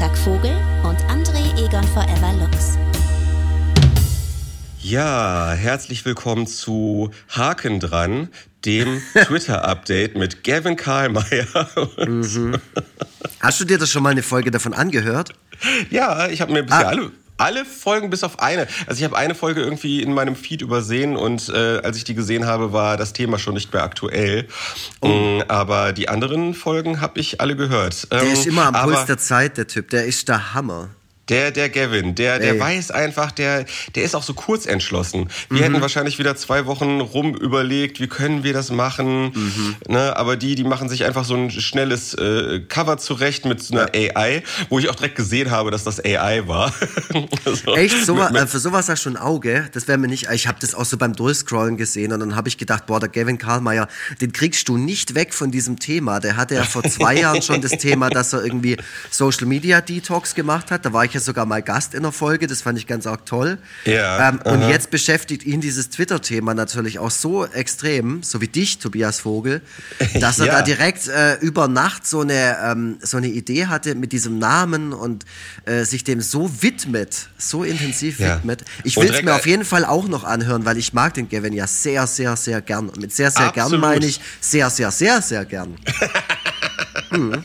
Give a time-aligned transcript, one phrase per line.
[0.00, 2.78] Freitag Vogel und André Egon Forever Lux.
[4.80, 8.30] Ja, herzlich willkommen zu Haken dran,
[8.64, 11.68] dem Twitter-Update mit Gavin Karlmeier.
[12.06, 12.56] Mhm.
[13.40, 15.34] Hast du dir das schon mal eine Folge davon angehört?
[15.90, 16.92] Ja, ich habe mir bisher ah.
[16.92, 18.66] alle alle Folgen bis auf eine.
[18.86, 22.14] Also ich habe eine Folge irgendwie in meinem Feed übersehen und äh, als ich die
[22.14, 24.46] gesehen habe, war das Thema schon nicht mehr aktuell.
[25.02, 28.10] Mm, aber die anderen Folgen habe ich alle gehört.
[28.12, 29.90] Der ähm, ist immer am Puls der Zeit, der Typ.
[29.90, 30.90] Der ist der Hammer.
[31.30, 35.30] Der, der Gavin, der, der weiß einfach, der, der ist auch so kurz entschlossen.
[35.48, 35.62] Wir mhm.
[35.62, 39.32] hätten wahrscheinlich wieder zwei Wochen rum überlegt, wie können wir das machen.
[39.32, 39.76] Mhm.
[39.88, 43.74] Ne, aber die, die machen sich einfach so ein schnelles äh, Cover zurecht mit so
[43.76, 44.16] einer ja.
[44.16, 46.74] AI, wo ich auch direkt gesehen habe, dass das AI war.
[47.64, 48.04] so, Echt?
[48.04, 49.68] So, mit, mit, äh, für sowas hast du ein Auge?
[49.72, 50.28] Das wäre mir nicht.
[50.32, 53.08] Ich habe das auch so beim Durchscrollen gesehen und dann habe ich gedacht, boah, der
[53.08, 53.86] Gavin Karlmeier,
[54.20, 56.18] den kriegst du nicht weg von diesem Thema.
[56.18, 58.76] Der hatte ja vor zwei Jahren schon das Thema, dass er irgendwie
[59.10, 60.84] Social Media Detox gemacht hat.
[60.84, 63.26] Da war ich ja sogar mal Gast in der Folge, das fand ich ganz arg
[63.26, 63.58] toll.
[63.84, 68.78] Ja, ähm, und jetzt beschäftigt ihn dieses Twitter-Thema natürlich auch so extrem, so wie dich,
[68.78, 69.62] Tobias Vogel,
[70.20, 70.52] dass er ja.
[70.58, 74.92] da direkt äh, über Nacht so eine, ähm, so eine Idee hatte mit diesem Namen
[74.92, 75.24] und
[75.64, 78.36] äh, sich dem so widmet, so intensiv ja.
[78.36, 78.64] widmet.
[78.84, 81.52] Ich will es mir auf jeden Fall auch noch anhören, weil ich mag den Gavin
[81.52, 82.88] ja sehr, sehr, sehr gern.
[82.88, 83.70] Und mit sehr, sehr Absolut.
[83.70, 85.76] gern meine ich sehr, sehr, sehr, sehr gern.
[87.10, 87.44] hm.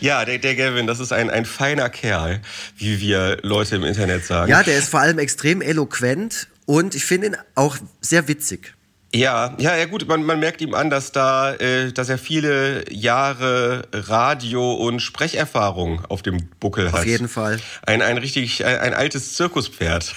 [0.00, 2.40] Ja, der, der Gavin, das ist ein, ein feiner Kerl,
[2.76, 4.50] wie wir Leute im Internet sagen.
[4.50, 8.74] Ja, der ist vor allem extrem eloquent und ich finde ihn auch sehr witzig.
[9.14, 12.84] Ja, ja, ja gut, man, man merkt ihm an, dass da, äh, dass er viele
[12.92, 17.00] Jahre Radio- und Sprecherfahrung auf dem Buckel hat.
[17.00, 17.60] Auf jeden Fall.
[17.86, 20.16] Ein, ein richtig, ein, ein altes Zirkuspferd.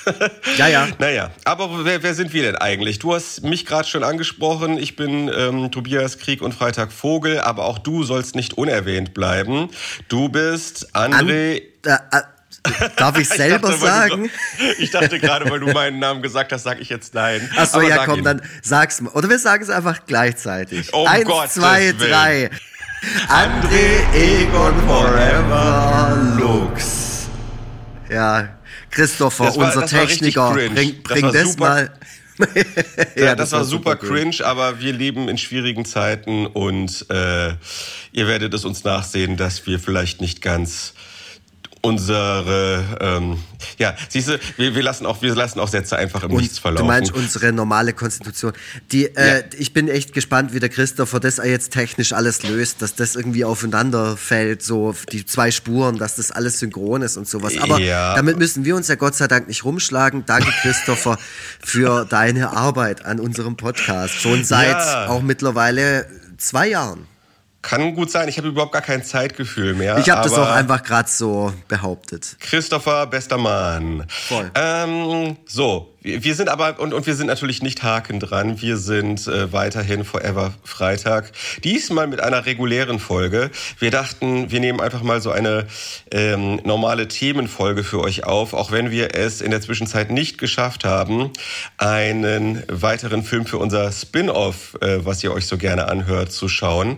[0.58, 0.88] Ja, ja.
[1.00, 2.98] naja, aber wer, wer sind wir denn eigentlich?
[2.98, 4.80] Du hast mich gerade schon angesprochen.
[4.80, 9.70] Ich bin ähm, Tobias Krieg und Freitag Vogel, aber auch du sollst nicht unerwähnt bleiben.
[10.08, 11.14] Du bist André.
[11.14, 12.22] An, äh, äh
[12.96, 14.32] Darf ich selber ich dachte, sagen?
[14.58, 17.50] Du, ich dachte gerade, weil du meinen Namen gesagt hast, sage ich jetzt nein.
[17.56, 18.26] Achso, ja, komm, ihn.
[18.26, 19.12] dann sag's mal.
[19.12, 20.94] Oder wir sagen es einfach gleichzeitig.
[20.94, 22.50] Oh Eins, Gott, zwei, drei.
[23.28, 27.28] André Egon Forever Lux.
[28.10, 28.50] Ja,
[28.90, 31.92] Christopher, war, unser Techniker, bring, bring das, das mal.
[33.16, 37.06] ja, das, das war, war super cringe, cringe, aber wir leben in schwierigen Zeiten und
[37.10, 37.50] äh,
[38.12, 40.94] ihr werdet es uns nachsehen, dass wir vielleicht nicht ganz
[41.88, 43.38] unsere, ähm,
[43.78, 46.60] ja, siehst du, wir, wir, lassen auch, wir lassen auch Sätze einfach im Und Nichts
[46.60, 46.86] verlaufen.
[46.86, 48.54] Du meinst unsere normale Konstitution.
[48.92, 49.44] Die, äh, ja.
[49.58, 53.46] Ich bin echt gespannt, wie der Christopher das jetzt technisch alles löst, dass das irgendwie
[53.46, 57.58] aufeinander fällt, so die zwei Spuren, dass das alles synchron ist und sowas.
[57.58, 58.16] Aber ja.
[58.16, 60.26] damit müssen wir uns ja Gott sei Dank nicht rumschlagen.
[60.26, 61.18] Danke, Christopher,
[61.64, 64.14] für deine Arbeit an unserem Podcast.
[64.14, 65.08] Schon seit ja.
[65.08, 66.06] auch mittlerweile
[66.38, 67.08] zwei Jahren.
[67.62, 69.98] Kann gut sein, ich habe überhaupt gar kein Zeitgefühl mehr.
[69.98, 72.38] Ich habe das auch einfach gerade so behauptet.
[72.40, 74.06] Christopher, bester Mann.
[74.08, 74.52] Voll.
[74.56, 79.28] Ähm, so, wir sind aber, und, und wir sind natürlich nicht haken dran, wir sind
[79.28, 81.32] äh, weiterhin Forever Freitag.
[81.64, 83.52] Diesmal mit einer regulären Folge.
[83.80, 85.68] Wir dachten, wir nehmen einfach mal so eine
[86.12, 90.86] ähm, normale Themenfolge für euch auf, auch wenn wir es in der Zwischenzeit nicht geschafft
[90.86, 91.32] haben,
[91.78, 96.98] einen weiteren Film für unser Spin-off, äh, was ihr euch so gerne anhört, zu schauen.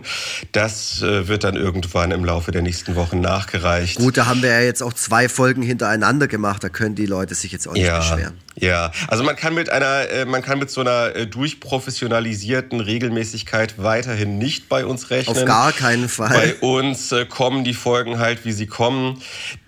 [0.52, 3.98] Das äh, wird dann irgendwann im Laufe der nächsten Wochen nachgereicht.
[3.98, 7.34] Gut, da haben wir ja jetzt auch zwei Folgen hintereinander gemacht, da können die Leute
[7.34, 8.34] sich jetzt auch nicht ja, beschweren.
[8.60, 13.82] Ja, also man kann mit einer, äh, man kann mit so einer äh, durchprofessionalisierten Regelmäßigkeit
[13.82, 15.38] weiterhin nicht bei uns rechnen.
[15.38, 16.28] Auf gar keinen Fall.
[16.28, 19.22] Bei uns äh, kommen die Folgen halt, wie sie kommen,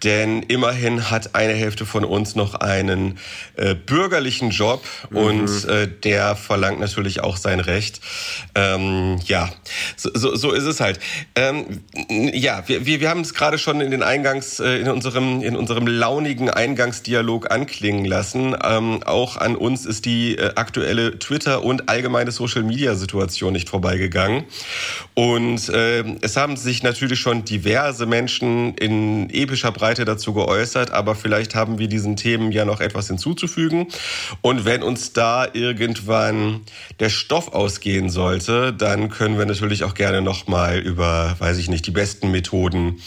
[0.04, 3.18] denn immerhin hat eine Hälfte von uns noch einen
[3.56, 5.16] äh, bürgerlichen Job mhm.
[5.16, 8.00] und äh, der verlangt natürlich auch sein Recht.
[8.54, 9.48] Ähm, ja,
[9.96, 11.00] so, so, so ist es halt.
[11.34, 15.56] Ähm, ja, wir, wir, wir haben es gerade schon in den Eingangs, in unserem, in
[15.56, 18.54] unserem launigen Eingangsdialog anklingen lassen.
[18.62, 24.44] Ähm, auch an uns ist die äh, aktuelle Twitter- und allgemeine Social-Media-Situation nicht vorbeigegangen.
[25.14, 31.14] Und äh, es haben sich natürlich schon diverse Menschen in epischer Breite dazu geäußert, aber
[31.14, 33.88] vielleicht haben wir diesen Themen ja noch etwas hinzuzufügen.
[34.40, 36.60] Und wenn uns da irgendwann
[37.00, 41.86] der Stoff ausgehen sollte, dann können wir natürlich auch gerne nochmal über, weiß ich nicht,
[41.86, 43.00] die besten Methoden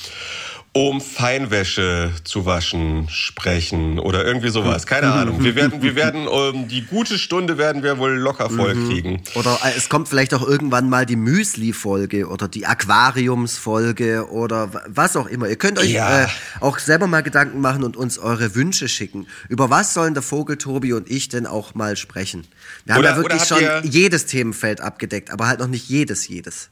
[0.75, 4.85] um Feinwäsche zu waschen sprechen oder irgendwie sowas.
[4.85, 5.41] Keine Ahnung.
[5.41, 8.89] Wir werden, wir werden um, die gute Stunde werden wir wohl locker voll mhm.
[8.89, 9.21] kriegen.
[9.35, 15.15] Oder äh, es kommt vielleicht auch irgendwann mal die Müsli-Folge oder die Aquariums-Folge oder was
[15.15, 15.47] auch immer.
[15.47, 16.23] Ihr könnt euch ja.
[16.23, 16.27] äh,
[16.59, 19.27] auch selber mal Gedanken machen und uns eure Wünsche schicken.
[19.47, 22.45] Über was sollen der Vogel Tobi und ich denn auch mal sprechen?
[22.83, 26.69] Wir haben oder, ja wirklich schon jedes Themenfeld abgedeckt, aber halt noch nicht jedes, jedes.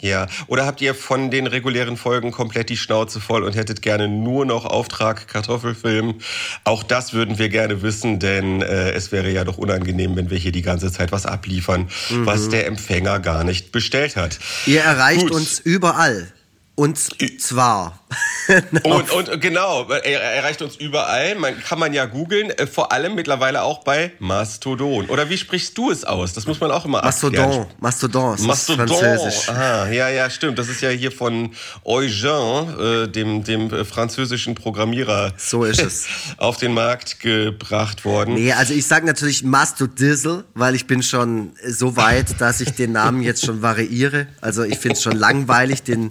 [0.00, 4.08] Ja, oder habt ihr von den regulären Folgen komplett die Schnauze voll und hättet gerne
[4.08, 6.16] nur noch Auftrag Kartoffelfilm?
[6.64, 10.36] Auch das würden wir gerne wissen, denn äh, es wäre ja doch unangenehm, wenn wir
[10.36, 12.26] hier die ganze Zeit was abliefern, mhm.
[12.26, 14.38] was der Empfänger gar nicht bestellt hat.
[14.66, 15.32] Ihr erreicht Gut.
[15.32, 16.32] uns überall.
[16.74, 16.98] Und
[17.40, 18.00] zwar.
[18.84, 21.34] und, und genau, er erreicht uns überall.
[21.34, 25.06] Man kann man ja googeln, äh, vor allem mittlerweile auch bei Mastodon.
[25.06, 26.32] Oder wie sprichst du es aus?
[26.32, 27.44] Das muss man auch immer Mastodon.
[27.44, 27.66] Abklären.
[27.80, 28.46] Mastodon.
[28.46, 28.88] Mastodon.
[28.88, 29.48] Französisch.
[29.48, 30.58] Ah, ja, ja, stimmt.
[30.58, 31.52] Das ist ja hier von
[31.84, 35.32] Eugen, äh, dem, dem äh, französischen Programmierer.
[35.36, 36.06] So ist es.
[36.36, 38.34] auf den Markt gebracht worden.
[38.34, 42.92] Nee, also ich sage natürlich Mastodizzle, weil ich bin schon so weit, dass ich den
[42.92, 44.26] Namen jetzt schon variiere.
[44.40, 46.10] Also ich finde es schon langweilig, den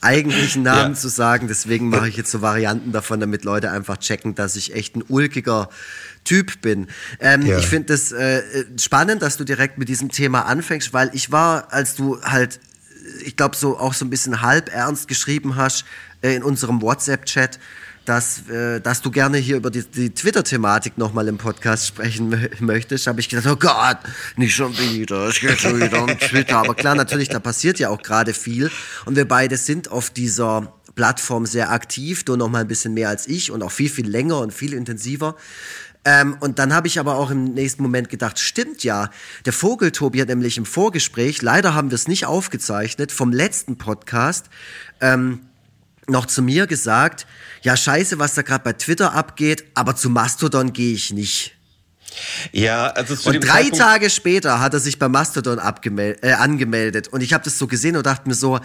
[0.00, 1.00] eigentlichen Namen ja.
[1.00, 1.35] zu sagen.
[1.42, 5.04] Deswegen mache ich jetzt so Varianten davon, damit Leute einfach checken, dass ich echt ein
[5.08, 5.68] ulkiger
[6.24, 6.88] Typ bin.
[7.20, 7.58] Ähm, ja.
[7.58, 8.42] Ich finde es äh,
[8.80, 12.60] spannend, dass du direkt mit diesem Thema anfängst, weil ich war, als du halt,
[13.24, 15.84] ich glaube, so auch so ein bisschen halb ernst geschrieben hast
[16.22, 17.58] äh, in unserem WhatsApp-Chat,
[18.06, 23.06] dass, äh, dass du gerne hier über die, die Twitter-Thematik nochmal im Podcast sprechen möchtest,
[23.06, 23.98] habe ich gedacht, oh Gott,
[24.36, 26.58] nicht schon wieder, es geht schon wieder um Twitter.
[26.58, 28.70] Aber klar, natürlich, da passiert ja auch gerade viel.
[29.04, 33.08] Und wir beide sind auf dieser Plattform sehr aktiv, du noch mal ein bisschen mehr
[33.08, 35.36] als ich und auch viel, viel länger und viel intensiver.
[36.04, 39.10] Ähm, und dann habe ich aber auch im nächsten Moment gedacht, stimmt ja,
[39.44, 44.46] der Vogeltobi hat nämlich im Vorgespräch, leider haben wir es nicht aufgezeichnet, vom letzten Podcast,
[45.00, 45.40] ähm,
[46.08, 47.26] noch zu mir gesagt,
[47.62, 51.56] ja scheiße, was da gerade bei Twitter abgeht, aber zu Mastodon gehe ich nicht.
[52.52, 57.08] Ja, also zu Und drei Zeitpunkt Tage später hat er sich bei Mastodon äh, angemeldet
[57.08, 58.60] und ich habe das so gesehen und dachte mir so,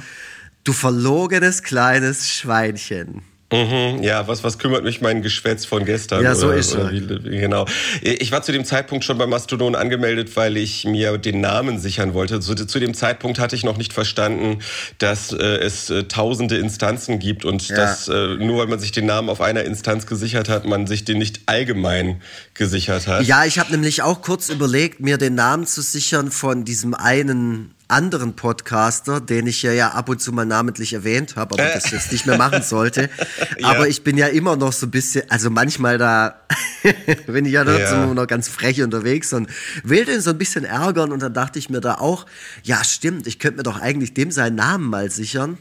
[0.63, 3.23] du verlogenes kleines Schweinchen.
[3.51, 6.23] Mhm, ja, was, was kümmert mich mein Geschwätz von gestern?
[6.23, 6.89] Ja, so oder, ist es.
[7.23, 7.65] Genau.
[8.01, 12.13] Ich war zu dem Zeitpunkt schon bei Mastodon angemeldet, weil ich mir den Namen sichern
[12.13, 12.39] wollte.
[12.39, 14.59] Zu, zu dem Zeitpunkt hatte ich noch nicht verstanden,
[14.99, 17.75] dass äh, es äh, tausende Instanzen gibt und ja.
[17.75, 21.03] dass äh, nur weil man sich den Namen auf einer Instanz gesichert hat, man sich
[21.03, 22.21] den nicht allgemein
[22.53, 23.25] gesichert hat.
[23.25, 27.75] Ja, ich habe nämlich auch kurz überlegt, mir den Namen zu sichern von diesem einen
[27.91, 31.91] anderen Podcaster, den ich ja, ja ab und zu mal namentlich erwähnt habe, aber das
[31.91, 33.09] jetzt nicht mehr machen sollte.
[33.59, 33.67] ja.
[33.67, 36.41] Aber ich bin ja immer noch so ein bisschen, also manchmal da
[37.27, 38.03] bin ich ja, ja.
[38.03, 39.49] immer noch ganz frech unterwegs und
[39.83, 42.25] will den so ein bisschen ärgern und dann dachte ich mir da auch,
[42.63, 45.57] ja stimmt, ich könnte mir doch eigentlich dem seinen Namen mal sichern.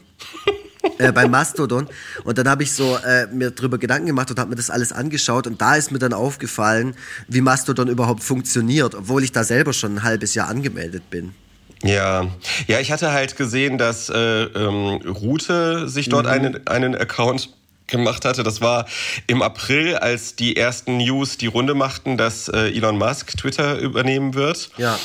[0.97, 1.87] äh, bei Mastodon.
[2.23, 4.91] Und dann habe ich so äh, mir drüber Gedanken gemacht und habe mir das alles
[4.91, 5.47] angeschaut.
[5.47, 6.95] Und da ist mir dann aufgefallen,
[7.27, 11.33] wie Mastodon überhaupt funktioniert, obwohl ich da selber schon ein halbes Jahr angemeldet bin.
[11.83, 12.27] Ja,
[12.67, 16.31] ja, ich hatte halt gesehen, dass äh, ähm, Rute sich dort mhm.
[16.31, 17.49] einen, einen Account
[17.91, 18.41] gemacht hatte.
[18.41, 18.87] Das war
[19.27, 24.33] im April, als die ersten News die Runde machten, dass äh, Elon Musk Twitter übernehmen
[24.33, 24.71] wird.
[24.77, 24.97] Ja.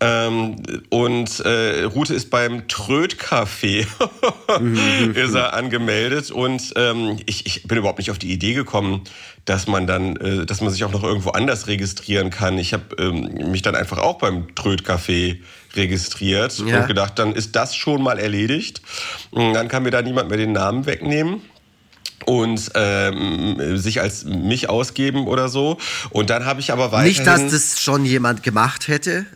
[0.00, 0.56] Ähm,
[0.88, 3.86] und äh, Rute ist beim Tröd-Café
[4.58, 5.12] mhm.
[5.14, 6.32] ist er angemeldet.
[6.32, 9.02] Und ähm, ich, ich bin überhaupt nicht auf die Idee gekommen,
[9.44, 12.58] dass man dann, äh, dass man sich auch noch irgendwo anders registrieren kann.
[12.58, 15.38] Ich habe ähm, mich dann einfach auch beim Tröd-Café
[15.74, 16.80] registriert ja.
[16.80, 18.82] und gedacht, dann ist das schon mal erledigt.
[19.30, 21.42] Und dann kann mir da niemand mehr den Namen wegnehmen
[22.26, 25.78] und ähm, sich als mich ausgeben oder so.
[26.10, 27.08] Und dann habe ich aber weiterhin...
[27.08, 29.26] Nicht, dass das schon jemand gemacht hätte?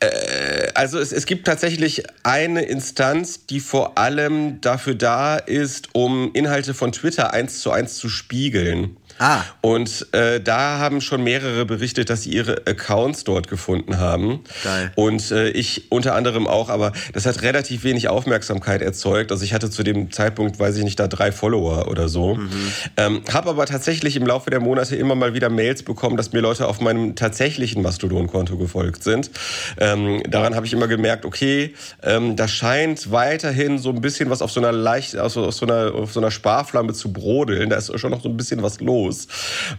[0.00, 6.30] Äh, also es, es gibt tatsächlich eine Instanz, die vor allem dafür da ist, um
[6.34, 8.96] Inhalte von Twitter eins zu eins zu spiegeln.
[9.18, 9.42] Ah.
[9.60, 14.40] Und äh, da haben schon mehrere berichtet, dass sie ihre Accounts dort gefunden haben.
[14.64, 14.92] Geil.
[14.96, 19.30] Und äh, ich unter anderem auch, aber das hat relativ wenig Aufmerksamkeit erzeugt.
[19.30, 22.34] Also ich hatte zu dem Zeitpunkt, weiß ich nicht, da drei Follower oder so.
[22.34, 22.72] Mhm.
[22.96, 26.40] Ähm, habe aber tatsächlich im Laufe der Monate immer mal wieder Mails bekommen, dass mir
[26.40, 29.30] Leute auf meinem tatsächlichen Mastodon-Konto gefolgt sind.
[29.78, 34.42] Ähm, daran habe ich immer gemerkt, okay, ähm, da scheint weiterhin so ein bisschen was
[34.42, 37.70] auf so einer leicht, auf so, auf so einer, auf so einer Sparflamme zu brodeln.
[37.70, 39.28] Da ist schon noch so ein bisschen was los los.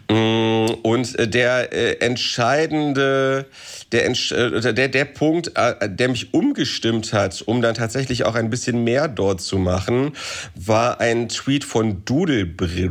[0.09, 3.45] Mm, und äh, der äh, entscheidende,
[3.91, 8.83] der, äh, der, der Punkt, der mich umgestimmt hat, um dann tatsächlich auch ein bisschen
[8.83, 10.11] mehr dort zu machen,
[10.55, 12.89] war ein Tweet von Dudelbrink,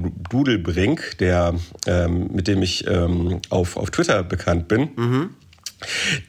[1.18, 1.54] der,
[1.86, 4.90] ähm, mit dem ich ähm, auf, auf Twitter bekannt bin.
[4.96, 5.30] Mhm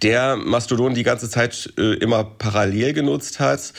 [0.01, 3.73] der Mastodon die ganze Zeit äh, immer parallel genutzt hat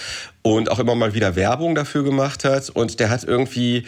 [0.46, 2.68] und auch immer mal wieder Werbung dafür gemacht hat.
[2.68, 3.84] Und der hat irgendwie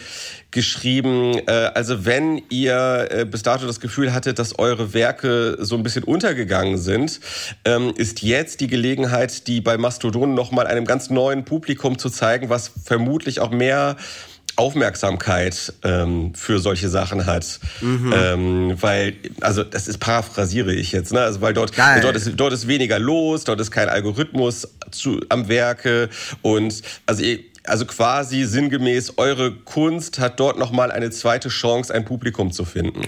[0.49, 5.75] geschrieben, äh, also wenn ihr äh, bis dato das Gefühl hattet, dass eure Werke so
[5.75, 7.19] ein bisschen untergegangen sind,
[7.63, 12.49] ähm, ist jetzt die Gelegenheit, die bei Mastodon nochmal einem ganz neuen Publikum zu zeigen,
[12.49, 13.95] was vermutlich auch mehr
[14.57, 17.59] Aufmerksamkeit ähm, für solche Sachen hat.
[17.81, 18.13] Mhm.
[18.15, 21.21] Ähm, weil, also das ist paraphrasiere ich jetzt, ne?
[21.21, 25.47] Also weil dort, dort, ist, dort ist weniger los, dort ist kein Algorithmus zu, am
[25.47, 26.09] Werke
[26.41, 27.23] und also
[27.63, 33.01] also quasi sinngemäß, eure Kunst hat dort nochmal eine zweite Chance, ein Publikum zu finden.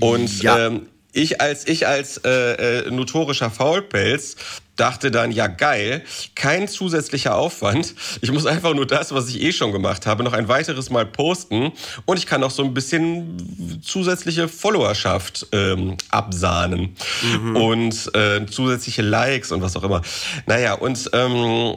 [0.00, 0.66] Und ja.
[0.66, 4.36] ähm, ich als ich als äh, äh, notorischer Faulpelz
[4.76, 6.02] dachte dann, ja geil,
[6.34, 7.94] kein zusätzlicher Aufwand.
[8.20, 11.06] Ich muss einfach nur das, was ich eh schon gemacht habe, noch ein weiteres Mal
[11.06, 11.72] posten
[12.06, 17.56] und ich kann noch so ein bisschen zusätzliche Followerschaft ähm, absahnen mhm.
[17.56, 20.02] und äh, zusätzliche Likes und was auch immer.
[20.46, 21.76] Naja, und ähm,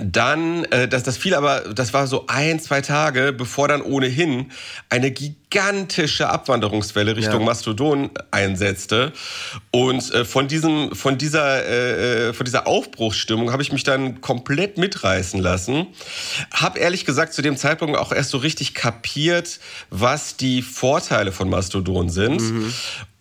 [0.00, 4.52] dann, äh, das, das fiel aber, das war so ein, zwei Tage, bevor dann ohnehin
[4.90, 7.46] eine gigantische Abwanderungswelle Richtung ja.
[7.46, 9.12] Mastodon einsetzte.
[9.70, 14.76] Und äh, von diesem, von dieser, äh, von dieser Aufbruchsstimmung habe ich mich dann komplett
[14.76, 15.86] mitreißen lassen.
[16.52, 19.60] Hab ehrlich gesagt zu dem Zeitpunkt auch erst so richtig kapiert,
[19.90, 22.40] was die Vorteile von Mastodon sind.
[22.40, 22.72] Mhm.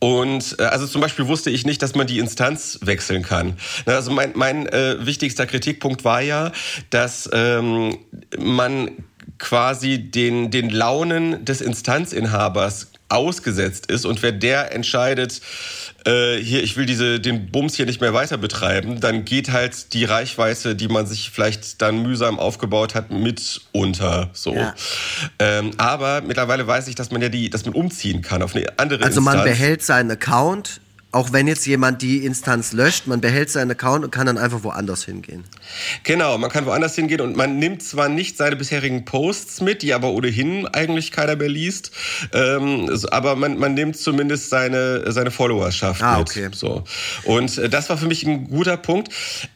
[0.05, 3.57] Und äh, also zum Beispiel wusste ich nicht, dass man die Instanz wechseln kann.
[3.87, 6.51] Also mein, mein äh, wichtigster Kritikpunkt war ja,
[6.91, 7.97] dass ähm,
[8.37, 8.91] man
[9.39, 15.41] quasi den, den Launen des Instanzinhabers ausgesetzt ist und wenn der entscheidet,
[16.05, 19.93] äh, hier, ich will diese, den Bums hier nicht mehr weiter betreiben, dann geht halt
[19.93, 24.29] die Reichweite, die man sich vielleicht dann mühsam aufgebaut hat, mit unter.
[24.33, 24.55] So.
[24.55, 24.73] Ja.
[25.39, 28.67] Ähm, aber mittlerweile weiß ich, dass man ja die, dass man umziehen kann auf eine
[28.77, 29.27] andere also Instanz.
[29.27, 30.81] Also man behält seinen Account,
[31.15, 34.63] auch wenn jetzt jemand die Instanz löscht, man behält seinen Account und kann dann einfach
[34.63, 35.45] woanders hingehen.
[36.03, 39.93] Genau, man kann woanders hingehen und man nimmt zwar nicht seine bisherigen Posts mit, die
[39.93, 41.91] aber ohnehin eigentlich keiner mehr liest,
[42.33, 46.29] ähm, aber man, man nimmt zumindest seine, seine Followerschaft ah, mit.
[46.29, 46.49] Okay.
[46.51, 46.83] So.
[47.23, 49.07] Und äh, das war für mich ein guter Punkt.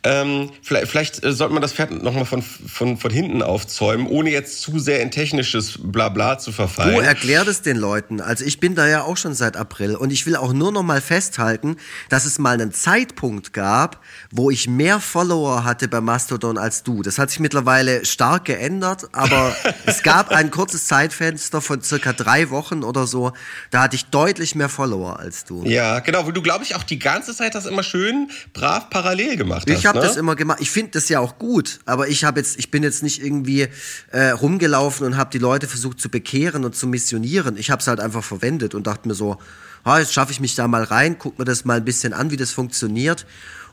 [0.04, 4.32] Ähm, vielleicht, vielleicht äh, sollte man das Pferd nochmal von, von, von hinten aufzäumen, ohne
[4.32, 6.96] jetzt zu sehr in technisches Blabla zu verfallen.
[6.96, 8.22] Du erklär das den Leuten.
[8.22, 10.84] Also ich bin da ja auch schon seit April und ich will auch nur noch
[10.84, 11.78] mal festhalten, festhalten,
[12.10, 14.02] dass es mal einen Zeitpunkt gab,
[14.32, 17.02] wo ich mehr Follower hatte bei Mastodon als du.
[17.02, 22.50] Das hat sich mittlerweile stark geändert, aber es gab ein kurzes Zeitfenster von circa drei
[22.50, 23.34] Wochen oder so,
[23.72, 25.64] da hatte ich deutlich mehr Follower als du.
[25.66, 29.38] Ja, genau, weil du, glaube ich, auch die ganze Zeit das immer schön brav parallel
[29.38, 29.78] gemacht hast.
[29.78, 30.06] Ich habe ne?
[30.06, 30.60] das immer gemacht.
[30.62, 33.68] Ich finde das ja auch gut, aber ich habe jetzt, ich bin jetzt nicht irgendwie
[34.12, 37.58] äh, rumgelaufen und habe die Leute versucht zu bekehren und zu missionieren.
[37.58, 39.38] Ich habe es halt einfach verwendet und dachte mir so,
[39.84, 42.32] ah, jetzt schaffe ich mich da mal rein, guck mir das mal ein bisschen an,
[42.32, 43.26] wie das funktioniert.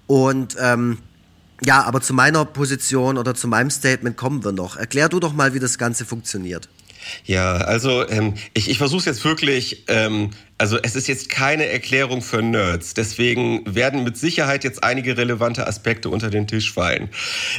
[0.06, 0.98] Und ähm,
[1.64, 4.76] ja, aber zu meiner Position oder zu meinem Statement kommen wir noch.
[4.76, 6.68] Erklär du doch mal, wie das Ganze funktioniert.
[7.24, 11.66] Ja, also ähm, ich, ich versuche es jetzt wirklich, ähm, also es ist jetzt keine
[11.66, 17.08] Erklärung für Nerds, deswegen werden mit Sicherheit jetzt einige relevante Aspekte unter den Tisch fallen.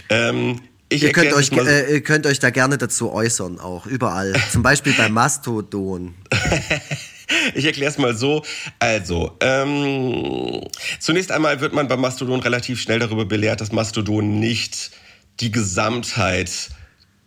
[0.10, 4.36] Ähm, ihr, könnt euch, äh, ihr könnt euch da gerne dazu äußern, auch überall.
[4.52, 6.14] Zum Beispiel bei Mastodon.
[7.56, 8.44] Ich erkläre es mal so.
[8.80, 10.62] Also, ähm,
[11.00, 14.92] zunächst einmal wird man beim Mastodon relativ schnell darüber belehrt, dass Mastodon nicht
[15.40, 16.70] die Gesamtheit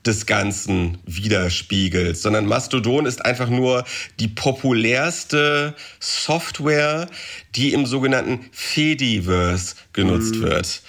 [0.06, 3.84] des Ganzen widerspiegelt, sondern Mastodon ist einfach nur
[4.18, 7.06] die populärste Software,
[7.54, 10.42] die im sogenannten Fediverse genutzt mhm.
[10.42, 10.82] wird.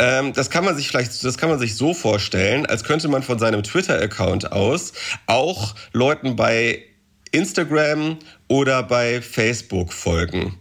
[0.00, 3.22] Ähm, das kann man sich vielleicht, das kann man sich so vorstellen, als könnte man
[3.22, 4.92] von seinem Twitter-Account aus
[5.26, 6.82] auch Leuten bei
[7.30, 10.56] Instagram oder bei Facebook folgen.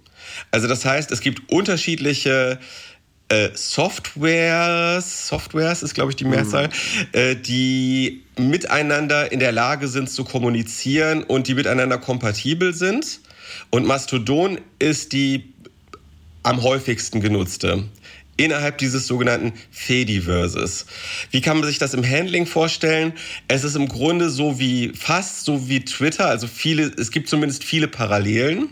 [0.51, 2.60] Also das heißt, es gibt unterschiedliche
[3.30, 7.08] äh, Softwares, Softwares ist glaube ich die Mehrzahl, mhm.
[7.13, 13.20] äh, die miteinander in der Lage sind zu kommunizieren und die miteinander kompatibel sind.
[13.70, 15.54] Und Mastodon ist die
[16.44, 17.86] am häufigsten genutzte
[18.38, 20.86] innerhalb dieses sogenannten Fediverses.
[21.32, 23.13] Wie kann man sich das im Handling vorstellen?
[23.48, 27.63] Es ist im Grunde so wie fast so wie Twitter, also viele, es gibt zumindest
[27.63, 28.70] viele Parallelen.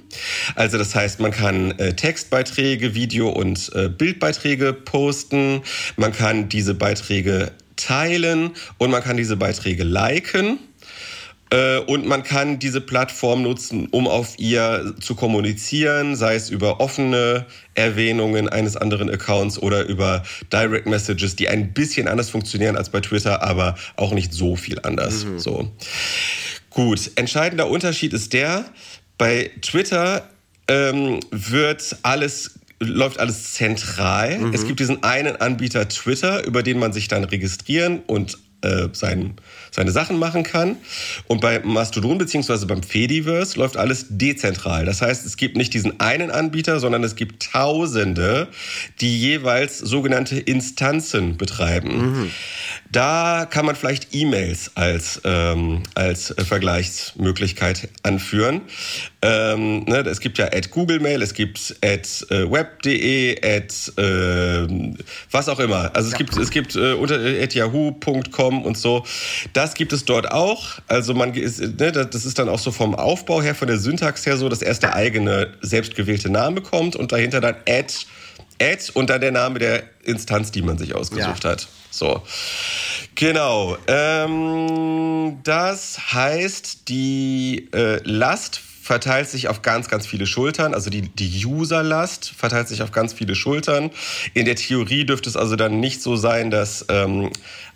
[0.55, 5.61] Also das heißt, man kann äh, Textbeiträge, Video- und äh, Bildbeiträge posten,
[5.95, 10.59] man kann diese Beiträge teilen und man kann diese Beiträge liken.
[11.53, 16.79] Äh, und man kann diese Plattform nutzen, um auf ihr zu kommunizieren, sei es über
[16.79, 17.45] offene
[17.75, 23.01] Erwähnungen eines anderen Accounts oder über Direct Messages, die ein bisschen anders funktionieren als bei
[23.01, 25.25] Twitter, aber auch nicht so viel anders.
[25.25, 25.37] Mhm.
[25.37, 25.71] So.
[26.71, 28.65] Gut, entscheidender Unterschied ist der,
[29.19, 30.27] bei Twitter
[30.67, 34.39] ähm, wird alles läuft alles zentral.
[34.39, 34.53] Mhm.
[34.53, 39.35] Es gibt diesen einen Anbieter Twitter, über den man sich dann registrieren und äh, sein,
[39.73, 40.77] seine Sachen machen kann.
[41.27, 44.85] Und bei Mastodon beziehungsweise beim Fediverse läuft alles dezentral.
[44.85, 48.47] Das heißt, es gibt nicht diesen einen Anbieter, sondern es gibt Tausende,
[49.01, 51.97] die jeweils sogenannte Instanzen betreiben.
[51.97, 52.31] Mhm.
[52.91, 58.61] Da kann man vielleicht E-Mails als, ähm, als Vergleichsmöglichkeit anführen.
[59.23, 64.93] Ähm, ne, es gibt ja at Google Mail, es gibt at äh, web.de, at äh,
[65.31, 65.89] was auch immer.
[65.95, 66.17] Also es ja.
[66.17, 69.03] gibt, es gibt äh, unter at yahoo.com und so.
[69.63, 70.79] Das gibt es dort auch.
[70.89, 74.25] Also man ist, ne, das ist dann auch so vom Aufbau her, von der Syntax
[74.25, 78.05] her so, dass erst der eigene selbstgewählte Name kommt und dahinter dann at,
[78.61, 81.51] at und dann der Name der Instanz, die man sich ausgesucht ja.
[81.51, 81.69] hat.
[81.91, 82.21] So.
[83.15, 83.77] Genau.
[83.87, 90.73] Ähm, das heißt, die äh, Last verteilt sich auf ganz, ganz viele Schultern.
[90.73, 93.91] Also die, die User-Last verteilt sich auf ganz viele Schultern.
[94.33, 97.29] In der Theorie dürfte es also dann nicht so sein, dass ähm,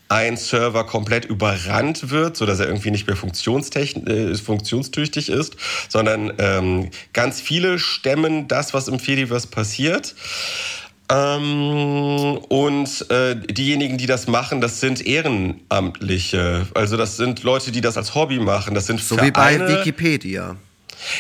[0.10, 5.58] ein Server komplett überrannt wird, so dass er irgendwie nicht mehr äh, funktionstüchtig ist,
[5.90, 10.16] sondern ähm, ganz viele stemmen das, was im Fediverse passiert.
[11.10, 16.68] Ähm, und äh, diejenigen, die das machen, das sind Ehrenamtliche.
[16.74, 18.74] Also das sind Leute, die das als Hobby machen.
[18.74, 19.66] Das sind so Vereine.
[19.66, 20.58] wie bei Wikipedia.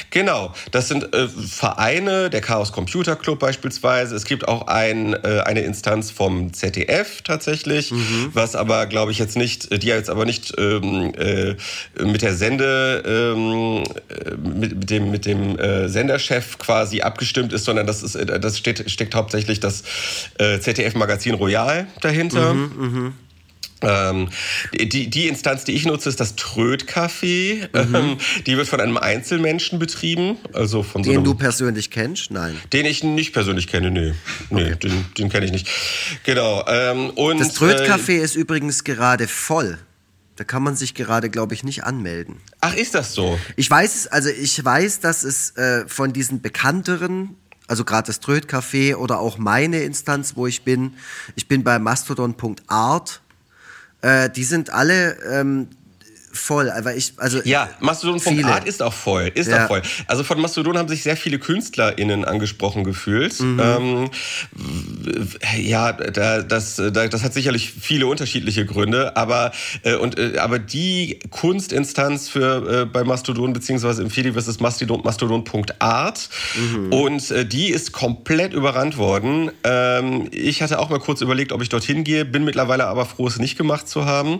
[0.10, 4.16] Genau, das sind äh, Vereine, der Chaos Computer Club beispielsweise.
[4.16, 8.30] Es gibt auch ein, äh, eine Instanz vom ZDF tatsächlich, mhm.
[8.34, 11.56] was aber, glaube ich, jetzt nicht, die jetzt aber nicht ähm, äh,
[12.04, 17.88] mit der Sende, ähm, äh, mit, dem, mit dem äh, Senderchef quasi abgestimmt ist, sondern
[17.88, 19.84] das, ist, äh, das steht, steckt hauptsächlich das
[20.38, 22.54] ZDF-Magazin Royal dahinter.
[22.54, 23.14] Mhm, mh.
[23.82, 24.30] Ähm,
[24.74, 27.68] die, die Instanz, die ich nutze, ist das Tröd-Café.
[27.86, 27.96] Mhm.
[27.96, 30.38] Ähm, die wird von einem Einzelmenschen betrieben.
[30.54, 32.32] Also von den so einem, du persönlich kennst?
[32.32, 32.58] Nein.
[32.74, 34.14] Den ich nicht persönlich kenne, nee.
[34.50, 34.76] Nee, okay.
[34.76, 35.68] den, den kenne ich nicht.
[36.24, 36.66] Genau.
[36.68, 39.78] Ähm, und, das Tröd-Café äh, ist übrigens gerade voll.
[40.38, 42.38] Da kann man sich gerade, glaube ich, nicht anmelden.
[42.62, 43.40] Ach, ist das so?
[43.56, 47.36] Ich weiß, also ich weiß, dass es äh, von diesen bekannteren
[47.70, 50.94] also gerade das Tröd-Café oder auch meine Instanz, wo ich bin.
[51.36, 53.22] Ich bin bei mastodon.art
[54.02, 55.70] äh, die sind alle ähm,
[56.32, 57.40] voll, aber ich, also.
[57.44, 59.64] Ja, Mastodon von Art ist auch voll, ist ja.
[59.64, 59.82] auch voll.
[60.08, 63.40] Also von Mastodon haben sich sehr viele KünstlerInnen angesprochen gefühlt.
[63.40, 63.60] Mhm.
[63.60, 64.10] Ähm,
[65.60, 69.52] ja, da, das, da, das hat sicherlich viele unterschiedliche Gründe, aber,
[69.84, 75.02] äh, und, äh, aber die Kunstinstanz für, äh, bei Mastodon beziehungsweise im Fediverse ist Mastodon,
[75.04, 76.94] mastodon.art mhm.
[76.94, 79.52] und äh, die ist komplett überrannt worden.
[79.64, 83.28] Ähm, ich hatte auch mal kurz überlegt, ob ich dorthin gehe, bin mittlerweile aber froh,
[83.28, 84.40] es nicht gemacht zu haben.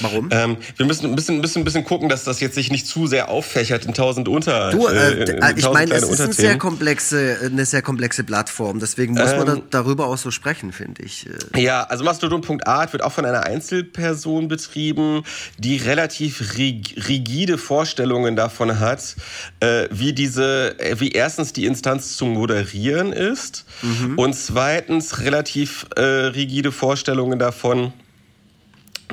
[0.00, 0.28] Warum?
[0.30, 3.28] Ähm, wir müssen ein bisschen, bisschen, bisschen gucken, dass das jetzt sich nicht zu sehr
[3.28, 4.70] auffächert in tausend Unter.
[4.70, 8.80] Du, äh, äh, in ich meine, es ist eine sehr komplexe, eine sehr komplexe Plattform.
[8.80, 11.26] Deswegen muss ähm, man da, darüber auch so sprechen, finde ich.
[11.54, 11.62] Äh.
[11.62, 15.22] Ja, also Mastodon.art wird auch von einer Einzelperson betrieben,
[15.58, 19.16] die relativ rigide Vorstellungen davon hat,
[19.60, 24.18] äh, wie diese, äh, wie erstens die Instanz zu moderieren ist mhm.
[24.18, 27.92] und zweitens relativ äh, rigide Vorstellungen davon,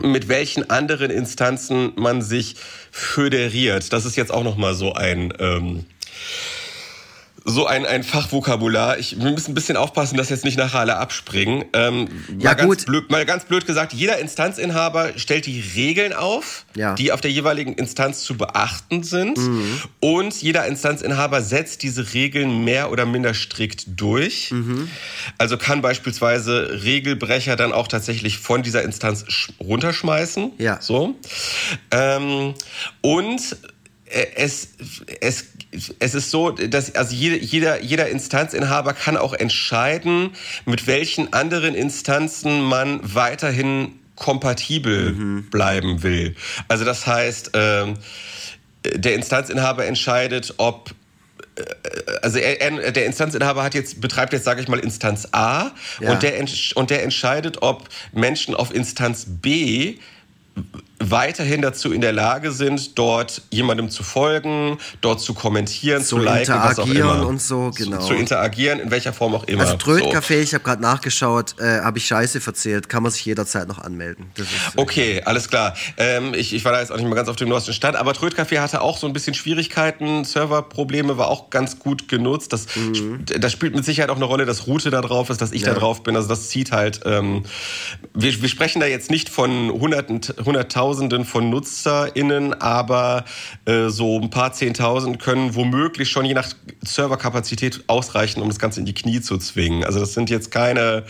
[0.02, 2.56] mit welchen anderen Instanzen man sich
[2.92, 3.94] föderiert.
[3.94, 5.86] Das ist jetzt auch noch mal so ein ähm,
[7.44, 9.00] so ein, ein Fachvokabular.
[9.00, 11.66] Ich, wir müssen ein bisschen aufpassen, dass jetzt nicht nachher alle abspringen.
[11.74, 12.78] Ähm, ja, mal, gut.
[12.78, 16.94] Ganz blöd, mal ganz blöd gesagt, jeder Instanzinhaber stellt die Regeln auf, ja.
[16.94, 19.38] die auf der jeweiligen Instanz zu beachten sind.
[19.38, 19.82] Mhm.
[20.00, 24.52] Und jeder Instanzinhaber setzt diese Regeln mehr oder minder strikt durch.
[24.52, 24.90] Mhm.
[25.38, 29.26] Also kann beispielsweise Regelbrecher dann auch tatsächlich von dieser Instanz
[29.60, 30.54] runterschmeißen.
[30.60, 30.80] Ja.
[30.80, 31.16] So.
[31.90, 32.54] Ähm,
[33.02, 33.58] und
[34.36, 34.70] es,
[35.20, 35.46] es
[36.00, 40.32] es ist so, dass also jeder, jeder Instanzinhaber kann auch entscheiden,
[40.66, 45.50] mit welchen anderen Instanzen man weiterhin kompatibel mhm.
[45.50, 46.36] bleiben will.
[46.68, 47.94] Also das heißt, äh,
[48.96, 50.92] der Instanzinhaber entscheidet, ob
[51.56, 51.64] äh,
[52.22, 56.12] also er, er, der Instanzinhaber hat jetzt betreibt jetzt sage ich mal Instanz A ja.
[56.12, 56.34] und der
[56.76, 59.96] und der entscheidet, ob Menschen auf Instanz B
[61.10, 66.18] weiterhin dazu in der Lage sind, dort jemandem zu folgen, dort zu kommentieren, zu, zu
[66.18, 67.26] liken, was auch immer.
[67.26, 68.00] und so, genau.
[68.00, 69.62] Zu, zu, interagieren, in welcher Form auch immer.
[69.62, 70.42] Also Trödcafé, so.
[70.42, 74.32] ich habe gerade nachgeschaut, äh, habe ich Scheiße verzählt, kann man sich jederzeit noch anmelden.
[74.36, 75.76] Ist, äh, okay, alles klar.
[75.98, 78.12] Ähm, ich, ich war da jetzt auch nicht mehr ganz auf dem neuesten Stand, aber
[78.12, 82.54] Trödcafé hatte auch so ein bisschen Schwierigkeiten, Serverprobleme, war auch ganz gut genutzt.
[82.54, 83.26] Das, mhm.
[83.26, 85.74] das spielt mit Sicherheit auch eine Rolle, dass Route da drauf ist, dass ich ja.
[85.74, 86.16] da drauf bin.
[86.16, 87.02] Also das zieht halt.
[87.06, 87.44] Ähm,
[88.14, 93.24] wir, wir sprechen da jetzt nicht von hunderten, hunderttausend Tausenden von NutzerInnen, aber
[93.64, 96.50] äh, so ein paar Zehntausend können womöglich schon je nach
[96.84, 99.86] Serverkapazität ausreichen, um das Ganze in die Knie zu zwingen.
[99.86, 101.06] Also das sind jetzt keine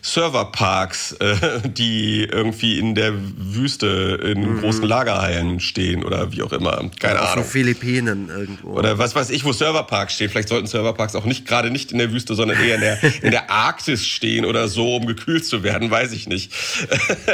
[0.00, 4.60] Serverparks, äh, die irgendwie in der Wüste in mhm.
[4.60, 6.88] großen Lagerhallen stehen oder wie auch immer.
[7.00, 7.44] Keine Auf Ahnung.
[7.44, 8.74] Auf den Philippinen irgendwo.
[8.74, 10.30] Oder was weiß ich, wo Serverparks stehen.
[10.30, 13.32] Vielleicht sollten Serverparks auch nicht gerade nicht in der Wüste, sondern eher in der, in
[13.32, 16.52] der Arktis stehen oder so, um gekühlt zu werden, weiß ich nicht.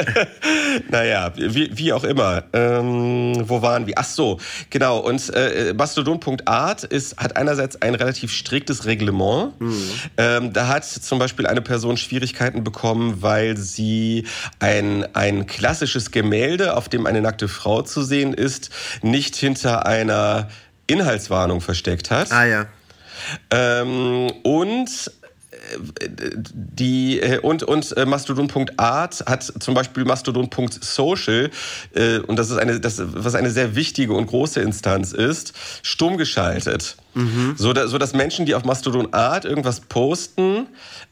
[0.89, 2.43] naja, wie, wie auch immer.
[2.53, 3.95] Ähm, wo waren wir?
[3.97, 4.99] Ach so, genau.
[4.99, 9.59] Und äh, Mastodon.art ist, hat einerseits ein relativ striktes Reglement.
[9.59, 9.89] Mhm.
[10.17, 14.25] Ähm, da hat zum Beispiel eine Person Schwierigkeiten bekommen, weil sie
[14.59, 18.69] ein, ein klassisches Gemälde, auf dem eine nackte Frau zu sehen ist,
[19.01, 20.47] nicht hinter einer
[20.87, 22.31] Inhaltswarnung versteckt hat.
[22.31, 22.65] Ah ja.
[23.51, 25.11] Ähm, und
[26.53, 31.49] die äh, und und äh, Mastodon.art hat zum Beispiel Mastodon.social
[31.93, 36.17] äh, und das ist eine das was eine sehr wichtige und große Instanz ist stumm
[36.17, 37.55] geschaltet mhm.
[37.57, 40.67] so, da, so dass Menschen die auf Mastodon.art irgendwas posten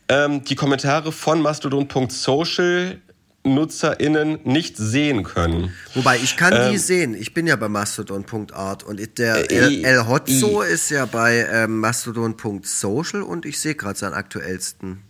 [0.09, 2.99] ähm, die Kommentare von Mastodon.social
[3.43, 5.73] NutzerInnen nicht sehen können.
[5.95, 7.15] Wobei, ich kann ähm, die sehen.
[7.15, 13.23] Ich bin ja bei mastodon.art und der äh, El Hotzo ist ja bei ähm, mastodon.social
[13.23, 15.03] und ich sehe gerade seinen aktuellsten.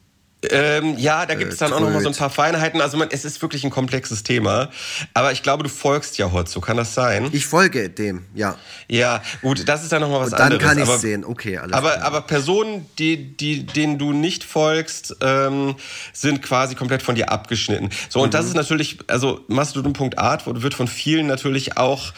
[0.49, 2.81] Ähm, ja, da gibt es dann äh, auch noch mal so ein paar Feinheiten.
[2.81, 4.69] Also man, es ist wirklich ein komplexes Thema.
[5.13, 7.29] Aber ich glaube, du folgst ja Hotzo, kann das sein?
[7.31, 8.55] Ich folge dem, ja.
[8.87, 10.63] Ja, gut, das ist dann noch mal was dann anderes.
[10.63, 12.05] Dann kann ich sehen, okay, alles aber, klar.
[12.05, 15.75] Aber Personen, die, die, denen du nicht folgst, ähm,
[16.11, 17.89] sind quasi komplett von dir abgeschnitten.
[18.09, 18.31] So, und mhm.
[18.31, 22.13] das ist natürlich, also Mastodon.art wird von vielen natürlich auch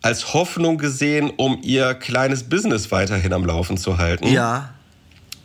[0.00, 4.28] als Hoffnung gesehen, um ihr kleines Business weiterhin am Laufen zu halten.
[4.28, 4.74] Ja.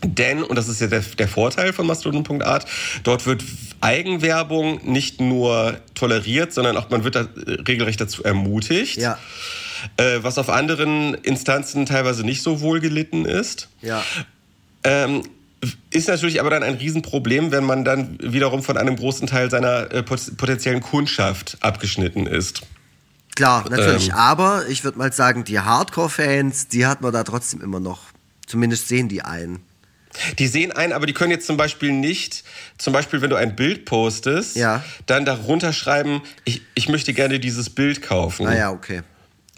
[0.04, 2.66] Denn, und das ist ja der, der Vorteil von Mastodon.art,
[3.04, 3.44] dort wird
[3.82, 8.98] Eigenwerbung nicht nur toleriert, sondern auch man wird da äh, regelrecht dazu ermutigt.
[8.98, 9.18] Ja.
[9.98, 13.70] Äh, was auf anderen Instanzen teilweise nicht so wohl gelitten ist.
[13.82, 14.04] Ja.
[14.84, 15.24] Ähm,
[15.92, 19.92] ist natürlich aber dann ein Riesenproblem, wenn man dann wiederum von einem großen Teil seiner
[19.92, 22.62] äh, potenziellen Kundschaft abgeschnitten ist.
[23.36, 24.10] Klar, natürlich.
[24.10, 28.02] Ähm, aber ich würde mal sagen, die Hardcore-Fans, die hat man da trotzdem immer noch.
[28.46, 29.62] Zumindest sehen die einen.
[30.38, 32.44] Die sehen ein, aber die können jetzt zum Beispiel nicht,
[32.78, 34.84] zum Beispiel, wenn du ein Bild postest, ja.
[35.06, 38.48] dann darunter schreiben, ich, ich möchte gerne dieses Bild kaufen.
[38.48, 39.02] Ah ja, okay.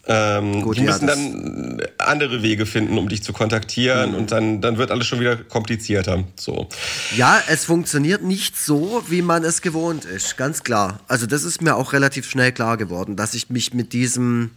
[0.07, 4.17] Ähm, Gut, die ja, müssen dann andere Wege finden, um dich zu kontaktieren mhm.
[4.17, 6.23] und dann, dann wird alles schon wieder komplizierter.
[6.39, 6.69] So.
[7.15, 10.99] Ja, es funktioniert nicht so, wie man es gewohnt ist, ganz klar.
[11.07, 14.51] Also das ist mir auch relativ schnell klar geworden, dass ich mich mit diesem,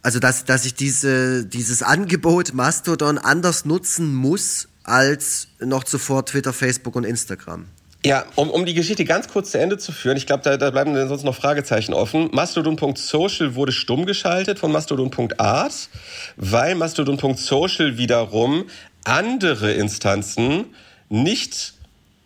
[0.00, 6.52] also dass, dass ich diese, dieses Angebot Mastodon anders nutzen muss, als noch zuvor Twitter,
[6.52, 7.66] Facebook und Instagram.
[8.04, 10.70] Ja, um, um die Geschichte ganz kurz zu Ende zu führen, ich glaube, da, da
[10.70, 12.30] bleiben dann sonst noch Fragezeichen offen.
[12.32, 15.88] Mastodon.social wurde stumm geschaltet von Mastodon.art,
[16.36, 18.64] weil Mastodon.social wiederum
[19.04, 20.66] andere Instanzen
[21.08, 21.74] nicht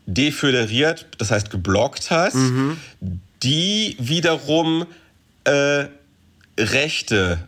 [0.06, 2.78] deföderiert, das heißt geblockt hat, mhm.
[3.42, 4.86] die wiederum
[5.44, 5.86] äh,
[6.58, 7.38] Rechte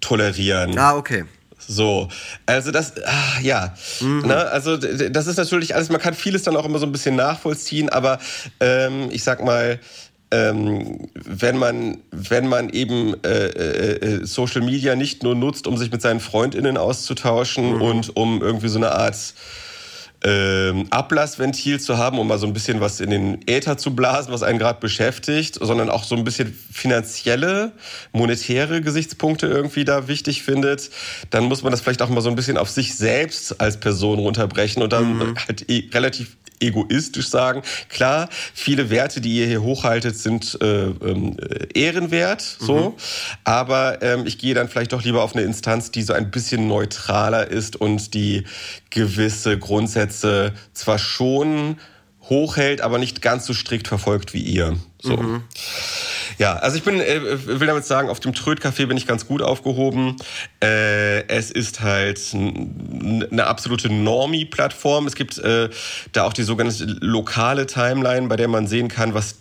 [0.00, 0.76] tolerieren.
[0.76, 1.24] Ah, okay.
[1.66, 2.08] So,
[2.46, 4.22] also das, ach, ja, mhm.
[4.26, 7.16] ne, also das ist natürlich alles, man kann vieles dann auch immer so ein bisschen
[7.16, 8.18] nachvollziehen, aber
[8.60, 9.80] ähm, ich sag mal,
[10.30, 15.76] ähm, wenn man wenn man eben äh, äh, äh Social Media nicht nur nutzt, um
[15.76, 17.82] sich mit seinen Freundinnen auszutauschen mhm.
[17.82, 19.16] und um irgendwie so eine Art
[20.24, 24.32] ähm, Ablassventil zu haben, um mal so ein bisschen was in den Äther zu blasen,
[24.32, 27.72] was einen gerade beschäftigt, sondern auch so ein bisschen finanzielle,
[28.12, 30.90] monetäre Gesichtspunkte irgendwie da wichtig findet,
[31.28, 34.18] dann muss man das vielleicht auch mal so ein bisschen auf sich selbst als Person
[34.18, 35.34] runterbrechen und dann mhm.
[35.46, 41.68] halt eh relativ egoistisch sagen, klar, viele Werte, die ihr hier hochhaltet, sind äh, äh,
[41.74, 42.94] ehrenwert, so, mhm.
[43.44, 46.66] aber ähm, ich gehe dann vielleicht doch lieber auf eine Instanz, die so ein bisschen
[46.68, 48.44] neutraler ist und die
[48.90, 51.76] gewisse Grundsätze zwar schon
[52.28, 54.76] hochhält, aber nicht ganz so strikt verfolgt wie ihr.
[55.04, 55.16] So.
[55.18, 55.42] Mhm.
[56.38, 59.42] Ja, also ich bin, äh, will damit sagen, auf dem Tröd-Café bin ich ganz gut
[59.42, 60.16] aufgehoben.
[60.62, 65.06] Äh, es ist halt eine absolute Normie-Plattform.
[65.06, 65.68] Es gibt äh,
[66.12, 69.36] da auch die sogenannte lokale Timeline, bei der man sehen kann, was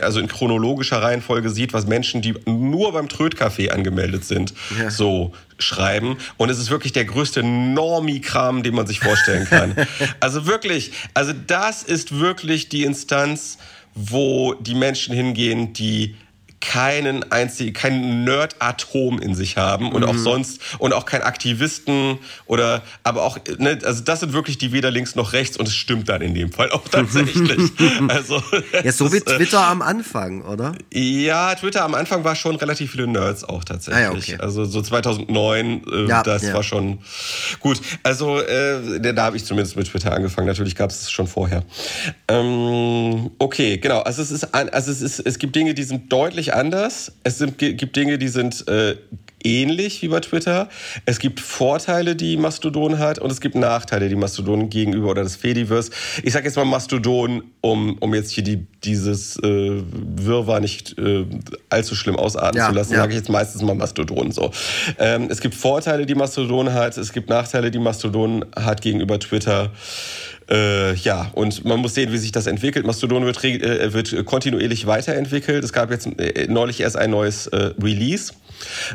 [0.00, 4.90] also in chronologischer Reihenfolge sieht, was Menschen, die nur beim Tröd-Café angemeldet sind, ja.
[4.90, 6.16] so schreiben.
[6.36, 9.76] Und es ist wirklich der größte Normie-Kram, den man sich vorstellen kann.
[10.20, 13.58] also wirklich, also das ist wirklich die Instanz,
[13.94, 16.16] wo die Menschen hingehen, die
[16.64, 20.08] keinen einzigen, kein Nerd-Atom in sich haben und mhm.
[20.08, 24.72] auch sonst und auch kein Aktivisten oder aber auch, ne, also das sind wirklich die
[24.72, 27.70] weder links noch rechts und es stimmt dann in dem Fall auch tatsächlich.
[28.08, 28.42] also
[28.82, 30.74] ja, so wie äh, Twitter am Anfang, oder?
[30.92, 34.06] Ja, Twitter am Anfang war schon relativ viele Nerds auch tatsächlich.
[34.06, 34.36] Ah, ja, okay.
[34.38, 36.54] Also so 2009, äh, ja, das ja.
[36.54, 37.00] war schon
[37.60, 37.80] gut.
[38.02, 40.46] Also äh, da habe ich zumindest mit Twitter angefangen.
[40.46, 41.62] Natürlich gab es es schon vorher.
[42.28, 44.00] Ähm, okay, genau.
[44.00, 47.12] Also es ist, also es ist, es gibt Dinge, die sind deutlich anders.
[47.24, 48.96] Es sind, gibt Dinge, die sind äh,
[49.44, 50.68] ähnlich wie bei Twitter.
[51.04, 55.36] Es gibt Vorteile, die Mastodon hat und es gibt Nachteile, die Mastodon gegenüber oder das
[55.36, 55.90] Fediverse.
[56.22, 61.26] Ich sage jetzt mal Mastodon, um, um jetzt hier die, dieses äh, Wirrwarr nicht äh,
[61.68, 63.00] allzu schlimm ausarten ja, zu lassen, ja.
[63.00, 64.50] sage ich jetzt meistens mal Mastodon so.
[64.98, 69.70] Ähm, es gibt Vorteile, die Mastodon hat, es gibt Nachteile, die Mastodon hat gegenüber Twitter.
[70.50, 72.86] Äh, ja, und man muss sehen, wie sich das entwickelt.
[72.86, 75.64] Mastodon wird, äh, wird kontinuierlich weiterentwickelt.
[75.64, 78.32] Es gab jetzt äh, neulich erst ein neues äh, Release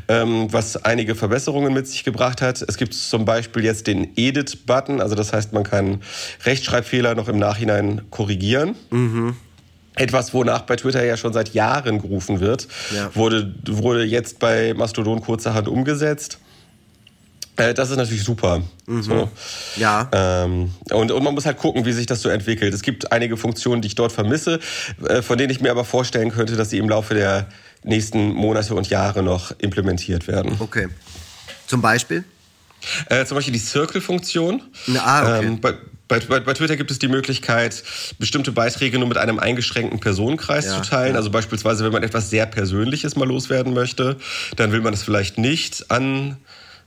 [0.07, 2.61] ähm, was einige Verbesserungen mit sich gebracht hat.
[2.61, 6.01] Es gibt zum Beispiel jetzt den Edit-Button, also das heißt, man kann
[6.43, 8.75] Rechtschreibfehler noch im Nachhinein korrigieren.
[8.89, 9.35] Mhm.
[9.95, 13.13] Etwas, wonach bei Twitter ja schon seit Jahren gerufen wird, ja.
[13.15, 16.39] wurde, wurde jetzt bei Mastodon kurzerhand umgesetzt.
[17.59, 18.61] Äh, das ist natürlich super.
[18.85, 19.01] Mhm.
[19.03, 19.29] So.
[19.75, 20.09] Ja.
[20.11, 22.73] Ähm, und, und man muss halt gucken, wie sich das so entwickelt.
[22.73, 24.59] Es gibt einige Funktionen, die ich dort vermisse,
[25.05, 27.47] äh, von denen ich mir aber vorstellen könnte, dass sie im Laufe der
[27.83, 30.55] nächsten Monate und Jahre noch implementiert werden.
[30.59, 30.87] Okay.
[31.67, 32.23] Zum Beispiel?
[33.09, 34.61] Äh, zum Beispiel die Circle-Funktion.
[34.97, 35.45] Ah, okay.
[35.45, 35.73] Ähm, bei,
[36.07, 37.83] bei, bei, Twitter gibt es die Möglichkeit,
[38.17, 41.13] bestimmte Beiträge nur mit einem eingeschränkten Personenkreis ja, zu teilen.
[41.13, 41.17] Ja.
[41.17, 44.17] Also beispielsweise, wenn man etwas sehr Persönliches mal loswerden möchte,
[44.55, 46.37] dann will man es vielleicht nicht an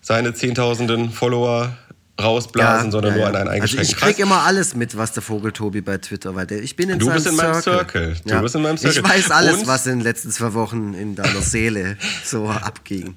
[0.02, 1.76] seine Zehntausenden Follower
[2.20, 4.26] rausblasen, ja, sondern ja, nur an einen eingeschränkten also Ich krieg Kreis.
[4.26, 7.10] immer alles mit, was der Vogel Tobi bei Twitter, weil der, ich bin in du
[7.10, 8.16] bist in meinem Circle.
[8.24, 9.02] Du bist in meinem Circle.
[9.02, 13.14] Ich weiß alles, Und was in den letzten zwei Wochen in deiner Seele so abging.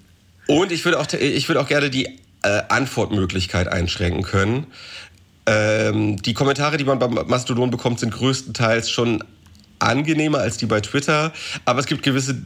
[0.48, 2.06] Und ich würde auch, ich würde auch gerne die
[2.44, 4.68] äh, Antwortmöglichkeit einschränken können.
[5.48, 9.24] Ähm, die Kommentare, die man beim Mastodon bekommt, sind größtenteils schon
[9.80, 11.34] angenehmer als die bei Twitter,
[11.66, 12.42] aber es gibt gewisse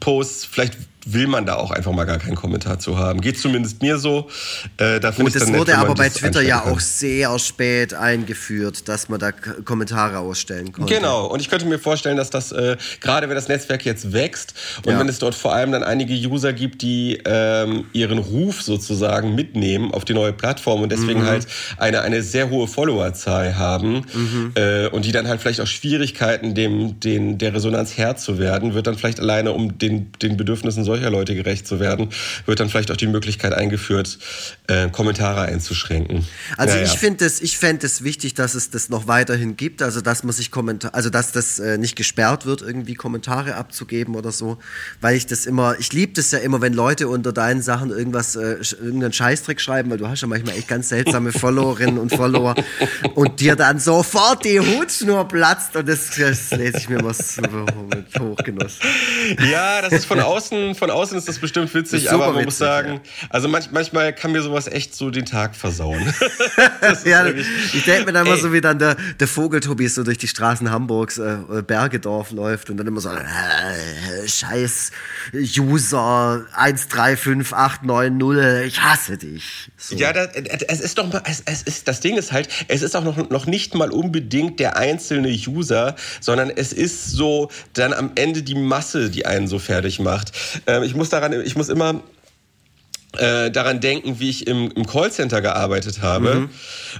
[0.00, 3.20] Posts, vielleicht will man da auch einfach mal gar keinen Kommentar zu haben.
[3.20, 4.28] Geht zumindest mir so.
[4.76, 9.08] Äh, da Gut, das wurde nett, aber bei Twitter ja auch sehr spät eingeführt, dass
[9.08, 10.94] man da Kommentare ausstellen konnte.
[10.94, 14.54] Genau, und ich könnte mir vorstellen, dass das, äh, gerade wenn das Netzwerk jetzt wächst
[14.84, 14.98] und ja.
[14.98, 19.92] wenn es dort vor allem dann einige User gibt, die ähm, ihren Ruf sozusagen mitnehmen
[19.92, 21.26] auf die neue Plattform und deswegen mhm.
[21.26, 21.46] halt
[21.78, 24.52] eine, eine sehr hohe Followerzahl haben mhm.
[24.54, 28.74] äh, und die dann halt vielleicht auch Schwierigkeiten, dem, den, der Resonanz Herr zu werden,
[28.74, 32.08] wird dann vielleicht alleine um den, den Bedürfnissen solcher Leute gerecht zu werden,
[32.46, 34.18] wird dann vielleicht auch die Möglichkeit eingeführt,
[34.66, 36.26] äh, Kommentare einzuschränken.
[36.56, 36.86] Also naja.
[36.86, 40.24] ich finde es, ich fände es wichtig, dass es das noch weiterhin gibt, also dass
[40.24, 44.58] man sich Kommentar, also dass das äh, nicht gesperrt wird, irgendwie Kommentare abzugeben oder so,
[45.00, 48.34] weil ich das immer, ich liebe das ja immer, wenn Leute unter deinen Sachen irgendwas,
[48.34, 52.56] äh, irgendeinen Scheißtrick schreiben, weil du hast ja manchmal echt ganz seltsame Followerinnen und Follower
[53.14, 58.18] und dir dann sofort die Hutschnur platzt und das, das lese ich mir was mit
[58.18, 58.78] Hochgenuss.
[59.48, 62.46] Ja, das ist von außen von außen ist das bestimmt witzig, das aber man witzig,
[62.46, 63.00] muss sagen, ja.
[63.28, 66.02] also manch, manchmal kann mir sowas echt so den Tag versauen.
[67.04, 70.26] ja, ich denke mir dann immer so, wie dann der, der Vogeltobi so durch die
[70.26, 74.90] Straßen Hamburgs, äh, Bergedorf läuft und dann immer so, äh, scheiß
[75.34, 79.70] User 135890, ich hasse dich.
[79.76, 79.96] So.
[79.96, 80.30] Ja, das,
[80.68, 83.28] es ist doch mal, es, es ist, das Ding ist halt, es ist auch noch,
[83.28, 88.54] noch nicht mal unbedingt der einzelne User, sondern es ist so dann am Ende die
[88.54, 90.32] Masse, die einen so fertig macht.
[90.70, 92.00] Ähm, ich muss daran, ich muss immer
[93.18, 96.50] äh, daran denken, wie ich im, im Callcenter gearbeitet habe mhm.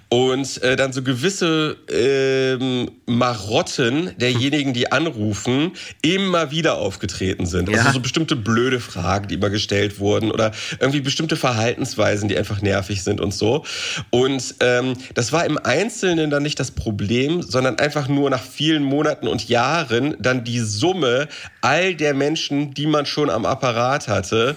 [0.08, 7.68] und äh, dann so gewisse ähm, Marotten derjenigen, die anrufen, immer wieder aufgetreten sind.
[7.68, 7.80] Also ja.
[7.82, 12.60] Also so bestimmte blöde Fragen, die immer gestellt wurden oder irgendwie bestimmte Verhaltensweisen, die einfach
[12.60, 13.64] nervig sind und so.
[14.10, 18.82] Und ähm, das war im Einzelnen dann nicht das Problem, sondern einfach nur nach vielen
[18.82, 21.28] Monaten und Jahren dann die Summe
[21.60, 24.56] all der Menschen, die man schon am Apparat hatte.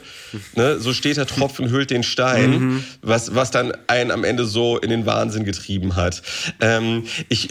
[0.56, 2.84] Ne, so steht da Tropfen hüllt den Stein, mhm.
[3.02, 6.22] was, was dann einen am Ende so in den Wahnsinn getrieben hat.
[6.62, 7.50] Ähm, ich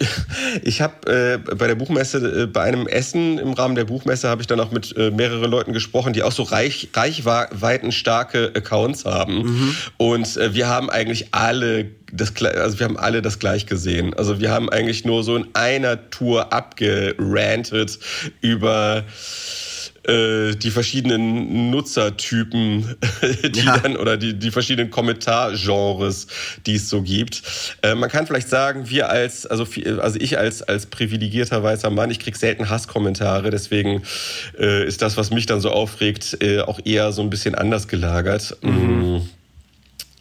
[0.62, 4.40] ich habe äh, bei der Buchmesse, äh, bei einem Essen im Rahmen der Buchmesse, habe
[4.40, 9.42] ich dann auch mit äh, mehreren Leuten gesprochen, die auch so reich, reichweitenstarke Accounts haben.
[9.42, 9.76] Mhm.
[9.98, 14.14] Und äh, wir haben eigentlich alle das, also wir haben alle das gleich gesehen.
[14.14, 17.98] Also wir haben eigentlich nur so in einer Tour abgerantet
[18.40, 19.04] über
[20.04, 22.96] äh, die verschiedenen Nutzertypen,
[23.44, 23.78] die ja.
[23.78, 26.26] dann oder die, die verschiedenen Kommentargenres,
[26.66, 27.42] die es so gibt.
[27.82, 29.66] Äh, man kann vielleicht sagen, wir als, also,
[30.00, 34.02] also ich als, als privilegierter weißer Mann, ich krieg selten Hasskommentare, deswegen
[34.58, 37.88] äh, ist das, was mich dann so aufregt, äh, auch eher so ein bisschen anders
[37.88, 38.56] gelagert.
[38.62, 39.28] Mhm.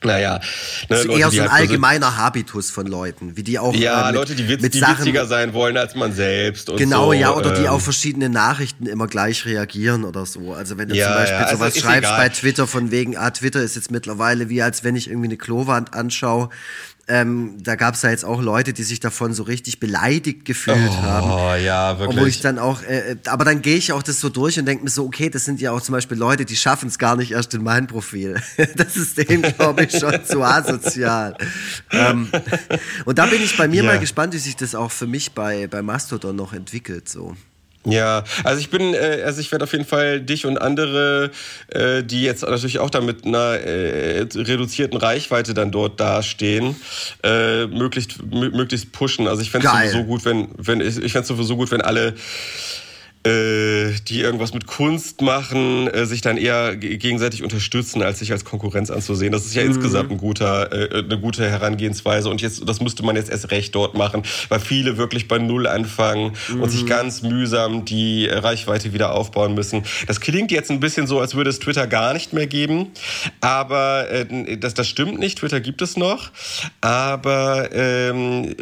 [0.04, 0.40] Naja, ne,
[0.90, 4.04] das ist Leute, eher so ein halt allgemeiner Habitus von Leuten, wie die auch ja
[4.04, 6.76] äh, mit, Leute, die, witz, mit die Sachen, witziger sein wollen als man selbst.
[6.76, 10.54] genau, so, ja, oder ähm, die auf verschiedene Nachrichten immer gleich reagieren oder so.
[10.54, 12.18] Also wenn du ja, zum Beispiel ja, also sowas schreibst egal.
[12.18, 15.38] bei Twitter von wegen, ah, Twitter ist jetzt mittlerweile wie als wenn ich irgendwie eine
[15.38, 16.50] Klowand anschaue
[17.08, 20.78] ähm, da gab es ja jetzt auch Leute, die sich davon so richtig beleidigt gefühlt
[20.90, 21.32] oh, haben.
[21.32, 22.20] Oh ja, wirklich.
[22.20, 24.66] Wo ich dann auch, äh, äh aber dann gehe ich auch das so durch und
[24.66, 27.16] denke mir so, okay, das sind ja auch zum Beispiel Leute, die schaffen es gar
[27.16, 28.42] nicht erst in mein Profil.
[28.76, 31.36] das ist dem, glaube ich, schon zu asozial.
[31.92, 32.30] ähm,
[33.06, 33.92] und da bin ich bei mir ja.
[33.92, 37.10] mal gespannt, wie sich das auch für mich bei, bei Mastodon noch entwickelt.
[37.10, 37.36] So.
[37.84, 41.32] Ja, also ich bin, äh, also ich werde auf jeden Fall dich und andere,
[41.70, 46.76] äh, die jetzt natürlich auch da mit einer äh, reduzierten Reichweite dann dort dastehen,
[47.24, 49.28] äh, möglichst, möglichst pushen.
[49.28, 51.82] Also ich fände es sowieso gut, wenn, wenn ich, ich fände es sowieso gut, wenn
[51.82, 52.14] alle
[53.24, 58.90] die irgendwas mit Kunst machen, äh, sich dann eher gegenseitig unterstützen, als sich als Konkurrenz
[58.90, 59.32] anzusehen.
[59.32, 59.70] Das ist ja mhm.
[59.70, 62.30] insgesamt ein guter, äh, eine gute Herangehensweise.
[62.30, 65.68] Und jetzt, das müsste man jetzt erst recht dort machen, weil viele wirklich bei Null
[65.68, 66.64] anfangen mhm.
[66.64, 66.88] und sich mhm.
[66.88, 69.84] ganz mühsam die Reichweite wieder aufbauen müssen.
[70.08, 72.88] Das klingt jetzt ein bisschen so, als würde es Twitter gar nicht mehr geben.
[73.40, 75.38] Aber äh, das, das stimmt nicht.
[75.38, 76.32] Twitter gibt es noch.
[76.82, 78.56] Aber ähm,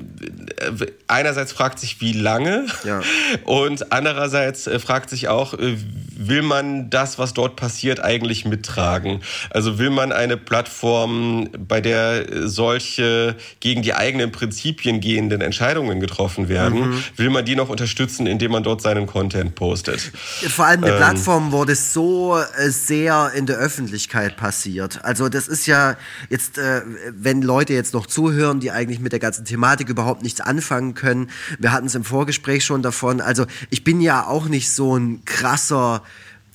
[1.07, 2.65] einerseits fragt sich, wie lange?
[2.83, 3.01] Ja.
[3.45, 5.77] Und andererseits andererseits äh, fragt sich auch, äh,
[6.15, 9.21] will man das, was dort passiert, eigentlich mittragen?
[9.49, 16.49] Also will man eine Plattform, bei der solche gegen die eigenen Prinzipien gehenden Entscheidungen getroffen
[16.49, 17.03] werden, mhm.
[17.15, 20.11] will man die noch unterstützen, indem man dort seinen Content postet?
[20.49, 25.03] Vor allem eine ähm, Plattform, wo das so äh, sehr in der Öffentlichkeit passiert.
[25.03, 25.95] Also das ist ja
[26.29, 26.81] jetzt, äh,
[27.11, 31.29] wenn Leute jetzt noch zuhören, die eigentlich mit der ganzen Thematik überhaupt nichts anfangen können.
[31.59, 33.21] Wir hatten es im Vorgespräch schon davon.
[33.21, 36.01] Also ich bin ja auch auch nicht so ein krasser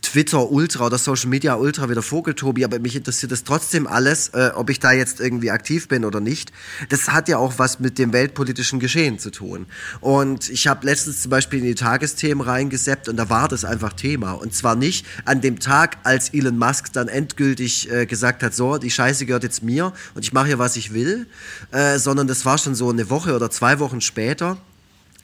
[0.00, 4.78] Twitter-Ultra oder Social-Media-Ultra wie der Vogeltobi, aber mich interessiert das trotzdem alles, äh, ob ich
[4.80, 6.52] da jetzt irgendwie aktiv bin oder nicht.
[6.88, 9.66] Das hat ja auch was mit dem weltpolitischen Geschehen zu tun.
[10.00, 13.92] Und ich habe letztens zum Beispiel in die Tagesthemen reingeseppt und da war das einfach
[13.92, 14.32] Thema.
[14.32, 18.78] Und zwar nicht an dem Tag, als Elon Musk dann endgültig äh, gesagt hat, so,
[18.78, 21.26] die Scheiße gehört jetzt mir und ich mache hier, was ich will,
[21.70, 24.58] äh, sondern das war schon so eine Woche oder zwei Wochen später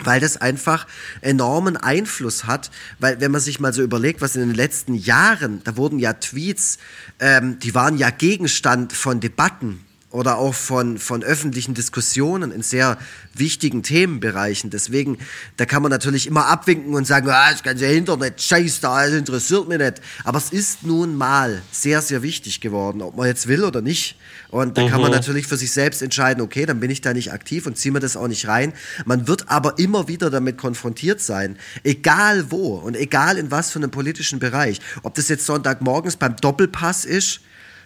[0.05, 0.87] weil das einfach
[1.21, 5.63] enormen Einfluss hat, weil wenn man sich mal so überlegt, was in den letzten Jahren,
[5.65, 6.79] da wurden ja Tweets,
[7.19, 12.99] ähm, die waren ja Gegenstand von Debatten oder auch von, von öffentlichen Diskussionen in sehr
[13.35, 14.69] wichtigen Themenbereichen.
[14.71, 15.19] Deswegen,
[15.57, 19.15] da kann man natürlich immer abwinken und sagen, ah, das ganze Internet, scheiß da, das
[19.15, 20.01] interessiert mich nicht.
[20.25, 24.17] Aber es ist nun mal sehr, sehr wichtig geworden, ob man jetzt will oder nicht.
[24.49, 24.89] Und da mhm.
[24.89, 25.17] kann man mhm.
[25.17, 28.01] natürlich für sich selbst entscheiden, okay, dann bin ich da nicht aktiv und ziehe mir
[28.01, 28.73] das auch nicht rein.
[29.05, 33.79] Man wird aber immer wieder damit konfrontiert sein, egal wo und egal in was für
[33.79, 34.81] einem politischen Bereich.
[35.05, 37.43] Ob das jetzt Sonntagmorgens beim Doppelpass ist,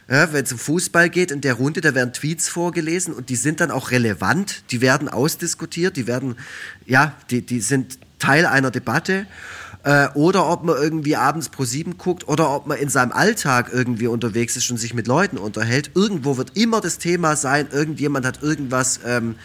[0.09, 3.37] ja, wenn es um Fußball geht, in der Runde, da werden Tweets vorgelesen und die
[3.37, 6.37] sind dann auch relevant, die werden ausdiskutiert, die werden,
[6.87, 9.27] ja, die, die sind Teil einer Debatte.
[9.83, 13.71] Äh, oder ob man irgendwie abends pro sieben guckt oder ob man in seinem Alltag
[13.73, 15.91] irgendwie unterwegs ist und sich mit Leuten unterhält.
[15.95, 19.37] Irgendwo wird immer das Thema sein, irgendjemand hat irgendwas ähm,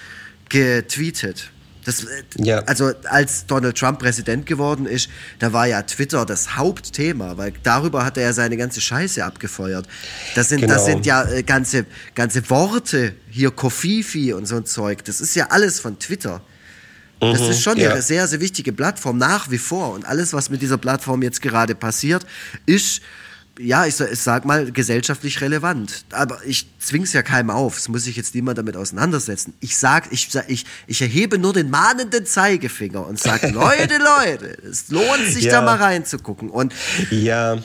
[0.47, 1.51] getweetet.
[1.85, 2.59] Das, äh, ja.
[2.59, 8.05] Also als Donald Trump Präsident geworden ist, da war ja Twitter das Hauptthema, weil darüber
[8.05, 9.87] hat er ja seine ganze Scheiße abgefeuert.
[10.35, 10.73] Das sind, genau.
[10.73, 15.03] das sind ja äh, ganze, ganze Worte, hier Kofifi und so ein Zeug.
[15.05, 16.41] Das ist ja alles von Twitter.
[17.19, 17.91] Das mhm, ist schon ja.
[17.91, 19.93] eine sehr, sehr wichtige Plattform nach wie vor.
[19.93, 22.25] Und alles, was mit dieser Plattform jetzt gerade passiert,
[22.65, 23.01] ist
[23.59, 26.05] ja, ich, ich sag mal, gesellschaftlich relevant.
[26.11, 27.77] Aber ich zwing's ja keinem auf.
[27.77, 29.53] Es muss sich jetzt niemand damit auseinandersetzen.
[29.59, 34.89] Ich sag, ich, ich, ich erhebe nur den mahnenden Zeigefinger und sage, Leute, Leute, es
[34.89, 35.53] lohnt sich ja.
[35.53, 36.49] da mal reinzugucken.
[36.49, 36.73] Und
[37.11, 37.51] ja.
[37.51, 37.63] Also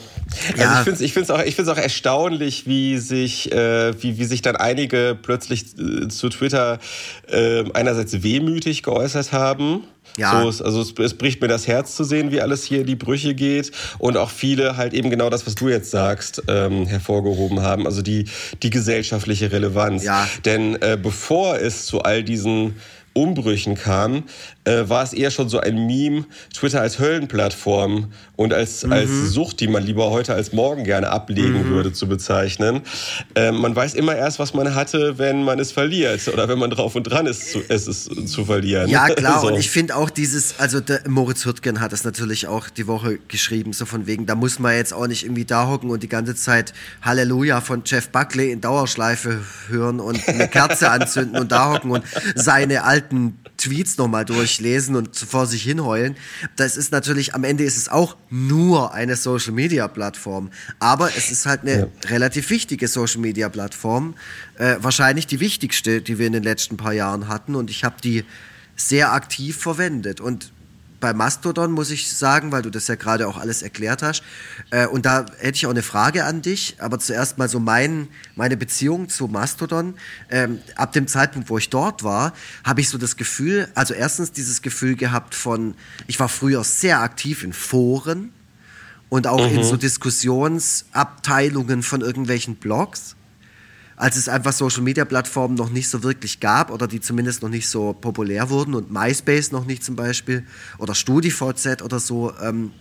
[0.57, 0.79] ja.
[0.79, 4.25] ich finde es ich find's auch, ich find's auch erstaunlich, wie sich, äh, wie, wie
[4.25, 6.79] sich dann einige plötzlich äh, zu Twitter
[7.27, 9.83] äh, einerseits wehmütig geäußert haben
[10.17, 10.41] ja.
[10.41, 12.87] So ist, also es, es, bricht mir das Herz zu sehen, wie alles hier in
[12.87, 16.85] die Brüche geht und auch viele halt eben genau das, was du jetzt sagst, ähm,
[16.85, 18.25] hervorgehoben haben, also die,
[18.63, 20.03] die gesellschaftliche Relevanz.
[20.03, 20.27] Ja.
[20.45, 22.75] Denn äh, bevor es zu all diesen
[23.13, 24.23] Umbrüchen kam,
[24.65, 28.91] äh, war es eher schon so ein Meme, Twitter als Höllenplattform und als, mhm.
[28.91, 31.69] als Sucht, die man lieber heute als morgen gerne ablegen mhm.
[31.69, 32.81] würde, zu bezeichnen.
[33.35, 36.69] Äh, man weiß immer erst, was man hatte, wenn man es verliert oder wenn man
[36.69, 38.89] drauf und dran ist, zu, es ist, zu verlieren.
[38.89, 39.41] Ja, klar.
[39.41, 39.47] so.
[39.47, 43.19] Und ich finde auch dieses, also der Moritz Hürtgen hat es natürlich auch die Woche
[43.27, 46.09] geschrieben, so von wegen, da muss man jetzt auch nicht irgendwie da hocken und die
[46.09, 51.73] ganze Zeit Halleluja von Jeff Buckley in Dauerschleife hören und eine Kerze anzünden und da
[51.73, 52.03] hocken und
[52.35, 56.15] seine alten Tweets nochmal durchlesen und vor sich hinheulen.
[56.55, 60.49] Das ist natürlich, am Ende ist es auch nur eine Social Media Plattform.
[60.79, 62.09] Aber es ist halt eine ja.
[62.09, 64.15] relativ wichtige Social Media Plattform.
[64.57, 67.55] Äh, wahrscheinlich die wichtigste, die wir in den letzten paar Jahren hatten.
[67.55, 68.23] Und ich habe die
[68.75, 70.21] sehr aktiv verwendet.
[70.21, 70.51] Und
[71.05, 74.23] bei Mastodon muss ich sagen, weil du das ja gerade auch alles erklärt hast.
[74.71, 78.07] Äh, und da hätte ich auch eine Frage an dich, aber zuerst mal so mein,
[78.33, 79.93] meine Beziehung zu Mastodon.
[80.31, 82.33] Ähm, ab dem Zeitpunkt, wo ich dort war,
[82.63, 85.75] habe ich so das Gefühl, also erstens dieses Gefühl gehabt von,
[86.07, 88.33] ich war früher sehr aktiv in Foren
[89.09, 89.57] und auch mhm.
[89.57, 93.15] in so Diskussionsabteilungen von irgendwelchen Blogs
[93.97, 97.49] als es einfach Social Media Plattformen noch nicht so wirklich gab oder die zumindest noch
[97.49, 100.45] nicht so populär wurden und MySpace noch nicht zum Beispiel
[100.77, 102.71] oder StudiVZ oder so, ähm,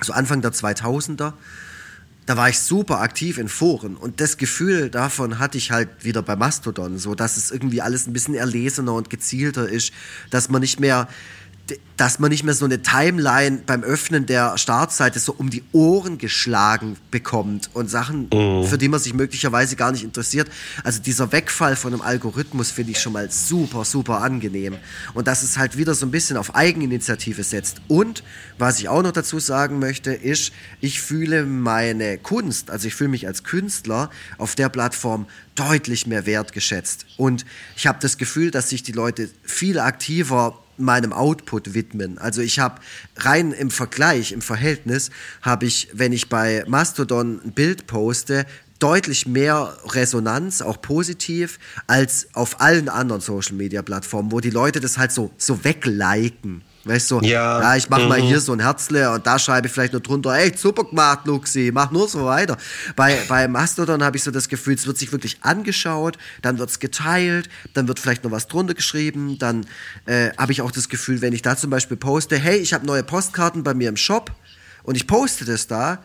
[0.00, 1.32] so Anfang der 2000er.
[2.26, 6.22] Da war ich super aktiv in Foren und das Gefühl davon hatte ich halt wieder
[6.22, 9.92] bei Mastodon, so dass es irgendwie alles ein bisschen erlesener und gezielter ist,
[10.28, 11.08] dass man nicht mehr
[11.96, 16.16] dass man nicht mehr so eine Timeline beim Öffnen der Startseite so um die Ohren
[16.18, 18.66] geschlagen bekommt und Sachen, mhm.
[18.66, 20.48] für die man sich möglicherweise gar nicht interessiert.
[20.82, 24.76] Also dieser Wegfall von einem Algorithmus finde ich schon mal super, super angenehm.
[25.14, 27.82] Und dass es halt wieder so ein bisschen auf Eigeninitiative setzt.
[27.88, 28.22] Und
[28.58, 33.10] was ich auch noch dazu sagen möchte, ist, ich fühle meine Kunst, also ich fühle
[33.10, 37.06] mich als Künstler auf der Plattform deutlich mehr wertgeschätzt.
[37.16, 37.44] Und
[37.76, 42.18] ich habe das Gefühl, dass sich die Leute viel aktiver meinem Output widmen.
[42.18, 42.80] Also ich habe
[43.16, 45.10] rein im Vergleich, im Verhältnis,
[45.42, 48.46] habe ich, wenn ich bei Mastodon ein Bild poste,
[48.78, 55.12] deutlich mehr Resonanz, auch positiv, als auf allen anderen Social-Media-Plattformen, wo die Leute das halt
[55.12, 56.62] so, so wegliken.
[56.84, 58.08] Weißt du, ja, ja ich mach mhm.
[58.08, 61.26] mal hier so ein Herzle und da schreibe ich vielleicht nur drunter, echt super gemacht,
[61.26, 62.56] Luxi, mach nur so weiter.
[62.96, 66.70] Bei, bei Mastodon habe ich so das Gefühl, es wird sich wirklich angeschaut, dann wird
[66.70, 69.66] es geteilt, dann wird vielleicht noch was drunter geschrieben, dann
[70.06, 72.86] äh, habe ich auch das Gefühl, wenn ich da zum Beispiel poste, hey, ich habe
[72.86, 74.32] neue Postkarten bei mir im Shop
[74.82, 75.98] und ich poste das da,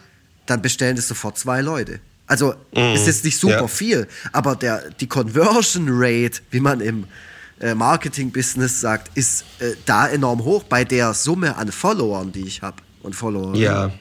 [0.45, 2.01] dann bestellen das sofort zwei Leute.
[2.27, 2.95] Also mhm.
[2.95, 3.67] ist jetzt nicht super ja.
[3.67, 7.05] viel, aber der, die Conversion Rate, wie man im
[7.59, 12.77] Marketing-Business sagt, ist äh, da enorm hoch bei der Summe an Followern, die ich habe
[13.05, 13.55] und Follower.
[13.55, 13.91] Ja.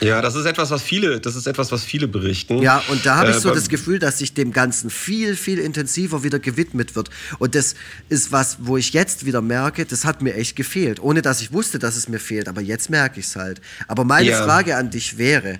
[0.00, 2.62] Ja, das ist etwas, was viele, das ist etwas, was viele berichten.
[2.62, 5.58] Ja, und da habe ich so äh, das Gefühl, dass sich dem Ganzen viel, viel
[5.58, 7.10] intensiver wieder gewidmet wird.
[7.38, 7.74] Und das
[8.08, 11.00] ist was, wo ich jetzt wieder merke, das hat mir echt gefehlt.
[11.00, 13.60] Ohne dass ich wusste, dass es mir fehlt, aber jetzt merke ich es halt.
[13.88, 14.42] Aber meine ja.
[14.42, 15.58] Frage an dich wäre,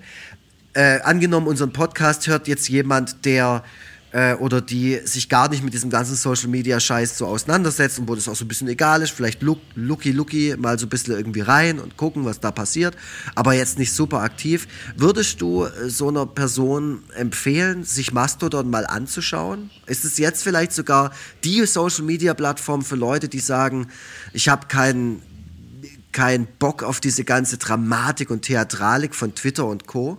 [0.73, 3.63] äh, angenommen, unseren Podcast hört jetzt jemand, der
[4.13, 8.15] äh, oder die sich gar nicht mit diesem ganzen Social Media Scheiß so auseinandersetzen, wo
[8.15, 11.15] das auch so ein bisschen egal ist, vielleicht look, looky looky mal so ein bisschen
[11.15, 12.97] irgendwie rein und gucken, was da passiert,
[13.35, 14.67] aber jetzt nicht super aktiv.
[14.97, 19.71] Würdest du äh, so einer Person empfehlen, sich Mastodon mal anzuschauen?
[19.87, 21.13] Ist es jetzt vielleicht sogar
[21.45, 23.89] die Social Media Plattform für Leute, die sagen,
[24.33, 25.23] ich habe keinen
[26.13, 30.19] keinen Bock auf diese ganze Dramatik und Theatralik von Twitter und Co?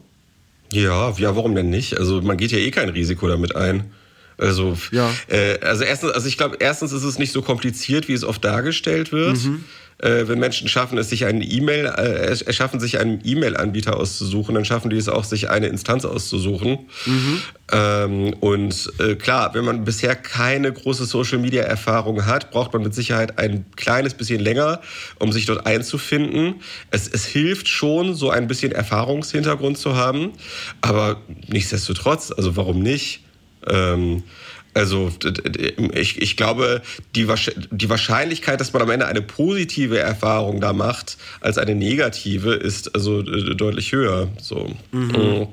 [0.72, 1.98] Ja, ja, warum denn nicht?
[1.98, 3.92] Also man geht ja eh kein Risiko damit ein.
[4.38, 5.14] Also, ja.
[5.28, 8.44] äh, also erstens, also ich glaube, erstens ist es nicht so kompliziert, wie es oft
[8.44, 9.38] dargestellt wird.
[9.38, 9.66] Mhm.
[10.02, 14.66] Äh, wenn Menschen schaffen es, sich einen E-Mail, äh, erschaffen sich einen E-Mail-Anbieter auszusuchen, dann
[14.66, 16.80] schaffen die es auch, sich eine Instanz auszusuchen.
[17.06, 17.42] Mhm.
[17.72, 23.38] Ähm, und äh, klar, wenn man bisher keine große Social-Media-Erfahrung hat, braucht man mit Sicherheit
[23.38, 24.82] ein kleines bisschen länger,
[25.20, 26.56] um sich dort einzufinden.
[26.90, 30.34] Es, es hilft schon, so ein bisschen Erfahrungshintergrund zu haben,
[30.82, 33.22] aber nichtsdestotrotz, also warum nicht?
[33.68, 34.24] Ähm,
[34.74, 35.12] also
[35.94, 36.82] ich, ich glaube,
[37.16, 37.28] die,
[37.72, 42.96] die Wahrscheinlichkeit, dass man am Ende eine positive Erfahrung da macht als eine negative, ist
[42.96, 44.30] also deutlich höher.
[44.40, 44.74] So.
[44.92, 45.08] Mhm.
[45.08, 45.48] mhm.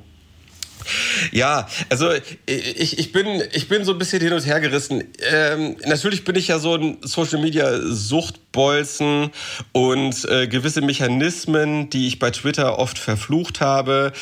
[1.33, 2.11] Ja, also
[2.47, 5.05] ich, ich, bin, ich bin so ein bisschen hin und her gerissen.
[5.31, 9.31] Ähm, natürlich bin ich ja so ein Social Media Suchtbolzen
[9.73, 14.13] und äh, gewisse Mechanismen, die ich bei Twitter oft verflucht habe,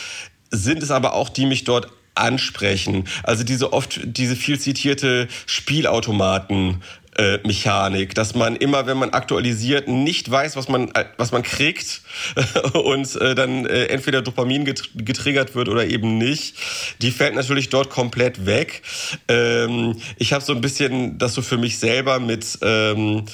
[0.50, 3.04] sind es aber auch, die mich dort ansprechen.
[3.22, 6.82] Also diese oft, diese viel zitierte Spielautomaten.
[7.18, 12.02] Äh, Mechanik, dass man immer, wenn man aktualisiert, nicht weiß, was man, was man kriegt
[12.74, 16.56] und äh, dann äh, entweder Dopamin getriggert wird oder eben nicht.
[17.00, 18.82] Die fällt natürlich dort komplett weg.
[19.28, 23.24] Ähm, ich habe so ein bisschen das so für mich selber mit ähm,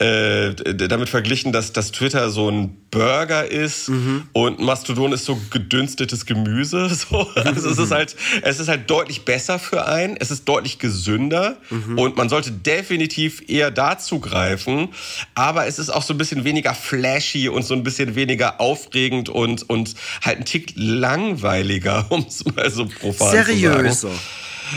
[0.00, 0.54] äh,
[0.88, 4.22] damit verglichen, dass, dass Twitter so ein Burger ist mhm.
[4.32, 6.88] und Mastodon ist so gedünstetes Gemüse.
[7.00, 7.28] So.
[7.34, 11.56] Also es ist halt, es ist halt deutlich besser für einen, es ist deutlich gesünder
[11.70, 11.98] mhm.
[11.98, 14.88] und man sollte definitiv eher dazu greifen.
[15.34, 19.28] Aber es ist auch so ein bisschen weniger flashy und so ein bisschen weniger aufregend
[19.28, 23.90] und, und halt ein Tick langweiliger, um es mal so profan Seriöser.
[23.90, 24.20] zu sagen.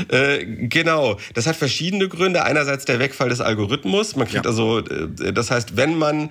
[0.10, 2.44] Äh, genau, das hat verschiedene Gründe.
[2.44, 4.16] Einerseits der Wegfall des Algorithmus.
[4.16, 4.50] Man kriegt ja.
[4.50, 6.30] also, äh, das heißt, wenn man,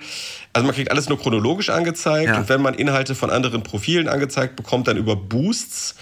[0.53, 2.37] also man kriegt alles nur chronologisch angezeigt ja.
[2.37, 5.95] und wenn man Inhalte von anderen Profilen angezeigt bekommt, dann über Boosts.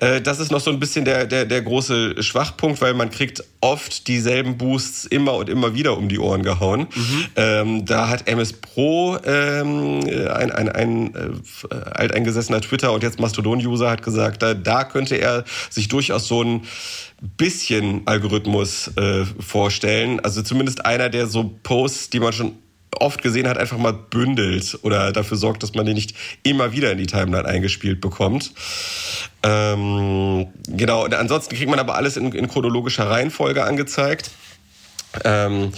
[0.00, 3.44] Äh, das ist noch so ein bisschen der, der, der große Schwachpunkt, weil man kriegt
[3.60, 6.88] oft dieselben Boosts immer und immer wieder um die Ohren gehauen.
[6.94, 7.26] Mhm.
[7.36, 10.00] Ähm, da hat MS Pro, ähm,
[10.32, 15.44] ein, ein, ein äh, alteingesessener Twitter und jetzt Mastodon-User hat gesagt, da, da könnte er
[15.70, 16.62] sich durchaus so ein
[17.20, 20.20] bisschen Algorithmus äh, vorstellen.
[20.20, 22.52] Also zumindest einer, der so Posts, die man schon
[23.00, 26.92] oft gesehen hat, einfach mal bündelt oder dafür sorgt, dass man die nicht immer wieder
[26.92, 28.52] in die Timeline eingespielt bekommt.
[29.42, 34.30] Ähm, genau, und ansonsten kriegt man aber alles in, in chronologischer Reihenfolge angezeigt.
[35.24, 35.72] Ähm,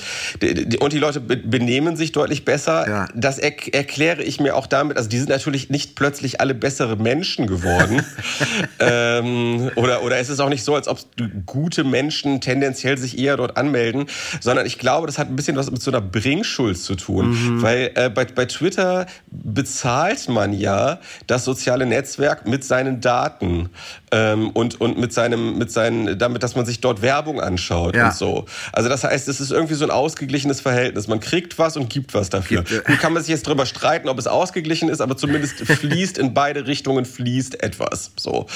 [0.80, 2.88] und die Leute benehmen sich deutlich besser.
[2.88, 3.08] Ja.
[3.14, 4.96] Das er erkläre ich mir auch damit.
[4.96, 8.04] Also die sind natürlich nicht plötzlich alle bessere Menschen geworden.
[8.78, 10.98] ähm, oder, oder es ist auch nicht so, als ob
[11.46, 14.06] gute Menschen tendenziell sich eher dort anmelden,
[14.40, 17.30] sondern ich glaube, das hat ein bisschen was mit so einer Bringschuld zu tun.
[17.30, 17.62] Mhm.
[17.62, 23.70] Weil äh, bei, bei Twitter bezahlt man ja das soziale Netzwerk mit seinen Daten
[24.12, 28.08] ähm, und, und mit seinem, mit seinen, damit, dass man sich dort Werbung anschaut ja.
[28.08, 28.46] und so.
[28.72, 31.08] Also das heißt, es ist irgendwie so ein ausgeglichenes Verhältnis.
[31.08, 32.62] Man kriegt was und gibt was dafür.
[32.62, 36.18] Gibt, Nun kann man sich jetzt drüber streiten, ob es ausgeglichen ist, aber zumindest fließt
[36.18, 38.12] in beide Richtungen fließt etwas.
[38.16, 38.46] So.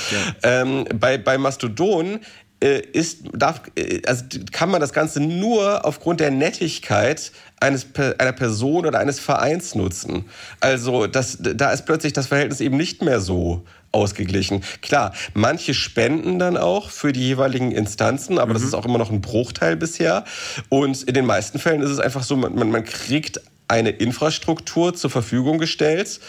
[0.42, 0.62] Ja.
[0.62, 2.20] Ähm, bei, bei Mastodon
[2.60, 7.30] äh, ist, darf, äh, also kann man das Ganze nur aufgrund der Nettigkeit
[7.60, 7.86] eines,
[8.18, 10.24] einer Person oder eines Vereins nutzen.
[10.60, 14.62] Also das, da ist plötzlich das Verhältnis eben nicht mehr so ausgeglichen.
[14.82, 18.54] Klar, manche spenden dann auch für die jeweiligen Instanzen, aber mhm.
[18.54, 20.24] das ist auch immer noch ein Bruchteil bisher.
[20.68, 25.10] Und in den meisten Fällen ist es einfach so, man, man kriegt eine Infrastruktur zur
[25.10, 26.20] Verfügung gestellt,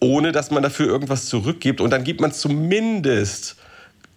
[0.00, 1.80] ohne dass man dafür irgendwas zurückgibt.
[1.80, 3.56] Und dann gibt man zumindest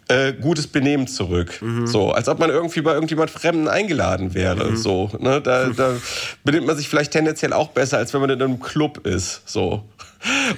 [0.09, 1.61] äh, gutes Benehmen zurück.
[1.61, 1.87] Mhm.
[1.87, 4.71] So, als ob man irgendwie bei irgendjemand Fremden eingeladen wäre.
[4.71, 4.75] Mhm.
[4.75, 5.39] So, ne?
[5.39, 5.95] da, da
[6.43, 9.43] benimmt man sich vielleicht tendenziell auch besser, als wenn man in einem Club ist.
[9.45, 9.83] So.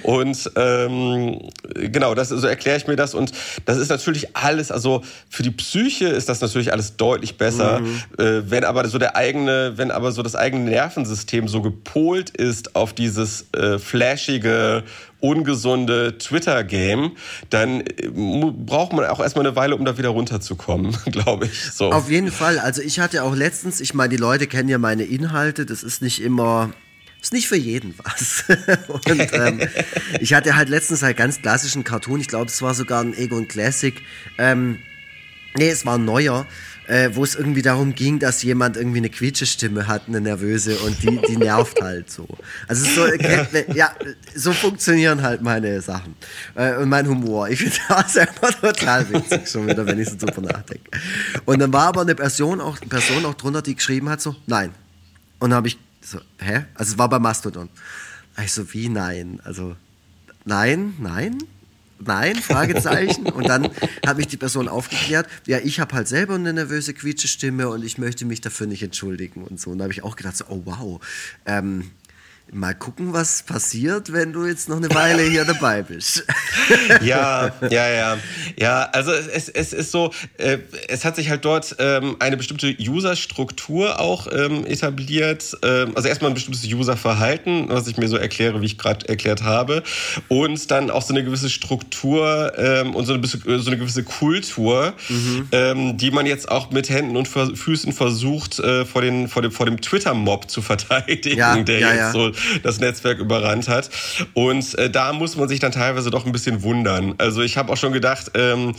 [0.02, 3.14] Und ähm, genau, das, so erkläre ich mir das.
[3.14, 3.32] Und
[3.64, 7.80] das ist natürlich alles, also für die Psyche ist das natürlich alles deutlich besser.
[7.80, 8.02] Mhm.
[8.18, 12.74] Äh, wenn aber so der eigene, wenn aber so das eigene Nervensystem so gepolt ist
[12.74, 14.84] auf dieses äh, flashige
[15.20, 17.12] ungesunde Twitter-Game,
[17.48, 21.70] dann äh, braucht man auch erstmal eine Weile, um da wieder runterzukommen, glaube ich.
[21.70, 21.92] So.
[21.92, 22.58] Auf jeden Fall.
[22.58, 26.02] Also ich hatte auch letztens, ich meine, die Leute kennen ja meine Inhalte, das ist
[26.02, 26.72] nicht immer
[27.22, 28.44] ist nicht für jeden was.
[28.88, 29.60] und ähm,
[30.20, 33.46] ich hatte halt letztens halt ganz klassischen Cartoon, ich glaube, es war sogar ein Egon
[33.46, 33.94] Classic.
[34.38, 34.78] Ähm,
[35.56, 36.46] nee, es war ein neuer,
[36.88, 41.00] äh, wo es irgendwie darum ging, dass jemand irgendwie eine Quietschestimme hat, eine nervöse, und
[41.00, 42.26] die, die nervt halt so.
[42.66, 43.46] Also so, ja.
[43.72, 43.94] ja.
[44.34, 46.16] so funktionieren halt meine Sachen
[46.56, 47.48] äh, und mein Humor.
[47.48, 50.90] Ich finde das immer total witzig, schon wieder, wenn ich so drüber nachdenke.
[51.44, 54.74] Und dann war aber eine Person auch, Person auch drunter, die geschrieben hat so, nein.
[55.38, 56.66] Und dann habe ich so, hä?
[56.74, 57.68] Also es war bei Mastodon.
[58.42, 59.40] Ich so, wie nein?
[59.44, 59.76] Also,
[60.44, 61.38] nein, nein,
[62.06, 63.26] nein, Fragezeichen.
[63.26, 63.68] und dann
[64.06, 67.98] hat mich die Person aufgeklärt, ja, ich habe halt selber eine nervöse Quietschestimme und ich
[67.98, 69.70] möchte mich dafür nicht entschuldigen und so.
[69.70, 71.00] Und da habe ich auch gedacht, so, oh wow,
[71.46, 71.90] ähm,
[72.54, 76.22] Mal gucken, was passiert, wenn du jetzt noch eine Weile hier dabei bist.
[77.00, 78.18] ja, ja, ja.
[78.58, 82.76] Ja, also es, es ist so, äh, es hat sich halt dort ähm, eine bestimmte
[82.78, 85.56] User-Struktur auch ähm, etabliert.
[85.62, 89.42] Ähm, also erstmal ein bestimmtes User-Verhalten, was ich mir so erkläre, wie ich gerade erklärt
[89.42, 89.82] habe.
[90.28, 93.38] Und dann auch so eine gewisse Struktur ähm, und so eine, so
[93.70, 95.48] eine, gewisse Kultur, mhm.
[95.52, 99.52] Ähm, die man jetzt auch mit Händen und Füßen versucht, äh, vor, den, vor dem,
[99.52, 102.12] vor dem Twitter-Mob zu verteidigen, ja, der ja, jetzt ja.
[102.12, 102.32] so
[102.62, 103.90] das Netzwerk überrannt hat.
[104.34, 107.14] Und äh, da muss man sich dann teilweise doch ein bisschen wundern.
[107.18, 108.74] Also ich habe auch schon gedacht, ähm,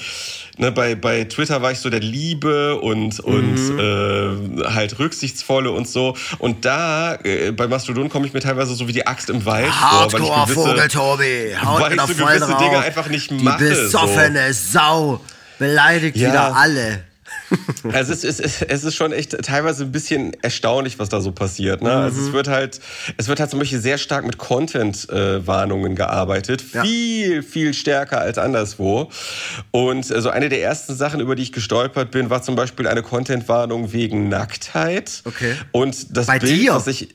[0.57, 3.79] ne, bei, bei Twitter war ich so der Liebe und, und mhm.
[3.79, 6.15] äh, halt rücksichtsvolle und so.
[6.39, 9.71] Und da, äh, bei Mastodon komme ich mir teilweise so wie die Axt im Wald
[9.71, 11.55] Hardcore vor, weil ich gewisse, Vogel, Tobi.
[11.63, 13.63] Haut weil ich so gewisse Dinge einfach nicht mache.
[13.63, 14.73] Die besoffene so.
[14.73, 15.21] Sau
[15.59, 16.29] beleidigt ja.
[16.29, 17.03] wieder alle.
[17.91, 21.31] Also es ist, es, es ist schon echt teilweise ein bisschen erstaunlich, was da so
[21.31, 21.81] passiert.
[21.81, 21.89] Ne?
[21.89, 21.95] Mhm.
[21.95, 22.33] Also es mhm.
[22.33, 22.79] wird halt,
[23.17, 26.63] es wird halt zum Beispiel sehr stark mit Content-Warnungen gearbeitet.
[26.73, 26.83] Ja.
[26.83, 29.09] Viel, viel stärker als anderswo.
[29.71, 33.03] Und also eine der ersten Sachen, über die ich gestolpert bin, war zum Beispiel eine
[33.03, 35.21] Content-Warnung wegen Nacktheit.
[35.25, 35.55] Okay.
[35.71, 36.75] Und das Bei Bild, dir?
[36.75, 37.09] was ich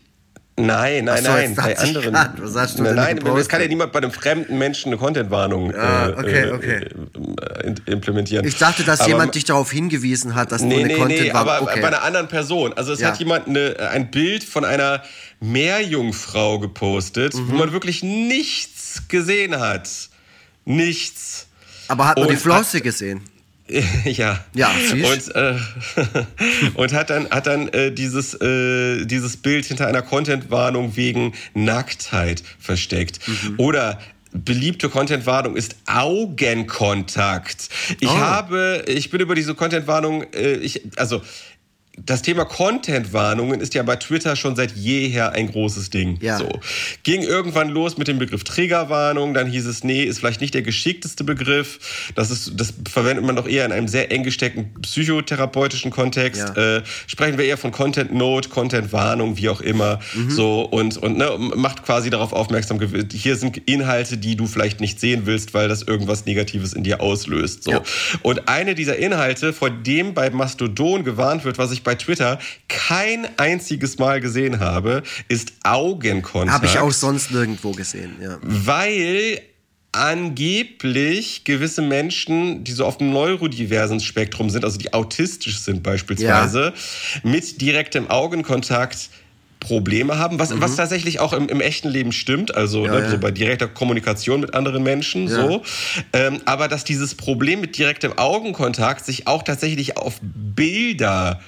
[0.58, 2.12] Nein, nein, so, nein, bei anderen.
[2.12, 4.88] Grad, was hast du nein, denn nein, es kann ja niemand bei einem fremden Menschen
[4.92, 6.88] eine Content-Warnung Ah, äh, okay, okay.
[7.62, 8.44] äh, implementieren.
[8.46, 11.20] Ich dachte, dass Aber- jemand dich darauf hingewiesen hat, dass du Nee, eine nee, Content
[11.22, 11.80] nee, aber okay.
[11.80, 12.72] bei einer anderen Person.
[12.74, 13.08] Also es Ja.
[13.08, 15.02] hat jemand eine, ein Bild von einer
[15.40, 17.50] Meerjungfrau gepostet, Mhm.
[17.50, 19.88] wo man wirklich nichts gesehen hat.
[20.64, 21.46] Nichts.
[21.90, 23.22] aber hat man die Flosse gesehen?
[24.04, 24.44] ja.
[24.54, 25.54] Ja, und, äh,
[26.74, 32.42] und hat dann, hat dann äh, dieses, äh, dieses Bild hinter einer Content-Warnung wegen Nacktheit
[32.58, 33.20] versteckt.
[33.26, 33.54] Mhm.
[33.58, 33.98] Oder
[34.32, 37.68] beliebte Content-Warnung ist Augenkontakt.
[38.00, 38.16] Ich Oh.
[38.16, 41.22] habe, ich bin über diese Content-Warnung, äh, ich, also
[42.04, 46.18] das Thema Content-Warnungen ist ja bei Twitter schon seit jeher ein großes Ding.
[46.20, 46.38] Ja.
[46.38, 46.48] So.
[47.02, 50.62] Ging irgendwann los mit dem Begriff Triggerwarnung, dann hieß es, nee, ist vielleicht nicht der
[50.62, 52.12] geschickteste Begriff.
[52.14, 56.52] Das, ist, das verwendet man doch eher in einem sehr eng gesteckten psychotherapeutischen Kontext.
[56.56, 56.76] Ja.
[56.76, 59.98] Äh, sprechen wir eher von Content-Note, Content-Warnung, wie auch immer.
[60.14, 60.30] Mhm.
[60.30, 62.78] So, und, und ne, macht quasi darauf aufmerksam,
[63.12, 67.00] hier sind Inhalte, die du vielleicht nicht sehen willst, weil das irgendwas Negatives in dir
[67.00, 67.64] auslöst.
[67.64, 67.72] So.
[67.72, 67.82] Ja.
[68.22, 73.26] Und eine dieser Inhalte, vor dem bei Mastodon gewarnt wird, was ich bei Twitter kein
[73.38, 76.52] einziges Mal gesehen habe, ist Augenkontakt.
[76.52, 78.36] Habe ich auch sonst nirgendwo gesehen, ja.
[78.42, 79.40] Weil
[79.92, 86.74] angeblich gewisse Menschen, die so auf dem neurodiversen Spektrum sind, also die autistisch sind beispielsweise,
[87.22, 89.08] mit direktem Augenkontakt
[89.60, 92.86] Probleme haben, was, was tatsächlich auch im, im echten Leben stimmt, also Mhm.
[92.86, 93.10] Ja, ne, ja.
[93.10, 95.34] so bei direkter Kommunikation mit anderen Menschen, Ja.
[95.34, 95.62] so.
[96.12, 101.40] Ähm, aber dass dieses Problem mit direktem Augenkontakt sich auch tatsächlich auf Bilder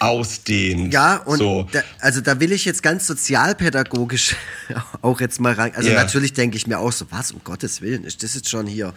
[0.00, 0.92] ausdehnt.
[0.92, 1.68] Ja, und so.
[1.72, 4.34] da, also da will ich jetzt ganz sozialpädagogisch
[5.02, 5.72] auch jetzt mal rein.
[5.74, 5.96] Also Ja.
[5.96, 8.94] natürlich denke ich mir auch so, was, um Gottes Willen, ist das jetzt schon hier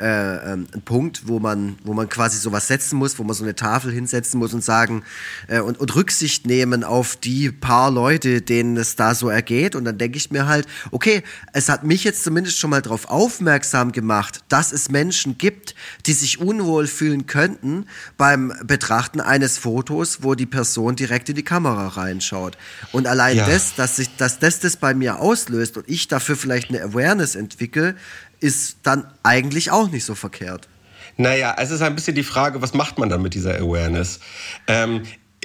[0.00, 3.42] äh, ähm, ein Punkt, wo man, wo man quasi sowas setzen muss, wo man so
[3.42, 5.02] eine Tafel hinsetzen muss und sagen
[5.48, 9.74] äh, und, und Rücksicht nehmen auf die paar Leute, denen es da so ergeht.
[9.74, 13.08] Und dann denke ich mir halt, okay, es hat mich jetzt zumindest schon mal darauf
[13.08, 15.74] aufmerksam gemacht, dass es Menschen gibt,
[16.06, 17.86] die sich unwohl fühlen könnten
[18.16, 22.56] beim Betrachten eines Fotos, wo die Person direkt in die Kamera reinschaut.
[22.92, 23.46] Und allein Ja.
[23.48, 27.34] das, dass, sich, dass das das bei mir auslöst und ich dafür vielleicht eine Awareness
[27.34, 27.94] entwickle,
[28.40, 30.68] ist dann eigentlich auch nicht so verkehrt.
[31.16, 34.18] Naja, es ist ein bisschen die Frage, was macht man dann mit dieser Awareness?
[34.66, 35.02] Ähm,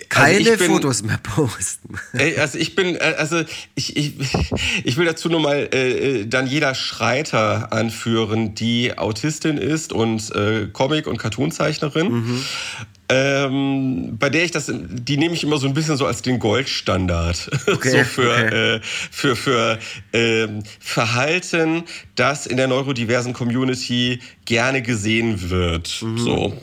[0.09, 1.95] Keine also ich bin- Fotos mehr posten.
[2.37, 3.43] Also ich bin, äh, also
[3.75, 4.13] ich, ich,
[4.83, 10.67] ich will dazu nur mal äh, äh, Daniela Schreiter anführen, die Autistin ist und äh,
[10.73, 12.41] Comic- und Cartoonzeichnerin.
[13.11, 16.37] Ähm, bei der ich das, die nehme ich immer so ein bisschen so als den
[16.39, 17.49] Goldstandard.
[17.69, 18.75] Okay, so für, okay.
[18.75, 19.79] äh, für, für
[20.13, 21.83] ähm, Verhalten,
[22.15, 26.01] das in der neurodiversen Community gerne gesehen wird.
[26.01, 26.17] Mhm.
[26.17, 26.53] So.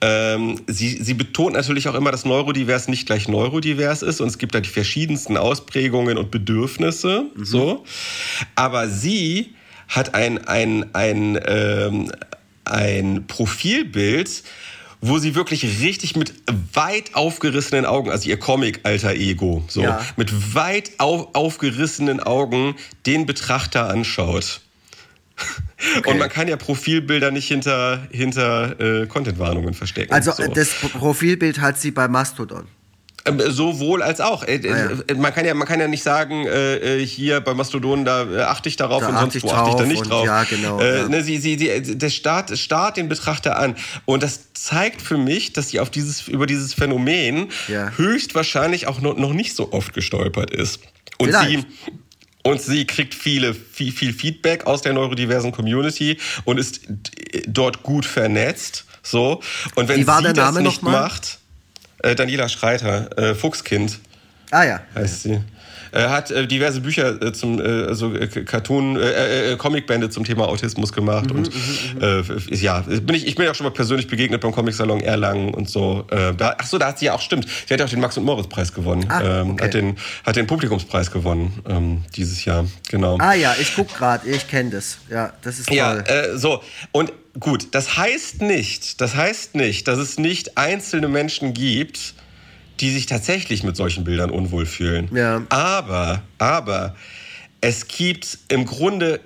[0.00, 4.38] Ähm, sie, sie betont natürlich auch immer, dass neurodivers nicht gleich neurodivers ist und es
[4.38, 7.26] gibt da die verschiedensten Ausprägungen und Bedürfnisse.
[7.36, 7.84] So.
[8.54, 9.54] Aber sie
[9.88, 12.12] hat ein, ein, ein, ähm,
[12.64, 14.42] ein Profilbild,
[15.02, 16.32] wo sie wirklich richtig mit
[16.72, 20.00] weit aufgerissenen Augen, also ihr Comic-alter Ego, so, Ja.
[20.16, 24.60] mit weit auf, aufgerissenen Augen den Betrachter anschaut.
[26.06, 30.12] Und man kann ja Profilbilder nicht hinter, hinter äh, Content-Warnungen verstecken.
[30.12, 30.44] Also so.
[30.44, 32.68] äh, das Profilbild hat sie bei Mastodon.
[33.24, 34.42] Ähm, Sowohl als auch.
[34.42, 34.90] Äh, Ah, ja.
[35.08, 38.26] äh, Man, kann ja, man kann ja nicht sagen, äh, äh, hier bei Mastodon, da
[38.48, 40.24] achte ich darauf Da und sonst wo achte ich da nicht drauf.
[40.26, 41.08] ja, genau, Äh, ja.
[41.08, 43.76] Ne, sie, sie, die, der Staat starrt den Betrachter an.
[44.06, 47.92] Und das zeigt für mich, dass sie auf dieses, über dieses Phänomen Ja.
[47.96, 50.80] höchstwahrscheinlich auch noch, noch nicht so oft gestolpert ist.
[51.18, 51.60] Und Vielleicht.
[51.60, 51.66] sie.
[52.44, 56.80] Und sie kriegt viele, viel, viel Feedback aus der neurodiversen Community und ist
[57.46, 58.84] dort gut vernetzt.
[59.04, 59.40] So.
[59.76, 61.02] Und wenn Wie war sie der das Name nicht noch mal?
[61.02, 61.38] macht,
[62.02, 63.98] äh, Daniela Schreiter, äh, Fuchskind
[64.50, 64.80] Ah ja.
[64.94, 65.40] heißt sie.
[65.94, 70.24] Er hat äh, diverse Bücher äh, zum äh, also äh, Cartoon äh, äh, Comicbände zum
[70.24, 71.50] Thema Autismus gemacht Mhm, und
[72.02, 74.74] äh, f- ja bin ich ich bin ja auch schon mal persönlich begegnet beim Comic
[74.74, 77.74] Salon Erlangen und so äh, da ach so da hat sie ja auch stimmt sie
[77.74, 79.64] hat ja auch den Max und Moritz Preis gewonnen Ah, ähm, okay.
[79.64, 84.26] hat den hat den Publikumspreis gewonnen ähm, dieses Jahr genau Ah ja, ich guck gerade,
[84.30, 84.96] ich kenne das.
[85.10, 86.04] Ja, das ist ja, toll.
[86.06, 86.62] äh, so.
[86.92, 92.14] Und gut, das heißt nicht, das heißt nicht, dass es nicht einzelne Menschen gibt,
[92.80, 95.08] die sich tatsächlich mit solchen Bildern unwohl fühlen.
[95.14, 95.42] Ja.
[95.48, 96.96] Aber, aber
[97.60, 99.20] es gibt im Grunde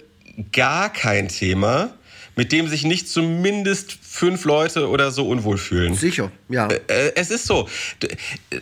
[0.52, 1.90] gar kein Thema,
[2.36, 5.94] mit dem sich nicht zumindest fünf Leute oder so unwohl fühlen.
[5.94, 6.68] Sicher, ja.
[6.68, 7.66] Äh, äh, es ist so.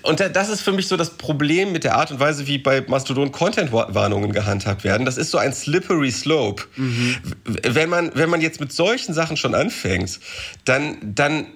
[0.02, 2.82] Und das ist für mich so das Problem mit der Art und Weise, wie bei
[2.86, 5.04] Mastodon Content-Warnungen gehandhabt werden.
[5.04, 6.62] Das ist so ein slippery slope.
[6.76, 7.16] Mhm.
[7.44, 10.20] Wenn, man, wenn man jetzt mit solchen Sachen schon anfängt,
[10.64, 11.46] dann, dann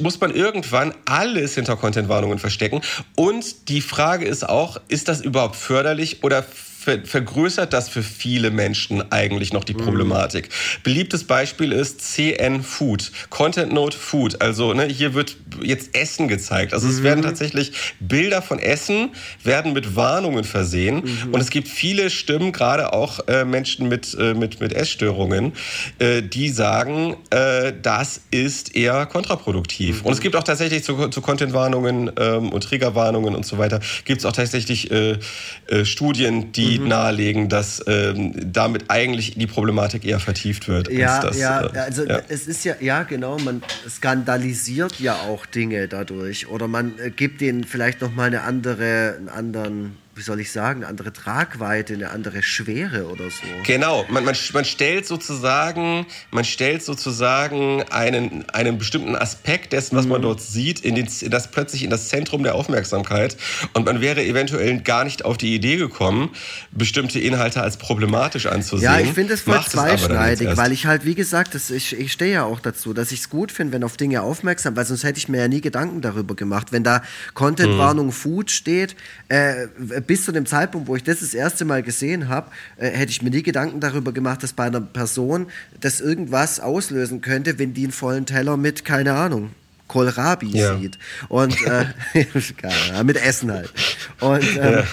[0.00, 2.80] muss man irgendwann alles hinter Content-Warnungen verstecken.
[3.14, 6.44] Und die Frage ist auch, ist das überhaupt förderlich oder
[6.88, 9.78] ver vergrößert das für viele Menschen eigentlich noch die mhm.
[9.78, 10.48] Problematik.
[10.48, 10.82] Mhm.
[10.84, 14.40] Beliebtes Beispiel ist CN Food, Content Note Food.
[14.40, 16.72] Also ne, hier wird jetzt Essen gezeigt.
[16.72, 16.92] Also mhm.
[16.92, 19.10] es werden tatsächlich Bilder von Essen
[19.44, 21.34] werden mit Warnungen versehen mhm.
[21.34, 25.52] und es gibt viele Stimmen, gerade auch äh, Menschen mit, äh, mit, mit Essstörungen,
[25.98, 30.02] äh, die sagen, äh, das ist eher kontraproduktiv.
[30.04, 34.20] Und es gibt auch tatsächlich zu, zu Content-Warnungen ähm, und Triggerwarnungen und so weiter, gibt
[34.20, 35.18] es auch tatsächlich äh,
[35.66, 36.88] äh, Studien, die mhm.
[36.88, 40.90] nahelegen, dass ähm, damit eigentlich die Problematik eher vertieft wird.
[40.90, 42.20] Ja, das, ja, äh, also ja.
[42.28, 47.40] es ist ja, ja genau, man skandalisiert ja auch Dinge dadurch oder man äh, gibt
[47.40, 52.10] denen vielleicht nochmal eine andere, einen anderen wie soll ich sagen, eine andere Tragweite, eine
[52.10, 53.46] andere Schwere oder so.
[53.64, 60.06] Genau, man, man, man stellt sozusagen, man stellt sozusagen einen, einen bestimmten Aspekt dessen, was
[60.06, 60.12] mhm.
[60.12, 63.36] man dort sieht, in, den, in das plötzlich in das Zentrum der Aufmerksamkeit
[63.74, 66.30] und man wäre eventuell gar nicht auf die Idee gekommen,
[66.72, 68.92] bestimmte Inhalte als problematisch anzusehen.
[68.92, 72.32] Ja, ich finde es voll zweischneidig, weil ich halt, wie gesagt, das, ich, ich stehe
[72.32, 75.18] ja auch dazu, dass ich es gut finde, wenn auf Dinge aufmerksam, weil sonst hätte
[75.18, 76.72] ich mir ja nie Gedanken darüber gemacht.
[76.72, 77.02] Wenn da
[77.34, 78.12] Content-Warnung mhm.
[78.12, 78.96] Food steht,
[79.28, 79.68] äh,
[80.08, 83.22] bis zu dem Zeitpunkt, wo ich das das erste Mal gesehen habe, äh, hätte ich
[83.22, 85.46] mir nie Gedanken darüber gemacht, dass bei einer Person
[85.80, 89.50] das irgendwas auslösen könnte, wenn die einen vollen Teller mit, keine Ahnung,
[89.86, 90.76] Kohlrabi ja.
[90.76, 90.98] sieht.
[91.28, 91.84] Und äh,
[93.04, 93.72] mit Essen halt.
[94.18, 94.84] Und ähm, ja.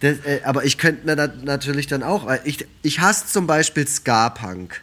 [0.00, 4.80] das, äh, aber ich könnte mir natürlich dann auch, ich, ich hasse zum Beispiel Ska-Punk.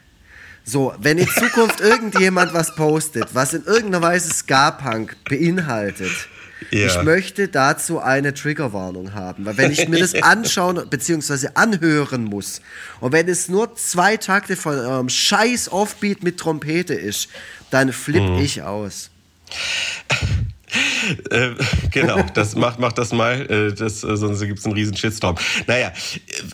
[0.64, 6.30] So, wenn in Zukunft irgendjemand was postet, was in irgendeiner Weise Ska-Punk beinhaltet,
[6.70, 6.88] ja.
[6.88, 11.50] Ich möchte dazu eine Triggerwarnung haben, weil wenn ich mir das anschauen bzw.
[11.56, 12.62] anhören muss
[13.00, 17.30] und wenn es nur zwei Takte von eurem scheiß Offbeat mit Trompete ist,
[17.72, 18.40] dann flippe mhm.
[18.40, 19.10] ich aus.
[21.30, 21.50] äh,
[21.92, 25.36] genau, das macht, macht das mal, äh, das, äh, sonst gibt es einen riesen Shitstorm.
[25.68, 25.92] Naja,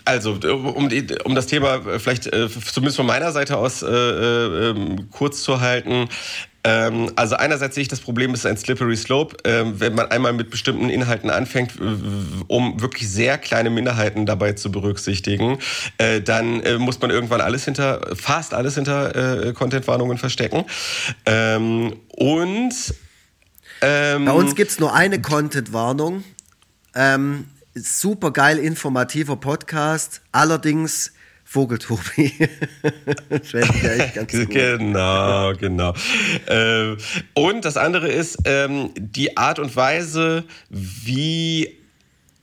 [0.05, 0.89] also um,
[1.23, 6.09] um das Thema vielleicht äh, zumindest von meiner Seite aus äh, ähm, kurz zu halten,
[7.15, 10.33] also einerseits sehe ich das Problem, es ist ein slippery slope, ähm, wenn man einmal
[10.33, 11.73] mit bestimmten Inhalten anfängt,
[12.47, 15.59] um wirklich sehr kleine Minderheiten dabei zu berücksichtigen,
[15.97, 20.65] äh, dann äh, muss man irgendwann alles hinter, fast alles hinter äh, Content-Warnungen verstecken.
[21.25, 22.73] Ähm, und
[23.81, 26.23] ähm, bei uns gibt es nur eine Content-Warnung.
[26.95, 27.45] Ähm,
[27.75, 30.21] super geil informativer Podcast.
[30.31, 31.11] Allerdings
[31.49, 32.29] Vogeltobi.
[34.49, 35.93] genau, genau.
[36.47, 36.97] Ähm,
[37.35, 41.79] und das andere ist ähm, die Art und Weise, wie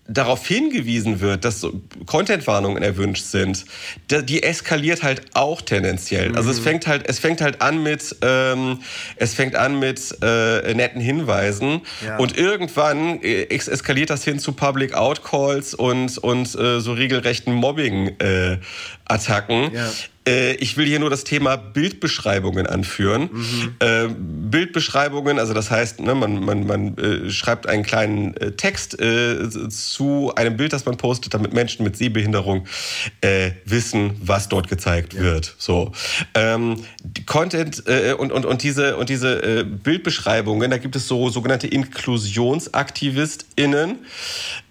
[0.07, 3.65] darauf hingewiesen wird, dass so Content-Warnungen erwünscht sind,
[4.11, 6.31] die eskaliert halt auch tendenziell.
[6.31, 6.37] Mhm.
[6.37, 6.65] Also es mhm.
[6.65, 8.81] fängt halt, es fängt halt an mit, ähm,
[9.17, 12.19] es fängt an mit äh, netten Hinweisen ja.
[12.19, 18.19] und irgendwann äh, eskaliert das hin zu Public Outcalls und und äh, so regelrechten Mobbing-Attacken.
[18.21, 18.59] Äh,
[19.73, 19.91] ja.
[20.27, 23.29] Äh, ich will hier nur das Thema Bildbeschreibungen anführen.
[23.33, 23.75] Mhm.
[23.81, 28.97] Äh, Bildbeschreibungen, also das heißt, ne, man, man, man äh, schreibt einen kleinen Text
[29.69, 32.67] zu einem Bild, das man postet, damit Menschen mit Sehbehinderung
[33.65, 35.21] wissen, was dort gezeigt ja.
[35.21, 35.55] wird.
[35.59, 35.93] So.
[36.35, 36.85] Ähm,
[37.27, 37.83] Content
[38.19, 43.99] und, und, und diese, und diese Bildbeschreibungen, da gibt es so sogenannte InklusionsaktivistInnen,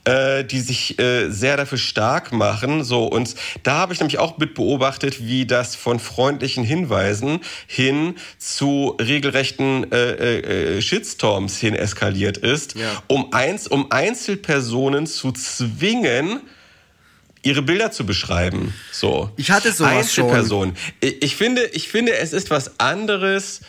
[0.06, 2.84] äh, die sich äh, sehr dafür stark machen.
[2.84, 8.16] So und da habe ich nämlich auch mit beobachtet, wie das von freundlichen Hinweisen hin
[8.38, 13.04] zu regelrechten äh, äh, äh, Shitstorms hin eskaliert ist, ja.
[13.08, 16.42] um eins, um Einzelpersonen zu zwingen
[17.44, 18.74] ihre Bilder zu beschreiben.
[18.92, 19.30] So.
[19.36, 20.76] Ich hatte sowas Einzelpersonen.
[20.76, 21.10] schon.
[21.10, 23.62] Ich, ich finde, ich finde, es ist was anderes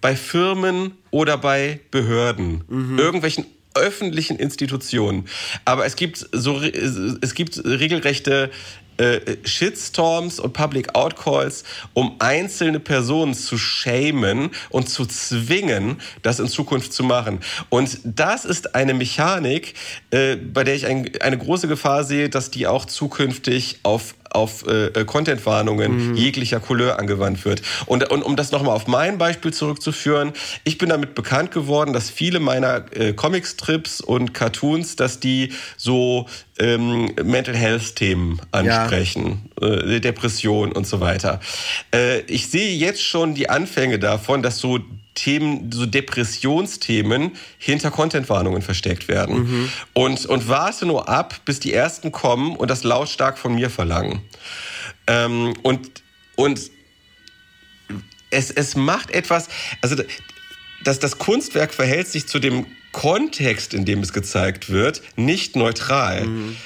[0.00, 2.98] bei Firmen oder bei Behörden, mhm.
[2.98, 3.46] irgendwelchen
[3.78, 5.26] öffentlichen Institutionen.
[5.64, 8.50] Aber es gibt so es gibt regelrechte
[8.98, 11.62] äh, Shitstorms und Public Outcalls,
[11.94, 17.38] um einzelne Personen zu shamen und zu zwingen, das in Zukunft zu machen.
[17.68, 19.74] Und das ist eine Mechanik,
[20.10, 24.66] äh, bei der ich ein, eine große Gefahr sehe, dass die auch zukünftig auf auf
[24.66, 26.14] äh, Content-Warnungen mhm.
[26.14, 27.62] jeglicher Couleur angewandt wird.
[27.86, 30.32] Und, und um das nochmal auf mein Beispiel zurückzuführen,
[30.64, 36.26] ich bin damit bekannt geworden, dass viele meiner äh, Comicstrips und Cartoons, dass die so
[36.58, 39.68] ähm, Mental Health-Themen ansprechen, ja.
[39.68, 41.40] äh, Depression und so weiter.
[41.94, 44.80] Äh, ich sehe jetzt schon die Anfänge davon, dass so
[45.18, 49.38] Themen, so Depressionsthemen hinter Contentwarnungen versteckt werden.
[49.38, 49.72] Mhm.
[49.92, 54.20] Und, und warte nur ab, bis die ersten kommen und das lautstark von mir verlangen.
[55.06, 56.02] Ähm, und,
[56.36, 56.70] und
[58.30, 59.48] es, es macht etwas,
[59.80, 59.96] also
[60.84, 66.26] das, das Kunstwerk verhält sich zu dem Kontext, in dem es gezeigt wird, nicht neutral.
[66.26, 66.56] Mhm.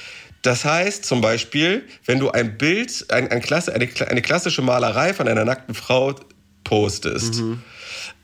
[0.43, 5.13] Das heißt zum Beispiel, wenn du ein Bild, ein, ein Klasse, eine, eine klassische Malerei
[5.13, 6.15] von einer nackten Frau
[6.63, 7.61] postest, mhm.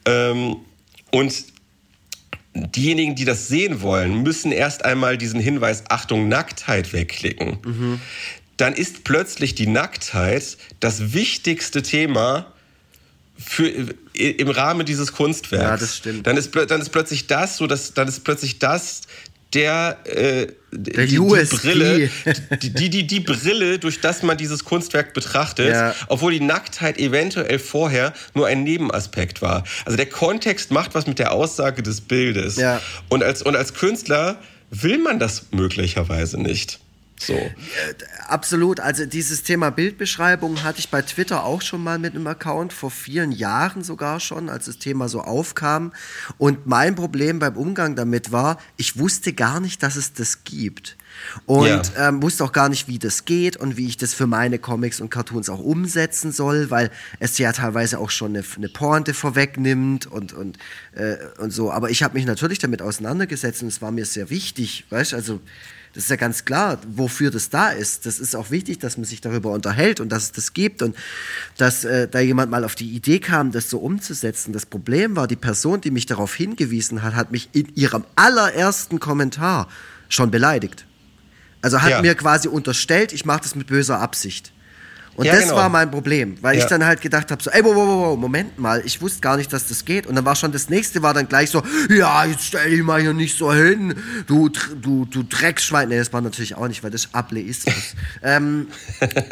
[0.10, 0.58] Ähm,
[1.12, 1.46] und
[2.54, 7.58] diejenigen, die das sehen wollen, müssen erst einmal diesen Hinweis Achtung Nacktheit wegklicken.
[7.64, 8.02] Mhm.
[8.58, 12.52] Dann ist plötzlich die Nacktheit das wichtigste Thema
[13.38, 13.70] für,
[14.14, 15.64] im Rahmen dieses Kunstwerks.
[15.64, 16.28] Ja, das stimmt.
[16.28, 19.02] Dann ist, dann ist plötzlich das so, dass, dann ist plötzlich das
[19.54, 22.10] der, äh, der die, die Brille,
[22.62, 25.96] die, die, die, die Brille, durch das man dieses Kunstwerk betrachtet, ja.
[26.08, 29.64] obwohl die Nacktheit eventuell vorher nur ein Nebenaspekt war.
[29.86, 32.58] Also der Kontext macht was mit der Aussage des Bildes.
[32.58, 32.82] Ja.
[33.10, 34.40] Und, als, und als Künstler
[34.70, 36.80] will man das möglicherweise nicht.
[37.20, 37.34] So.
[37.34, 37.52] Äh,
[38.28, 38.80] absolut.
[38.80, 42.92] Also dieses Thema Bildbeschreibung hatte ich bei Twitter auch schon mal mit einem Account, vor
[42.92, 45.92] vielen Jahren sogar schon, als das Thema so aufkam.
[46.38, 50.98] Und mein Problem beim Umgang damit war, ich wusste gar nicht, dass es das gibt.
[51.46, 52.08] Und ja.
[52.08, 55.02] ähm, wusste auch gar nicht, wie das geht und wie ich das für meine Comics
[55.02, 56.90] und Cartoons auch umsetzen soll, weil
[57.20, 60.58] es ja teilweise auch schon eine, eine Pointe vorwegnimmt und, und,
[60.94, 61.72] äh, und so.
[61.72, 65.42] Aber ich habe mich natürlich damit auseinandergesetzt und es war mir sehr wichtig, weißt also
[65.94, 68.06] das ist ja ganz klar, wofür das da ist.
[68.06, 70.96] Das ist auch wichtig, dass man sich darüber unterhält und dass es das gibt und
[71.58, 74.54] dass äh, da jemand mal auf die Idee kam, das so umzusetzen.
[74.54, 79.00] Das Problem war, die Person, die mich darauf hingewiesen hat, hat mich in ihrem allerersten
[79.00, 79.68] Kommentar
[80.10, 80.86] schon beleidigt.
[81.62, 82.02] Also hat ja.
[82.02, 84.54] mir quasi unterstellt, ich mache das mit böser Absicht.
[85.20, 85.58] Und ja, das genau.
[85.58, 86.64] war mein Problem, weil ja.
[86.64, 89.36] ich dann halt gedacht habe, so, ey, wow, wow, wow, Moment mal, ich wusste gar
[89.36, 90.08] nicht, dass das geht.
[90.08, 93.02] Und dann war schon das nächste, war dann gleich so, ja, jetzt stell dich mal
[93.02, 93.96] hier nicht so hin,
[94.28, 95.90] du, du, du Drecksschwein.
[95.90, 97.96] Nee, das war natürlich auch nicht, weil das Ableismus.
[98.24, 98.70] ähm,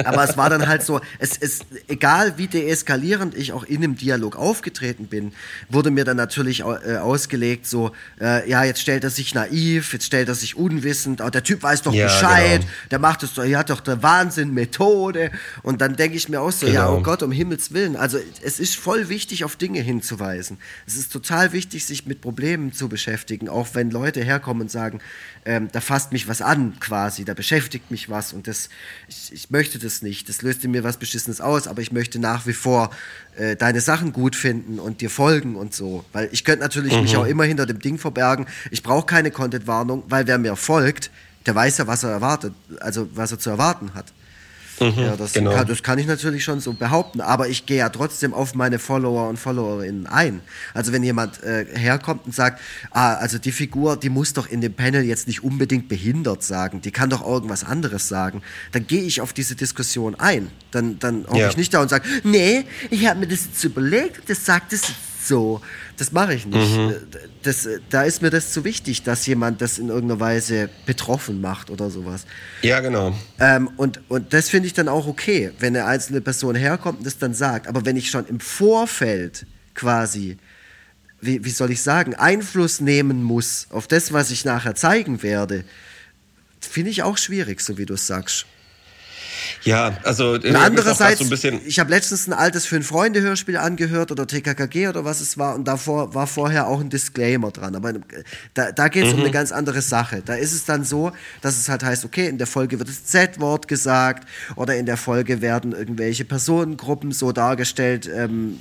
[0.03, 3.95] aber es war dann halt so, es ist, egal wie deeskalierend ich auch in dem
[3.95, 5.31] Dialog aufgetreten bin,
[5.69, 10.07] wurde mir dann natürlich äh, ausgelegt, so, äh, ja, jetzt stellt er sich naiv, jetzt
[10.07, 12.71] stellt er sich unwissend, oh, der Typ weiß doch ja, Bescheid, genau.
[12.91, 15.31] der macht es doch, er hat doch der Wahnsinn Methode
[15.63, 16.79] und und dann denke ich mir auch so, genau.
[16.79, 17.95] ja, oh Gott, um Himmels Willen.
[17.95, 20.57] Also es ist voll wichtig, auf Dinge hinzuweisen.
[20.87, 25.01] Es ist total wichtig, sich mit Problemen zu beschäftigen, auch wenn Leute herkommen und sagen,
[25.45, 28.69] ähm, da fasst mich was an quasi, da beschäftigt mich was und das,
[29.07, 30.27] ich, ich möchte das nicht.
[30.29, 32.89] Das löst in mir was Beschissenes aus, aber ich möchte nach wie vor
[33.35, 36.05] äh, deine Sachen gut finden und dir folgen und so.
[36.11, 37.03] Weil ich könnte natürlich mhm.
[37.03, 38.47] mich auch immer hinter dem Ding verbergen.
[38.71, 41.11] Ich brauche keine Content-Warnung, weil wer mir folgt,
[41.45, 44.11] der weiß ja, was er erwartet, also was er zu erwarten hat.
[44.79, 45.53] Mhm, ja, das, genau.
[45.53, 48.79] kann, das kann ich natürlich schon so behaupten, aber ich gehe ja trotzdem auf meine
[48.79, 50.41] Follower und Followerinnen ein.
[50.73, 52.61] Also wenn jemand äh, herkommt und sagt,
[52.91, 56.81] ah, also die Figur, die muss doch in dem Panel jetzt nicht unbedingt behindert sagen,
[56.81, 60.49] die kann doch irgendwas anderes sagen, dann gehe ich auf diese Diskussion ein.
[60.71, 61.49] Dann, dann hocke ja.
[61.49, 64.91] ich nicht da und sage, nee, ich habe mir das jetzt überlegt, das sagt es
[65.27, 65.61] so.
[65.97, 66.77] Das mache ich nicht.
[66.77, 66.93] Mhm.
[67.43, 71.69] Das, da ist mir das zu wichtig, dass jemand das in irgendeiner Weise betroffen macht
[71.69, 72.25] oder sowas.
[72.61, 73.13] Ja, genau.
[73.39, 77.05] Ähm, und, und das finde ich dann auch okay, wenn eine einzelne Person herkommt und
[77.05, 77.67] das dann sagt.
[77.67, 80.37] Aber wenn ich schon im Vorfeld quasi,
[81.21, 85.63] wie, wie soll ich sagen, Einfluss nehmen muss auf das, was ich nachher zeigen werde,
[86.59, 88.45] finde ich auch schwierig, so wie du es sagst.
[89.63, 93.57] Ja, also äh, andererseits, so ein ich habe letztens ein altes für ein Freunde Hörspiel
[93.57, 97.75] angehört oder TKKG oder was es war und davor war vorher auch ein Disclaimer dran.
[97.75, 97.99] Aber äh,
[98.53, 99.19] da, da geht es mhm.
[99.19, 100.21] um eine ganz andere Sache.
[100.25, 103.05] Da ist es dann so, dass es halt heißt, okay, in der Folge wird das
[103.05, 108.09] Z-Wort gesagt oder in der Folge werden irgendwelche Personengruppen so dargestellt.
[108.13, 108.59] Ähm,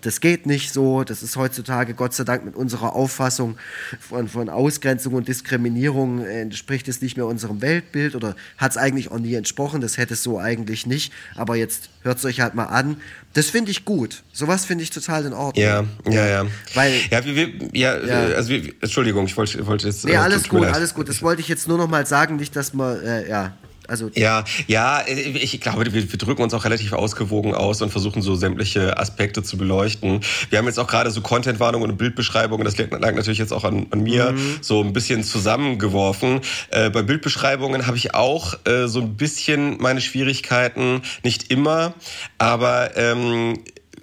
[0.00, 1.04] das geht nicht so.
[1.04, 3.56] Das ist heutzutage Gott sei Dank mit unserer Auffassung
[4.00, 8.76] von, von Ausgrenzung und Diskriminierung äh, entspricht es nicht mehr unserem Weltbild oder hat es
[8.76, 11.12] eigentlich auch nie entsprochen das hätte es so eigentlich nicht.
[11.34, 12.96] Aber jetzt hört es euch halt mal an.
[13.32, 14.22] Das finde ich gut.
[14.32, 15.64] Sowas finde ich total in Ordnung.
[15.64, 16.46] Ja, ja, ja.
[16.74, 18.34] Weil, ja, wir, wir, ja, ja.
[18.34, 20.04] also wir, Entschuldigung, ich wollte, wollte jetzt.
[20.04, 21.08] Nee, alles gut, alles gut.
[21.08, 23.56] Das wollte ich jetzt nur noch mal sagen, nicht, dass man, äh, ja.
[23.88, 28.22] Also ja, ja, ich glaube, wir, wir, drücken uns auch relativ ausgewogen aus und versuchen
[28.22, 30.20] so sämtliche Aspekte zu beleuchten.
[30.50, 33.86] Wir haben jetzt auch gerade so Content-Warnungen und Bildbeschreibungen, das lag natürlich jetzt auch an,
[33.90, 34.58] an mir, mhm.
[34.60, 36.40] so ein bisschen zusammengeworfen.
[36.70, 41.94] Äh, bei Bildbeschreibungen habe ich auch äh, so ein bisschen meine Schwierigkeiten, nicht immer,
[42.38, 43.58] aber ähm,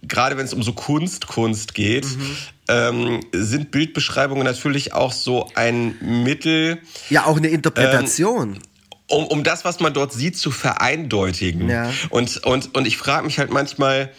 [0.08, 2.38] gerade wenn es um so Kunst, Kunst geht, mhm.
[2.68, 6.80] ähm, sind Bildbeschreibungen natürlich auch so ein Mittel.
[7.10, 8.56] Ja, auch eine Interpretation.
[8.56, 8.62] Ähm,
[9.08, 11.70] um, um das, was man dort sieht, zu vereindeutigen.
[11.70, 11.92] Ja.
[12.10, 14.12] Und, und, und ich frage mich halt manchmal,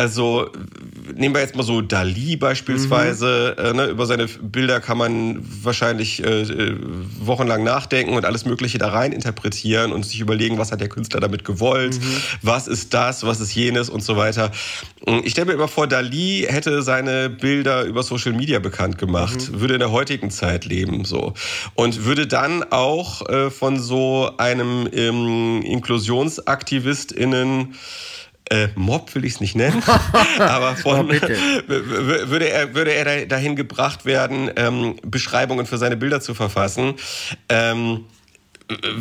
[0.00, 0.50] also
[1.14, 3.54] nehmen wir jetzt mal so Dali beispielsweise.
[3.58, 3.64] Mhm.
[3.64, 6.74] Äh, ne, über seine Bilder kann man wahrscheinlich äh, äh,
[7.20, 11.20] wochenlang nachdenken und alles Mögliche da rein interpretieren und sich überlegen, was hat der Künstler
[11.20, 12.16] damit gewollt, mhm.
[12.40, 14.52] was ist das, was ist jenes und so weiter.
[15.24, 19.60] Ich stelle mir immer vor, Dali hätte seine Bilder über Social Media bekannt gemacht, mhm.
[19.60, 21.34] würde in der heutigen Zeit leben so
[21.74, 27.74] und würde dann auch äh, von so einem ähm, InklusionsaktivistInnen
[28.50, 29.82] äh, Mob will ich es nicht nennen,
[30.38, 36.20] aber von, oh, würde er, würde er dahin gebracht werden, ähm, Beschreibungen für seine Bilder
[36.20, 36.94] zu verfassen.
[37.48, 38.04] Ähm,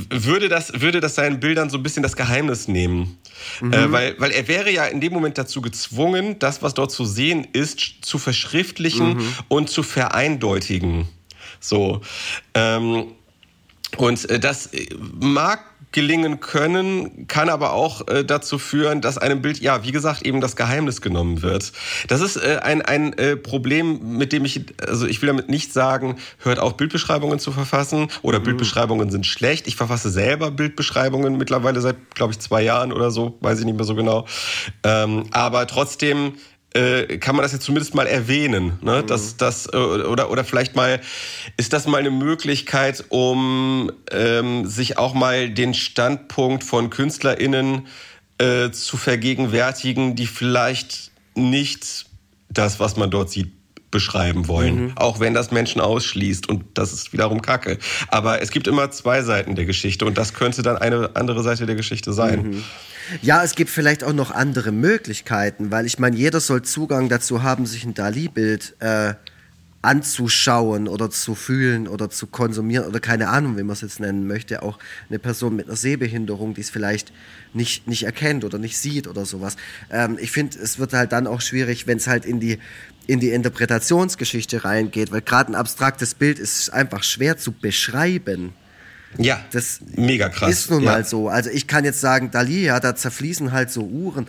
[0.10, 3.18] würde das, würde das seinen Bildern so ein bisschen das Geheimnis nehmen.
[3.62, 3.74] Mhm.
[3.74, 7.06] Äh, weil, weil er wäre ja in dem Moment dazu gezwungen, das, was dort zu
[7.06, 9.34] sehen ist, zu verschriftlichen mhm.
[9.48, 11.08] und zu vereindeutigen.
[11.60, 12.02] So.
[12.54, 13.12] Ähm,
[13.98, 14.70] und äh, das
[15.20, 20.22] mag gelingen können, kann aber auch äh, dazu führen, dass einem Bild, ja, wie gesagt,
[20.22, 21.72] eben das Geheimnis genommen wird.
[22.08, 25.74] Das ist äh, ein, ein äh, Problem, mit dem ich, also ich will damit nicht
[25.74, 28.44] sagen, hört auf, Bildbeschreibungen zu verfassen oder mhm.
[28.44, 29.68] Bildbeschreibungen sind schlecht.
[29.68, 33.76] Ich verfasse selber Bildbeschreibungen mittlerweile seit, glaube ich, zwei Jahren oder so, weiß ich nicht
[33.76, 34.26] mehr so genau.
[34.84, 36.34] Ähm, aber trotzdem
[36.74, 38.74] äh, kann man das jetzt zumindest mal erwähnen.
[38.82, 39.02] Ne?
[39.02, 39.08] Mhm.
[39.08, 41.02] Dass, dass, äh, oder, oder vielleicht mal,
[41.58, 47.88] ist das mal eine Möglichkeit, um ähm, sich auch mal den Standpunkt von KünstlerInnen
[48.38, 52.06] äh, zu vergegenwärtigen, die vielleicht nicht
[52.50, 53.52] das, was man dort sieht,
[53.92, 54.84] beschreiben wollen.
[54.84, 54.92] Mhm.
[54.96, 57.80] Auch wenn das Menschen ausschließt und das ist wiederum Kacke.
[58.10, 61.66] Aber es gibt immer zwei Seiten der Geschichte und das könnte dann eine andere Seite
[61.66, 62.44] der Geschichte sein.
[62.44, 62.64] Mhm.
[63.22, 67.44] Ja, es gibt vielleicht auch noch andere Möglichkeiten, weil ich meine, jeder soll Zugang dazu
[67.44, 69.14] haben, sich ein Dali-Bild äh,
[69.82, 74.28] anzuschauen oder zu fühlen oder zu konsumieren oder keine Ahnung, wie man es jetzt nennen
[74.28, 74.62] möchte.
[74.62, 74.78] Auch
[75.10, 77.14] eine Person mit einer Sehbehinderung, die es vielleicht
[77.54, 79.56] nicht, nicht erkennt oder nicht sieht oder sowas.
[79.90, 82.60] Ähm, ich finde, es wird halt dann auch schwierig, wenn es halt in die,
[83.08, 88.54] in die Interpretationsgeschichte reingeht, weil gerade ein abstraktes Bild ist einfach schwer zu beschreiben.
[89.18, 90.52] Ja, das mega krass.
[90.52, 90.92] Ist nun ja.
[90.92, 91.30] mal so.
[91.30, 94.28] Also ich kann jetzt sagen, Dali, ja, da zerfließen halt so Uhren.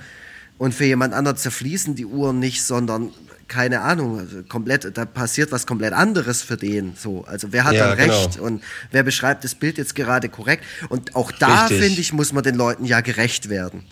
[0.58, 3.12] Und für jemand anderen zerfließen die Uhren nicht, sondern
[3.50, 6.94] keine Ahnung, also komplett, da passiert was komplett anderes für den.
[6.96, 8.24] So, also wer hat ja, dann genau.
[8.24, 8.62] recht und
[8.92, 10.64] wer beschreibt das Bild jetzt gerade korrekt?
[10.88, 13.84] Und auch da finde ich, muss man den Leuten ja gerecht werden.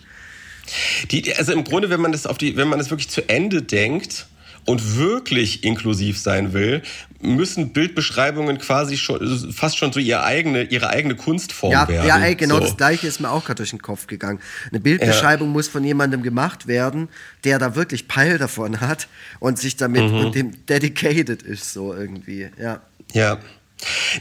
[1.11, 3.61] Die, also im Grunde, wenn man das auf die, wenn man das wirklich zu Ende
[3.61, 4.27] denkt,
[4.69, 6.83] und wirklich inklusiv sein will,
[7.21, 12.07] müssen Bildbeschreibungen quasi schon fast schon so ihre eigene, ihre eigene Kunstform ja, werden.
[12.07, 12.61] Ja, ey, genau so.
[12.61, 14.39] das gleiche ist mir auch gerade durch den Kopf gegangen.
[14.69, 15.53] Eine Bildbeschreibung ja.
[15.53, 17.09] muss von jemandem gemacht werden,
[17.45, 19.07] der da wirklich Peil davon hat
[19.39, 20.17] und sich damit mhm.
[20.19, 22.49] und dem dedicated ist, so irgendwie.
[22.61, 22.81] Ja.
[23.13, 23.39] Ja.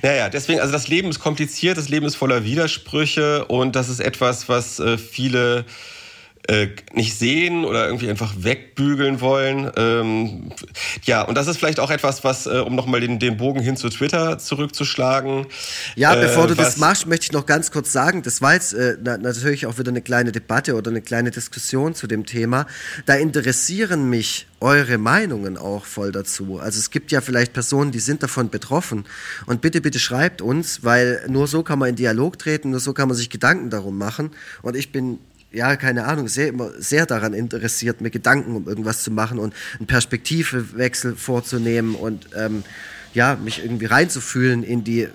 [0.02, 4.00] Naja, deswegen, also das Leben ist kompliziert, das Leben ist voller Widersprüche und das ist
[4.00, 5.66] etwas, was äh, viele
[6.48, 9.70] äh, nicht sehen oder irgendwie einfach wegbügeln wollen.
[9.76, 10.50] Ähm,
[11.04, 13.76] ja, und das ist vielleicht auch etwas, was, äh, um nochmal den, den Bogen hin
[13.76, 15.46] zu Twitter zurückzuschlagen.
[15.94, 18.72] Ja, äh, bevor du das machst, möchte ich noch ganz kurz sagen, das war jetzt
[18.72, 22.66] äh, natürlich auch wieder eine kleine Debatte oder eine kleine Diskussion zu dem Thema.
[23.04, 26.58] Da interessieren mich eure Meinungen auch voll dazu.
[26.58, 29.04] Also es gibt ja vielleicht Personen, die sind davon betroffen.
[29.44, 32.94] Und bitte, bitte schreibt uns, weil nur so kann man in Dialog treten, nur so
[32.94, 34.30] kann man sich Gedanken darum machen.
[34.62, 35.18] Und ich bin
[35.50, 39.54] ja, keine Ahnung, sehr, immer sehr daran interessiert, mir Gedanken um irgendwas zu machen und
[39.78, 42.64] einen Perspektivewechsel vorzunehmen und ähm,
[43.14, 45.08] ja, mich irgendwie reinzufühlen in die,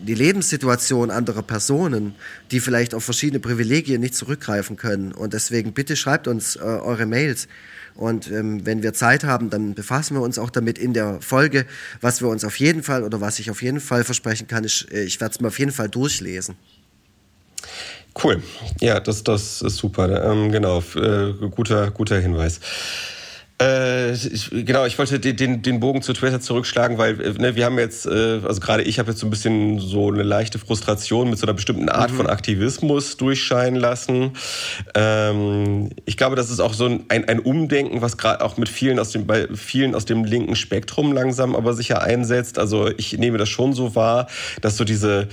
[0.00, 2.14] die Lebenssituation anderer Personen,
[2.50, 5.12] die vielleicht auf verschiedene Privilegien nicht zurückgreifen können.
[5.12, 7.46] Und deswegen bitte schreibt uns äh, eure Mails.
[7.94, 11.66] Und ähm, wenn wir Zeit haben, dann befassen wir uns auch damit in der Folge.
[12.00, 14.90] Was wir uns auf jeden Fall oder was ich auf jeden Fall versprechen kann, ist,
[14.92, 16.54] äh, ich werde es mir auf jeden Fall durchlesen.
[18.22, 18.42] Cool.
[18.80, 20.30] Ja, das, das ist super.
[20.30, 22.60] Ähm, genau, äh, guter, guter Hinweis.
[23.60, 27.56] Äh, ich, genau, ich wollte den, den, den Bogen zu Twitter zurückschlagen, weil äh, ne,
[27.56, 30.60] wir haben jetzt, äh, also gerade ich habe jetzt so ein bisschen so eine leichte
[30.60, 32.16] Frustration mit so einer bestimmten Art mhm.
[32.16, 34.32] von Aktivismus durchscheinen lassen.
[34.94, 38.68] Ähm, ich glaube, das ist auch so ein, ein, ein Umdenken, was gerade auch mit
[38.68, 42.60] vielen aus dem, bei vielen aus dem linken Spektrum langsam aber sicher einsetzt.
[42.60, 44.28] Also ich nehme das schon so wahr,
[44.60, 45.26] dass so diese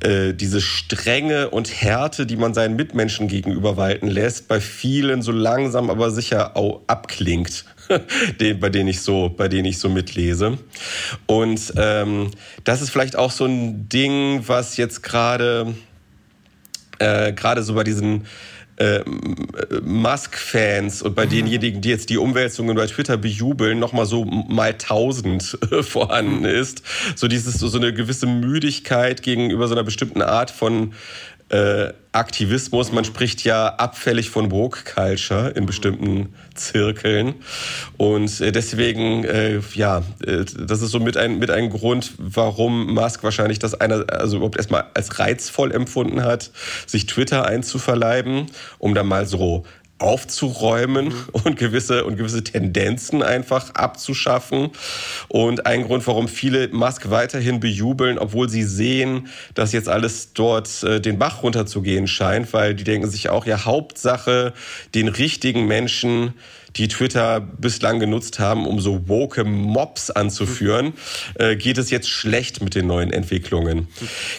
[0.00, 5.32] äh, diese Strenge und Härte, die man seinen Mitmenschen gegenüber walten lässt, bei vielen so
[5.32, 7.64] langsam aber sicher auch abklingt.
[8.40, 10.58] Den, bei denen ich so, bei denen ich so mitlese.
[11.26, 12.30] Und ähm,
[12.62, 15.74] das ist vielleicht auch so ein Ding, was jetzt gerade
[17.00, 18.26] äh, gerade so bei diesen
[18.80, 19.04] äh,
[19.82, 21.30] Musk-Fans und bei mhm.
[21.30, 26.46] denjenigen, die jetzt die Umwälzungen bei Twitter bejubeln, nochmal so mal tausend vorhanden mhm.
[26.46, 26.82] ist.
[27.14, 30.94] So dieses, so eine gewisse Müdigkeit gegenüber so einer bestimmten Art von
[31.50, 32.90] äh, Aktivismus.
[32.90, 37.34] Man spricht ja abfällig von Woke Culture in bestimmten Zirkeln.
[37.96, 42.94] Und äh, deswegen, äh, ja, äh, das ist so mit ein, mit ein Grund, warum
[42.94, 46.50] Musk wahrscheinlich das einer, also überhaupt erstmal als reizvoll empfunden hat,
[46.86, 48.46] sich Twitter einzuverleiben,
[48.78, 49.64] um da mal so
[50.00, 51.24] aufzuräumen mhm.
[51.32, 54.70] und gewisse und gewisse Tendenzen einfach abzuschaffen
[55.28, 60.82] und ein Grund, warum viele Musk weiterhin bejubeln, obwohl sie sehen, dass jetzt alles dort
[60.82, 64.52] äh, den Bach runterzugehen scheint, weil die denken sich auch ja Hauptsache
[64.94, 66.34] den richtigen Menschen
[66.76, 70.94] die Twitter bislang genutzt haben, um so woke Mobs anzuführen,
[71.34, 73.88] äh, geht es jetzt schlecht mit den neuen Entwicklungen.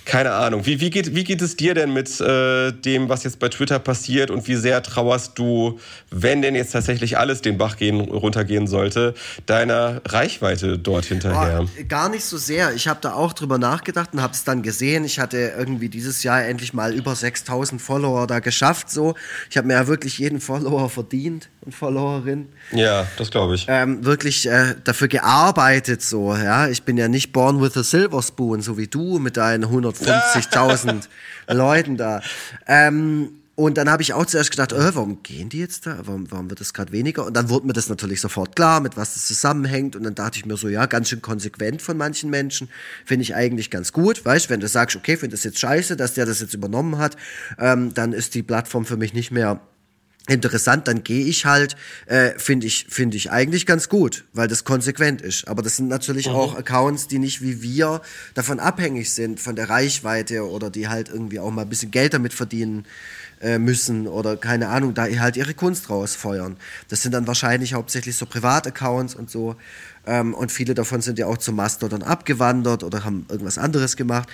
[0.05, 0.65] Keine Ahnung.
[0.65, 3.79] Wie, wie, geht, wie geht es dir denn mit äh, dem, was jetzt bei Twitter
[3.79, 5.79] passiert und wie sehr trauerst du,
[6.09, 9.13] wenn denn jetzt tatsächlich alles den Bach gehen, runtergehen sollte,
[9.45, 11.65] deiner Reichweite dort hinterher?
[11.65, 12.73] Oh, gar nicht so sehr.
[12.73, 15.03] Ich habe da auch drüber nachgedacht und habe es dann gesehen.
[15.03, 18.89] Ich hatte irgendwie dieses Jahr endlich mal über 6000 Follower da geschafft.
[18.89, 19.15] So.
[19.49, 21.73] Ich habe mir ja wirklich jeden Follower verdient und
[22.21, 22.49] Followerin.
[22.71, 23.65] Ja, das glaube ich.
[23.67, 26.67] Ähm, wirklich äh, dafür gearbeitet so, ja.
[26.67, 31.07] Ich bin ja nicht born with a silver spoon, so wie du mit deinen 150.000
[31.47, 32.21] Leuten da.
[32.67, 35.99] Ähm, und dann habe ich auch zuerst gedacht, äh, warum gehen die jetzt da?
[36.05, 37.25] Warum, warum wird das gerade weniger?
[37.25, 39.95] Und dann wurde mir das natürlich sofort klar, mit was das zusammenhängt.
[39.95, 42.69] Und dann dachte ich mir so, ja, ganz schön konsequent von manchen Menschen.
[43.05, 44.25] Finde ich eigentlich ganz gut.
[44.25, 47.17] Weißt wenn du sagst, okay, finde das jetzt scheiße, dass der das jetzt übernommen hat,
[47.59, 49.59] ähm, dann ist die Plattform für mich nicht mehr
[50.31, 51.75] interessant, dann gehe ich halt,
[52.07, 55.47] äh, finde ich, finde ich eigentlich ganz gut, weil das konsequent ist.
[55.47, 56.35] Aber das sind natürlich mhm.
[56.35, 58.01] auch Accounts, die nicht wie wir
[58.33, 62.13] davon abhängig sind, von der Reichweite oder die halt irgendwie auch mal ein bisschen Geld
[62.13, 62.85] damit verdienen
[63.41, 66.57] äh, müssen oder keine Ahnung, da halt ihre Kunst rausfeuern.
[66.89, 69.55] Das sind dann wahrscheinlich hauptsächlich so Privataccounts und so.
[70.05, 74.29] Ähm, und viele davon sind ja auch zum Mastodon abgewandert oder haben irgendwas anderes gemacht.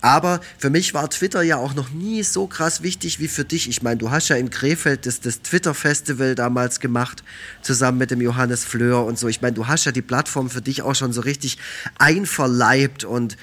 [0.00, 3.68] Aber für mich war Twitter ja auch noch nie so krass wichtig wie für dich.
[3.68, 7.24] Ich meine, du hast ja in Krefeld das, das Twitter-Festival damals gemacht,
[7.62, 9.26] zusammen mit dem Johannes Fleur und so.
[9.28, 11.58] Ich meine, du hast ja die Plattform für dich auch schon so richtig
[11.98, 13.36] einverleibt und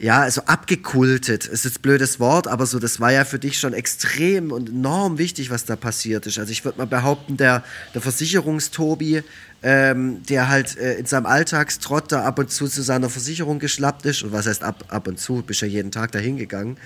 [0.00, 3.74] ja, also abgekultet, ist jetzt blödes Wort, aber so, das war ja für dich schon
[3.74, 6.38] extrem und enorm wichtig, was da passiert ist.
[6.38, 9.22] Also ich würde mal behaupten, der, der Versicherungstobi,
[9.62, 14.06] ähm, der halt äh, in seinem Alltagstrott da ab und zu zu seiner Versicherung geschlappt
[14.06, 16.78] ist, und was heißt ab, ab und zu, bist ja jeden Tag dahin gegangen,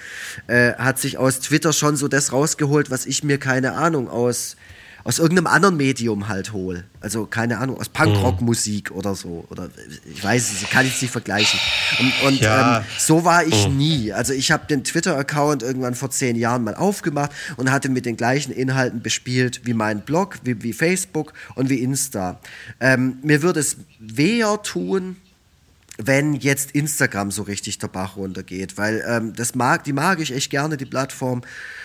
[0.49, 4.57] äh, hat sich aus Twitter schon so das rausgeholt, was ich mir, keine Ahnung, aus
[5.05, 6.85] aus irgendeinem anderen Medium halt hole.
[7.01, 8.97] Also keine Ahnung, aus Punkrock-Musik mhm.
[8.97, 9.45] oder so.
[9.51, 9.69] Oder
[10.13, 11.61] ich weiß es, kann ich nicht vergleichen.
[12.01, 12.79] Und, und ja.
[12.79, 13.77] ähm, so war ich mhm.
[13.77, 14.13] nie.
[14.13, 18.17] Also ich habe den Twitter-Account irgendwann vor zehn Jahren mal aufgemacht und hatte mit den
[18.17, 22.41] gleichen Inhalten bespielt wie mein Blog, wie, wie Facebook und wie Insta.
[22.81, 25.17] Ähm, mir würde es weher tun,
[25.97, 30.33] wenn jetzt Instagram so richtig der Bach runtergeht, weil ähm, das mag, die mag ich
[30.33, 31.43] echt gerne, die Plattform.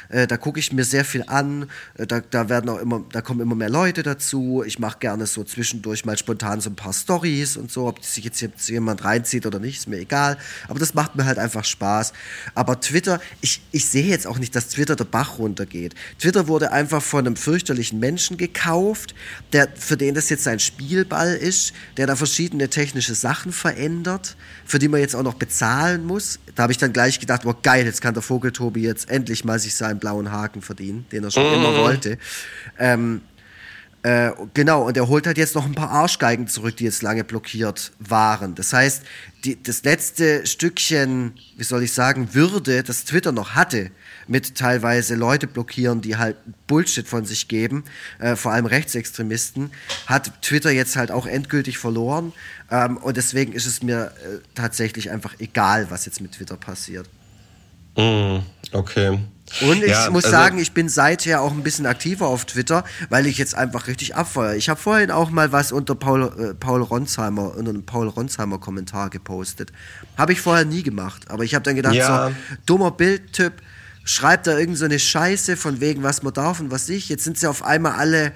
[0.10, 1.70] Äh, da gucke ich mir sehr viel an.
[1.96, 4.64] Äh, da, da werden auch immer, da kommen immer mehr Leute dazu.
[4.66, 7.88] Ich mache gerne so zwischendurch mal spontan so ein paar Stories und so.
[7.88, 10.38] Ob sich jetzt, jetzt jemand reinzieht oder nicht, ist mir egal.
[10.68, 12.14] Aber das macht mir halt einfach Spaß.
[12.56, 15.94] Aber Twitter, ich, ich sehe jetzt auch nicht, dass Twitter der Bach runtergeht.
[16.20, 19.14] Twitter wurde einfach von einem fürchterlichen Menschen gekauft,
[19.54, 24.36] der, für den das jetzt sein Spielball ist, der da verschiedene technische Sachen verändert,
[24.66, 26.40] für die man jetzt auch noch bezahlen muss.
[26.56, 29.60] Da habe ich dann gleich gedacht, oh geil, jetzt kann der Vogeltobi jetzt endlich mal
[29.60, 31.54] sich seinen blauen Haken verdienen, den er schon mm.
[31.54, 32.18] immer wollte.
[32.78, 33.22] Ähm,
[34.02, 37.26] äh, genau, und er holt halt jetzt noch ein paar Arschgeigen zurück, die jetzt lange
[37.26, 38.56] blockiert waren.
[38.56, 39.04] Das heißt,
[39.44, 43.92] die, das letzte Stückchen, wie soll ich sagen, Würde, das Twitter noch hatte,
[44.26, 46.38] mit teilweise Leute blockieren, die halt
[46.68, 47.84] Bullshit von sich geben,
[48.20, 49.72] äh, vor allem Rechtsextremisten,
[50.06, 52.32] hat Twitter jetzt halt auch endgültig verloren.
[52.72, 57.10] Ähm, und deswegen ist es mir äh, tatsächlich einfach egal, was jetzt mit Twitter passiert.
[57.98, 58.40] Mm,
[58.72, 59.20] okay.
[59.62, 62.84] Und ich ja, muss also sagen, ich bin seither auch ein bisschen aktiver auf Twitter,
[63.10, 64.56] weil ich jetzt einfach richtig abfeuere.
[64.56, 68.60] Ich habe vorhin auch mal was unter Paul, äh, Paul Ronsheimer, unter einem Paul Ronsheimer
[68.60, 69.72] Kommentar gepostet.
[70.18, 71.30] Habe ich vorher nie gemacht.
[71.30, 72.30] Aber ich habe dann gedacht, ja.
[72.30, 72.36] so,
[72.66, 73.54] dummer Bildtyp,
[74.04, 77.10] schreibt da irgend so eine Scheiße von wegen, was man darf und was nicht.
[77.10, 78.32] Jetzt sind sie auf einmal alle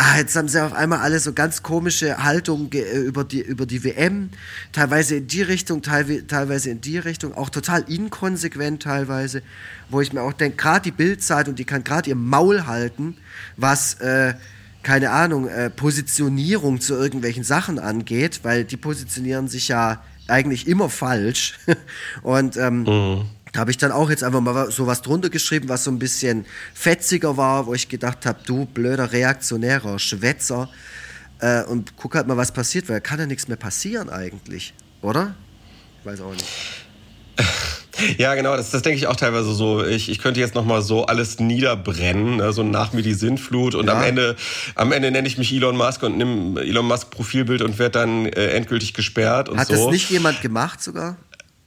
[0.00, 3.66] ah, jetzt haben sie auf einmal alle so ganz komische Haltungen äh, über die, über
[3.66, 4.30] die WM,
[4.72, 9.42] teilweise in die Richtung, teilweise in die Richtung, auch total inkonsequent teilweise,
[9.90, 13.16] wo ich mir auch denke, gerade die Bildzeit und die kann gerade ihr Maul halten,
[13.56, 14.34] was, äh,
[14.82, 20.88] keine Ahnung, äh, Positionierung zu irgendwelchen Sachen angeht, weil die positionieren sich ja eigentlich immer
[20.88, 21.58] falsch.
[22.22, 25.84] und ähm, mhm habe ich dann auch jetzt einfach mal so was drunter geschrieben, was
[25.84, 30.68] so ein bisschen fetziger war, wo ich gedacht habe, du blöder reaktionärer Schwätzer
[31.40, 35.34] äh, und guck halt mal, was passiert, weil kann ja nichts mehr passieren eigentlich, oder?
[36.00, 36.46] Ich weiß auch nicht.
[38.18, 39.84] Ja, genau, das, das denke ich auch teilweise so.
[39.84, 42.52] Ich, ich könnte jetzt nochmal so alles niederbrennen, ne?
[42.52, 43.94] so nach mir die Sinnflut und ja.
[43.94, 44.36] am Ende,
[44.74, 48.26] am Ende nenne ich mich Elon Musk und nehme Elon Musk Profilbild und werde dann
[48.26, 49.74] äh, endgültig gesperrt und Hat so.
[49.74, 51.16] Hat das nicht jemand gemacht sogar?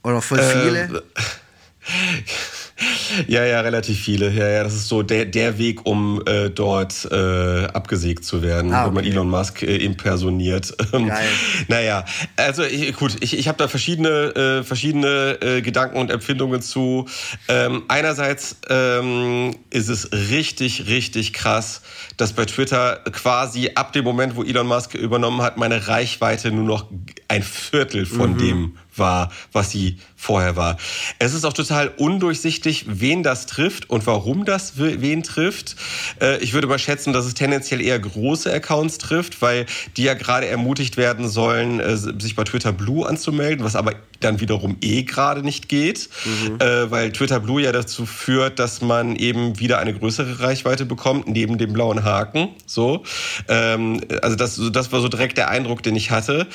[0.02, 0.84] Oder voll viele?
[0.84, 1.00] Äh,
[3.28, 4.30] ja, ja, relativ viele.
[4.30, 8.72] Ja, ja, das ist so der, der Weg, um äh, dort äh, abgesägt zu werden,
[8.72, 8.90] ah, okay.
[8.90, 10.74] wo man Elon Musk äh, impersoniert.
[10.92, 11.26] Ähm, Geil.
[11.66, 12.04] naja,
[12.36, 17.06] also ich, gut, ich, ich habe da verschiedene, äh, verschiedene äh, Gedanken und Empfindungen zu.
[17.48, 21.82] Ähm, einerseits ähm, ist es richtig, richtig krass,
[22.16, 26.64] dass bei Twitter quasi ab dem Moment, wo Elon Musk übernommen hat, meine Reichweite nur
[26.64, 26.90] noch
[27.26, 28.38] ein Viertel von mhm.
[28.38, 30.78] dem war, was sie vorher war.
[31.18, 35.76] Es ist auch total undurchsichtig, wen das trifft und warum das wen trifft.
[36.20, 40.14] Äh, ich würde mal schätzen, dass es tendenziell eher große Accounts trifft, weil die ja
[40.14, 45.02] gerade ermutigt werden sollen, äh, sich bei Twitter Blue anzumelden, was aber dann wiederum eh
[45.02, 46.58] gerade nicht geht, mhm.
[46.60, 51.28] Äh, weil Twitter Blue ja dazu führt, dass man eben wieder eine größere Reichweite bekommt,
[51.28, 52.48] neben dem blauen Haken.
[52.64, 53.02] So.
[53.48, 56.46] Ähm, also das, das war so direkt der Eindruck, den ich hatte.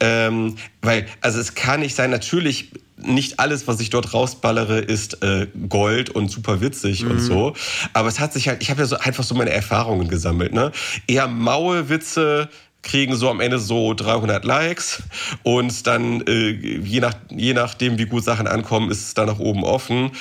[0.00, 2.70] Ähm, weil, also es kann nicht sein, natürlich
[3.02, 7.12] nicht alles, was ich dort rausballere, ist äh, Gold und super witzig mhm.
[7.12, 7.54] und so.
[7.92, 10.52] Aber es hat sich halt, ich habe ja so einfach so meine Erfahrungen gesammelt.
[10.52, 10.72] Ne?
[11.06, 12.48] Eher maue Witze
[12.82, 15.02] kriegen so am Ende so 300 Likes
[15.42, 19.38] und dann äh, je, nach, je nachdem, wie gut Sachen ankommen, ist es dann nach
[19.38, 20.12] oben offen.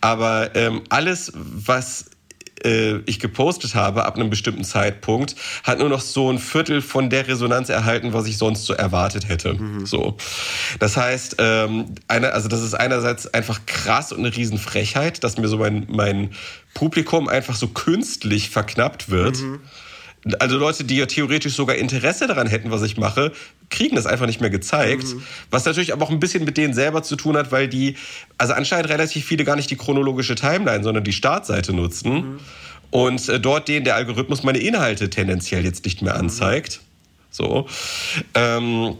[0.00, 2.06] Aber ähm, alles, was
[2.66, 7.08] äh, ich gepostet habe ab einem bestimmten Zeitpunkt, hat nur noch so ein Viertel von
[7.08, 9.54] der Resonanz erhalten, was ich sonst so erwartet hätte.
[9.54, 9.86] Mhm.
[9.86, 10.16] So.
[10.78, 15.48] Das heißt, ähm, eine, also das ist einerseits einfach krass und eine Riesenfrechheit, dass mir
[15.48, 16.30] so mein, mein
[16.74, 19.40] Publikum einfach so künstlich verknappt wird.
[19.40, 19.60] Mhm.
[20.38, 23.32] Also Leute, die ja theoretisch sogar Interesse daran hätten, was ich mache,
[23.70, 25.04] kriegen das einfach nicht mehr gezeigt.
[25.04, 25.22] Mhm.
[25.50, 27.96] Was natürlich aber auch ein bisschen mit denen selber zu tun hat, weil die,
[28.38, 32.12] also anscheinend relativ viele gar nicht die chronologische Timeline, sondern die Startseite nutzen.
[32.12, 32.38] Mhm.
[32.90, 36.80] Und äh, dort denen der Algorithmus meine Inhalte tendenziell jetzt nicht mehr anzeigt.
[37.30, 37.66] So.
[38.34, 38.96] Ähm,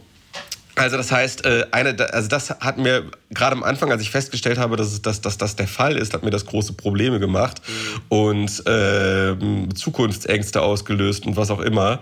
[0.77, 4.59] also das heißt, äh, eine, also das hat mir gerade am Anfang, als ich festgestellt
[4.59, 8.03] habe, dass, dass, dass das der Fall ist, hat mir das große Probleme gemacht mhm.
[8.09, 9.35] und äh,
[9.75, 12.01] Zukunftsängste ausgelöst und was auch immer.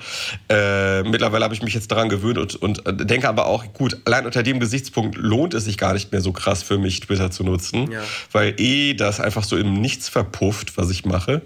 [0.49, 3.97] Äh, mittlerweile habe ich mich jetzt daran gewöhnt und, und äh, denke aber auch, gut,
[4.05, 7.31] allein unter dem Gesichtspunkt lohnt es sich gar nicht mehr so krass für mich, Twitter
[7.31, 8.01] zu nutzen, ja.
[8.33, 11.43] weil eh das einfach so im Nichts verpufft, was ich mache.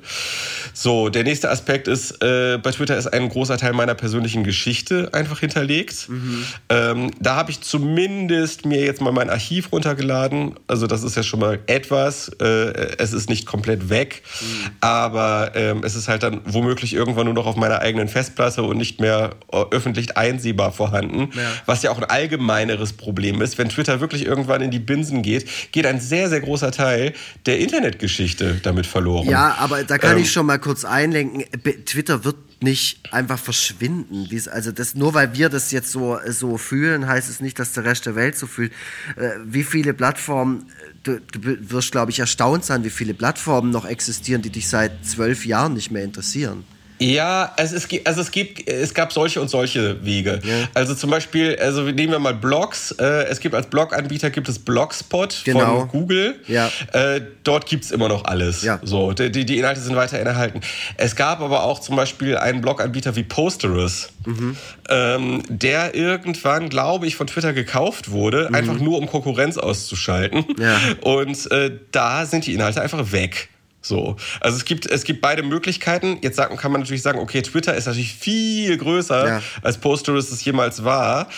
[0.74, 5.10] So, der nächste Aspekt ist, äh, bei Twitter ist ein großer Teil meiner persönlichen Geschichte
[5.12, 6.08] einfach hinterlegt.
[6.08, 6.44] Mhm.
[6.68, 10.54] Ähm, da habe ich zumindest mir jetzt mal mein Archiv runtergeladen.
[10.66, 12.28] Also das ist ja schon mal etwas.
[12.40, 14.70] Äh, es ist nicht komplett weg, mhm.
[14.80, 18.76] aber ähm, es ist halt dann womöglich irgendwann nur noch auf meiner eigenen Festplatte und
[18.76, 21.30] nicht mehr äh, öffentlich einsehbar vorhanden.
[21.34, 21.42] Ja.
[21.66, 23.58] Was ja auch ein allgemeineres Problem ist.
[23.58, 27.12] Wenn Twitter wirklich irgendwann in die Binsen geht, geht ein sehr, sehr großer Teil
[27.46, 29.28] der Internetgeschichte damit verloren.
[29.28, 31.44] Ja, aber da kann ähm, ich schon mal kurz einlenken.
[31.84, 34.28] Twitter wird nicht einfach verschwinden.
[34.50, 37.84] Also das, nur weil wir das jetzt so, so fühlen, heißt es nicht, dass der
[37.84, 38.72] Rest der Welt so fühlt.
[39.16, 40.66] Äh, wie viele Plattformen,
[41.04, 45.06] du, du wirst, glaube ich, erstaunt sein, wie viele Plattformen noch existieren, die dich seit
[45.06, 46.64] zwölf Jahren nicht mehr interessieren.
[47.00, 50.40] Ja, es, es, also es, gibt, es gab solche und solche Wege.
[50.42, 50.68] Ja.
[50.74, 52.92] Also zum Beispiel, also nehmen wir mal Blogs.
[52.92, 55.80] Äh, es gibt als Bloganbieter gibt es Blogspot genau.
[55.80, 56.36] von Google.
[56.46, 56.70] Ja.
[56.92, 58.62] Äh, dort gibt es immer noch alles.
[58.62, 58.80] Ja.
[58.82, 60.60] So, die, die Inhalte sind weiterhin erhalten.
[60.96, 64.56] Es gab aber auch zum Beispiel einen Bloganbieter wie Posterous, mhm.
[64.88, 68.54] ähm, der irgendwann, glaube ich, von Twitter gekauft wurde, mhm.
[68.54, 70.44] einfach nur um Konkurrenz auszuschalten.
[70.58, 70.78] Ja.
[71.02, 73.48] Und äh, da sind die Inhalte einfach weg.
[73.88, 74.16] So.
[74.40, 76.18] Also es gibt, es gibt beide Möglichkeiten.
[76.22, 79.42] Jetzt sagen, kann man natürlich sagen, okay, Twitter ist natürlich viel größer, ja.
[79.62, 81.28] als Posterous es jemals war.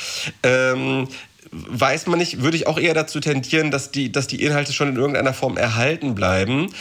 [0.43, 1.09] Ähm,
[1.53, 4.89] weiß man nicht, würde ich auch eher dazu tendieren, dass die, dass die Inhalte schon
[4.91, 6.73] in irgendeiner Form erhalten bleiben.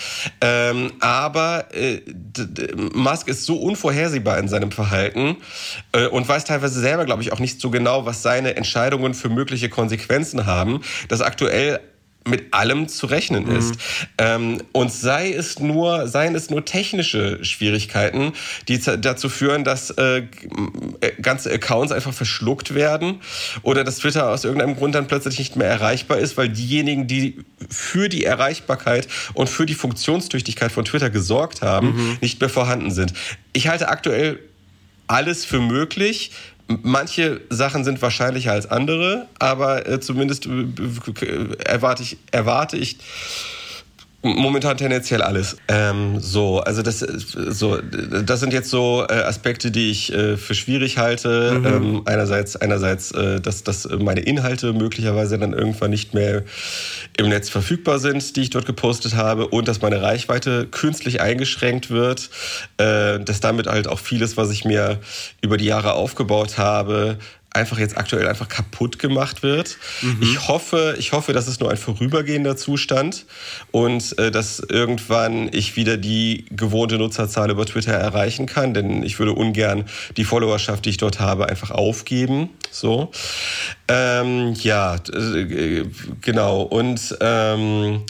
[0.41, 2.01] Ähm, aber äh,
[2.93, 5.37] Musk ist so unvorhersehbar in seinem Verhalten
[5.91, 9.29] äh, und weiß teilweise selber, glaube ich, auch nicht so genau, was seine Entscheidungen für
[9.29, 11.79] mögliche Konsequenzen haben, dass aktuell
[12.27, 13.55] mit allem zu rechnen mhm.
[13.55, 13.75] ist.
[14.17, 18.33] Ähm, und sei es nur, seien es nur technische Schwierigkeiten,
[18.67, 20.23] die dazu führen, dass äh,
[21.21, 23.21] ganze Accounts einfach verschluckt werden
[23.63, 27.39] oder dass Twitter aus irgendeinem Grund dann plötzlich nicht mehr erreichbar ist, weil diejenigen, die
[27.69, 32.17] für die Erreichbarkeit und für die Funktionstüchtigkeit von Twitter gesorgt haben, mhm.
[32.21, 33.13] nicht mehr vorhanden sind.
[33.53, 34.39] Ich halte aktuell
[35.07, 36.31] alles für möglich.
[36.83, 42.97] Manche Sachen sind wahrscheinlicher als andere, aber äh, zumindest äh, erwarte ich, erwarte ich
[44.21, 45.55] Momentan tendenziell alles.
[45.69, 50.55] Ähm, so, also das, so, das sind jetzt so äh, Aspekte, die ich äh, für
[50.55, 51.59] schwierig halte.
[51.59, 51.65] Mhm.
[51.65, 56.43] Ähm, einerseits, einerseits, äh, dass, dass meine Inhalte möglicherweise dann irgendwann nicht mehr
[57.15, 61.89] im Netz verfügbar sind, die ich dort gepostet habe, und dass meine Reichweite künstlich eingeschränkt
[61.89, 62.29] wird,
[62.77, 64.99] äh, dass damit halt auch vieles, was ich mir
[65.41, 67.17] über die Jahre aufgebaut habe,
[67.51, 69.77] einfach jetzt aktuell einfach kaputt gemacht wird.
[70.01, 70.19] Mhm.
[70.21, 73.25] Ich hoffe, ich hoffe, das ist nur ein vorübergehender Zustand
[73.71, 79.17] und äh, dass irgendwann ich wieder die gewohnte Nutzerzahl über Twitter erreichen kann, denn ich
[79.19, 79.85] würde ungern
[80.17, 82.49] die Followerschaft, die ich dort habe, einfach aufgeben.
[82.71, 83.11] So,
[83.87, 85.85] ähm, ja, äh,
[86.21, 88.03] genau und ähm,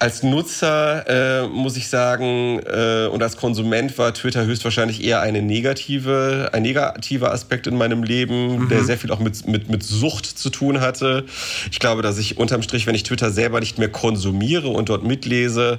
[0.00, 5.42] als Nutzer äh, muss ich sagen äh, und als Konsument war Twitter höchstwahrscheinlich eher eine
[5.42, 8.68] negative, ein negativer Aspekt in meinem Leben, mhm.
[8.70, 11.26] der sehr viel auch mit, mit, mit Sucht zu tun hatte.
[11.70, 15.04] Ich glaube, dass ich unterm Strich, wenn ich Twitter selber nicht mehr konsumiere und dort
[15.04, 15.78] mitlese,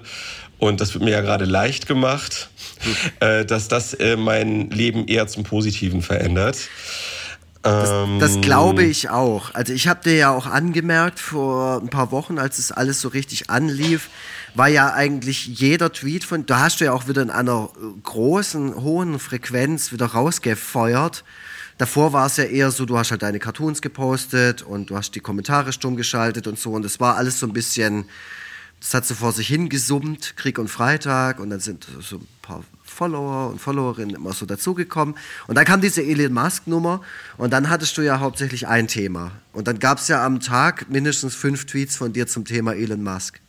[0.60, 2.50] und das wird mir ja gerade leicht gemacht,
[2.86, 3.28] mhm.
[3.28, 6.58] äh, dass das äh, mein Leben eher zum Positiven verändert.
[7.64, 7.90] Das,
[8.20, 8.42] das, ähm.
[8.42, 9.54] glaube ich auch.
[9.54, 13.10] Also ich habe dir ja auch angemerkt vor ein paar Wochen, als es alles so
[13.10, 14.10] richtig anlief,
[14.56, 17.70] war ja eigentlich jeder Tweet von, da hast du ja auch wieder in einer
[18.04, 21.24] großen, hohen Frequenz wieder rausgefeuert.
[21.78, 25.14] Davor war es ja eher so, du hast halt deine Cartoons gepostet und du hast
[25.16, 28.06] die Kommentare stumm geschaltet und so und es war alles so ein bisschen,
[28.80, 32.64] das hat so vor sich hingesummt, Krieg und Freitag und dann sind so ein paar
[33.02, 35.16] Follower und Followerinnen immer so dazugekommen.
[35.48, 37.02] Und dann kam diese Elon Musk-Nummer
[37.38, 39.32] und dann hattest du ja hauptsächlich ein Thema.
[39.54, 43.02] Und dann gab es ja am Tag mindestens fünf Tweets von dir zum Thema Elon
[43.02, 43.42] Musk.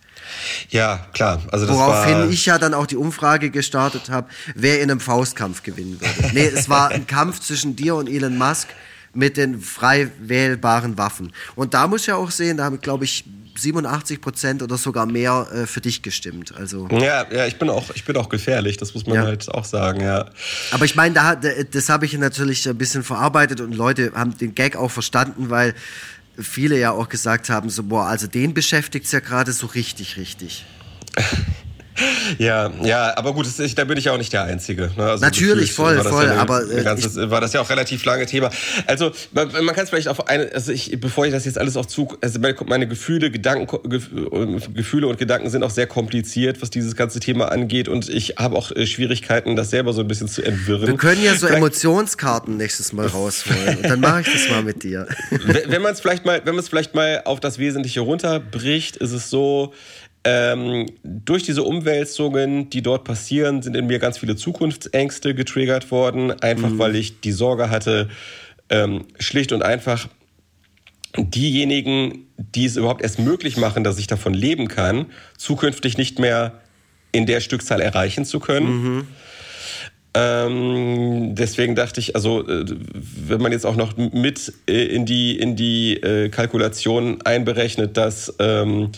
[0.71, 1.43] Ja, klar.
[1.51, 6.01] Also Woraufhin ich ja dann auch die Umfrage gestartet habe, wer in einem Faustkampf gewinnen
[6.01, 6.31] würde.
[6.33, 8.69] Nee, es war ein Kampf zwischen dir und Elon Musk
[9.13, 11.31] mit den frei wählbaren Waffen.
[11.57, 15.07] Und da muss ich ja auch sehen, da haben, glaube ich, 87 Prozent oder sogar
[15.07, 16.55] mehr äh, für dich gestimmt.
[16.57, 18.77] Also ja, ja, ich bin auch, ich bin auch gefährlich.
[18.77, 19.23] Das muss man ja.
[19.23, 20.01] halt auch sagen.
[20.01, 20.27] Ja.
[20.71, 24.55] Aber ich meine, da, das habe ich natürlich ein bisschen verarbeitet und Leute haben den
[24.55, 25.75] Gag auch verstanden, weil
[26.39, 30.17] viele ja auch gesagt haben, so boah, also den beschäftigt es ja gerade so richtig,
[30.17, 30.65] richtig.
[32.39, 34.91] Ja, ja, aber gut, ist, da bin ich ja auch nicht der Einzige.
[34.97, 35.05] Ne?
[35.05, 38.27] Also Natürlich, voll, voll, ja eine, aber äh, ganzes, war das ja auch relativ lange
[38.27, 38.51] Thema.
[38.87, 41.77] Also man, man kann es vielleicht auf eine, also ich, bevor ich das jetzt alles
[41.77, 43.67] auch zu, also meine Gefühle, Gedanken,
[44.75, 48.57] Gefühle und Gedanken sind auch sehr kompliziert, was dieses ganze Thema angeht und ich habe
[48.57, 50.87] auch äh, Schwierigkeiten, das selber so ein bisschen zu entwirren.
[50.87, 54.63] Wir können ja so vielleicht, Emotionskarten nächstes Mal rausholen und dann mache ich das mal
[54.63, 55.07] mit dir.
[55.67, 59.13] Wenn man es vielleicht mal, wenn man es vielleicht mal auf das Wesentliche runterbricht, ist
[59.13, 59.73] es so,
[60.25, 66.31] ähm, durch diese Umwälzungen, die dort passieren, sind in mir ganz viele Zukunftsängste getriggert worden,
[66.41, 66.79] einfach mhm.
[66.79, 68.09] weil ich die Sorge hatte,
[68.71, 70.09] ähm, schlicht und einfach
[71.17, 76.61] diejenigen, die es überhaupt erst möglich machen, dass ich davon leben kann, zukünftig nicht mehr
[77.11, 78.67] in der Stückzahl erreichen zu können.
[78.67, 79.07] Mhm.
[80.15, 85.39] Ähm, deswegen dachte ich, also äh, wenn man jetzt auch noch mit äh, in die
[85.39, 88.91] in die äh, Kalkulation einberechnet, dass ähm,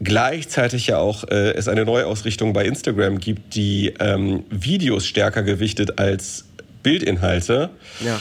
[0.00, 5.98] gleichzeitig ja auch äh, es eine Neuausrichtung bei Instagram gibt, die ähm, Videos stärker gewichtet
[5.98, 6.46] als
[6.82, 7.70] Bildinhalte.
[8.04, 8.20] Ja.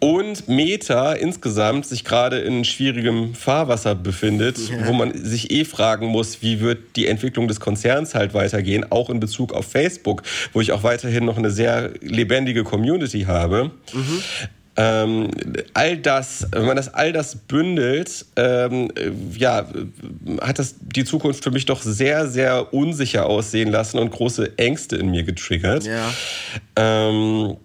[0.00, 4.86] Und Meta insgesamt sich gerade in schwierigem Fahrwasser befindet, ja.
[4.86, 9.10] wo man sich eh fragen muss, wie wird die Entwicklung des Konzerns halt weitergehen, auch
[9.10, 10.22] in Bezug auf Facebook,
[10.52, 13.72] wo ich auch weiterhin noch eine sehr lebendige Community habe.
[13.92, 14.22] Mhm.
[14.80, 15.30] Ähm,
[15.74, 18.92] all das, wenn man das all das bündelt, ähm,
[19.36, 19.66] ja,
[20.40, 24.94] hat das die Zukunft für mich doch sehr, sehr unsicher aussehen lassen und große Ängste
[24.94, 25.84] in mir getriggert.
[25.84, 26.12] Ja.
[26.76, 27.56] Ähm,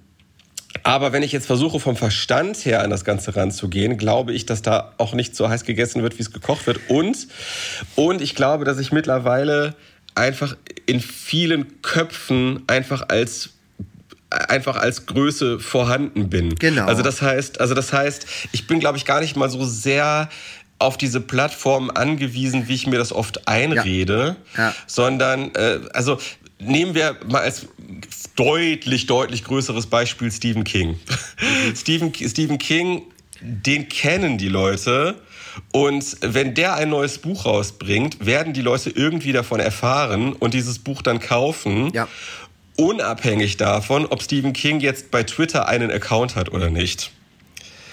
[0.81, 4.63] aber wenn ich jetzt versuche, vom Verstand her an das Ganze ranzugehen, glaube ich, dass
[4.63, 6.79] da auch nicht so heiß gegessen wird, wie es gekocht wird.
[6.89, 7.27] Und,
[7.95, 9.75] und ich glaube, dass ich mittlerweile
[10.15, 10.57] einfach
[10.87, 13.51] in vielen Köpfen einfach als
[14.33, 16.55] einfach als Größe vorhanden bin.
[16.55, 16.85] Genau.
[16.85, 20.29] Also das heißt, also das heißt, ich bin glaube ich gar nicht mal so sehr
[20.79, 24.63] auf diese Plattform angewiesen, wie ich mir das oft einrede, ja.
[24.63, 24.75] Ja.
[24.87, 26.17] sondern äh, also
[26.59, 27.67] nehmen wir mal als
[28.35, 30.89] deutlich deutlich größeres Beispiel Stephen King.
[30.89, 31.75] Mhm.
[31.75, 33.03] Stephen Stephen King,
[33.41, 35.15] den kennen die Leute
[35.71, 40.79] Und wenn der ein neues Buch rausbringt, werden die Leute irgendwie davon erfahren und dieses
[40.79, 41.91] Buch dann kaufen.
[41.93, 42.07] Ja.
[42.75, 47.11] Unabhängig davon, ob Stephen King jetzt bei Twitter einen Account hat oder nicht.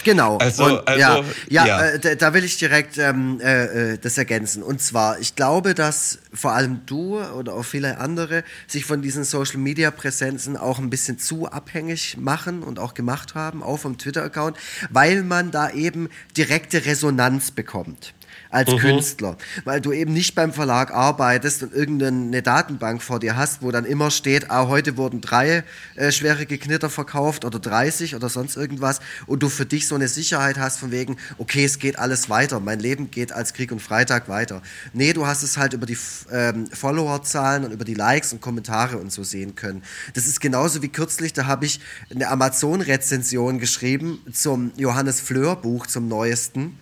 [0.05, 0.39] Genau.
[0.39, 1.83] Also, und, also ja, ja, ja.
[1.83, 4.63] Äh, da, da will ich direkt ähm, äh, äh, das ergänzen.
[4.63, 9.25] Und zwar, ich glaube, dass vor allem du oder auch viele andere sich von diesen
[9.25, 13.99] Social Media Präsenzen auch ein bisschen zu abhängig machen und auch gemacht haben, auch vom
[13.99, 14.57] Twitter-Account,
[14.91, 18.15] weil man da eben direkte Resonanz bekommt
[18.51, 18.79] als Mhm.
[18.79, 23.71] Künstler, weil du eben nicht beim Verlag arbeitest und irgendeine Datenbank vor dir hast, wo
[23.71, 25.63] dann immer steht, ah, heute wurden drei
[25.95, 30.09] äh, schwere Knitter verkauft oder 30 oder sonst irgendwas und du für dich so eine
[30.09, 33.81] Sicherheit hast von wegen, okay, es geht alles weiter, mein Leben geht als Krieg und
[33.81, 34.63] Freitag weiter.
[34.93, 35.99] Nee, du hast es halt über die
[36.33, 39.83] ähm, Followerzahlen und über die Likes und Kommentare und so sehen können.
[40.15, 41.81] Das ist genauso wie kürzlich, da habe ich
[42.13, 46.79] eine Amazon-Rezension geschrieben zum Johannes Fleur Buch, zum neuesten.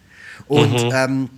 [0.46, 1.28] Und ähm,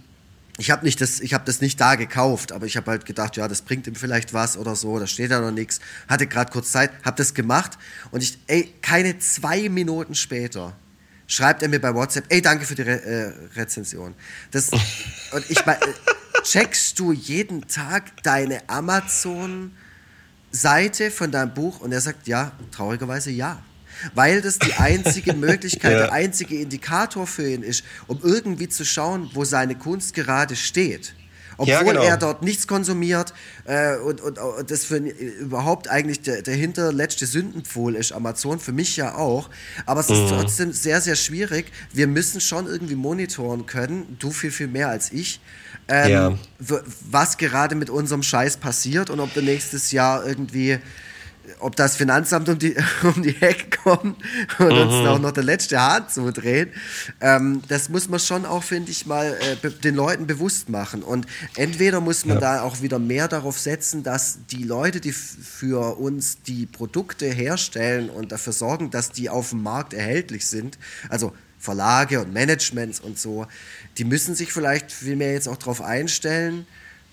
[0.60, 3.36] ich habe nicht das, ich habe das nicht da gekauft, aber ich habe halt gedacht,
[3.36, 5.80] ja, das bringt ihm vielleicht was oder so, da steht ja noch nichts.
[6.06, 7.78] Hatte gerade kurz Zeit, habe das gemacht
[8.10, 10.76] und ich, ey, keine zwei Minuten später
[11.26, 14.14] schreibt er mir bei WhatsApp, ey, danke für die Re äh, Rezension.
[14.50, 14.68] Das
[15.32, 19.72] und ich mein, äh, checkst du jeden Tag deine Amazon
[20.50, 23.62] Seite von deinem Buch und er sagt ja, traurigerweise ja.
[24.14, 25.98] Weil das die einzige Möglichkeit, Ja.
[25.98, 31.14] der einzige Indikator für ihn ist, um irgendwie zu schauen, wo seine Kunst gerade steht.
[31.56, 32.02] Obwohl Ja, genau.
[32.04, 33.34] er dort nichts konsumiert
[33.66, 38.58] äh, und, und, und das für ihn überhaupt eigentlich der, der hinterletzte Sündenpfuhl ist, Amazon,
[38.58, 39.50] für mich ja auch.
[39.84, 40.14] Aber es Mhm.
[40.14, 41.66] ist trotzdem sehr, sehr schwierig.
[41.92, 45.38] Wir müssen schon irgendwie monitoren können, du viel, viel mehr als ich,
[45.88, 46.38] ähm, Ja.
[47.10, 50.78] was gerade mit unserem Scheiß passiert und ob wir nächstes Jahr irgendwie,
[51.60, 54.22] ob das Finanzamt um die, um die Ecke kommt
[54.58, 55.06] und uns Mhm.
[55.06, 56.72] auch noch der letzte Hahn zudreht.
[57.20, 61.02] Ähm, das muss man schon auch, finde ich, mal äh, den Leuten bewusst machen.
[61.02, 61.26] Und
[61.56, 66.42] entweder muss man da auch wieder mehr darauf setzen, dass die Leute, die für uns
[66.42, 70.78] die Produkte herstellen und dafür sorgen, dass die auf dem Markt erhältlich sind,
[71.08, 73.46] also Verlage und Managements und so,
[73.98, 76.66] die müssen sich vielleicht viel mehr jetzt auch darauf einstellen,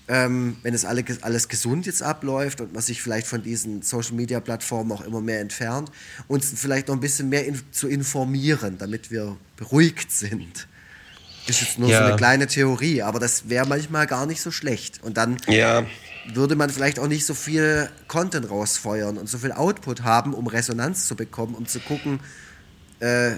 [0.08, 4.90] ähm, wenn es alle, alles gesund jetzt abläuft und man sich vielleicht von diesen Social-Media-Plattformen
[4.92, 5.90] auch immer mehr entfernt,
[6.28, 10.66] uns vielleicht noch ein bisschen mehr in, zu informieren, damit wir beruhigt sind.
[11.46, 11.98] Ist jetzt nur Ja.
[11.98, 15.02] so eine kleine Theorie, aber das wäre manchmal gar nicht so schlecht.
[15.02, 15.84] Und dann Ja,
[16.24, 20.46] würde man vielleicht auch nicht so viel Content rausfeuern und so viel Output haben, um
[20.46, 22.20] Resonanz zu bekommen, um zu gucken,
[23.00, 23.32] äh,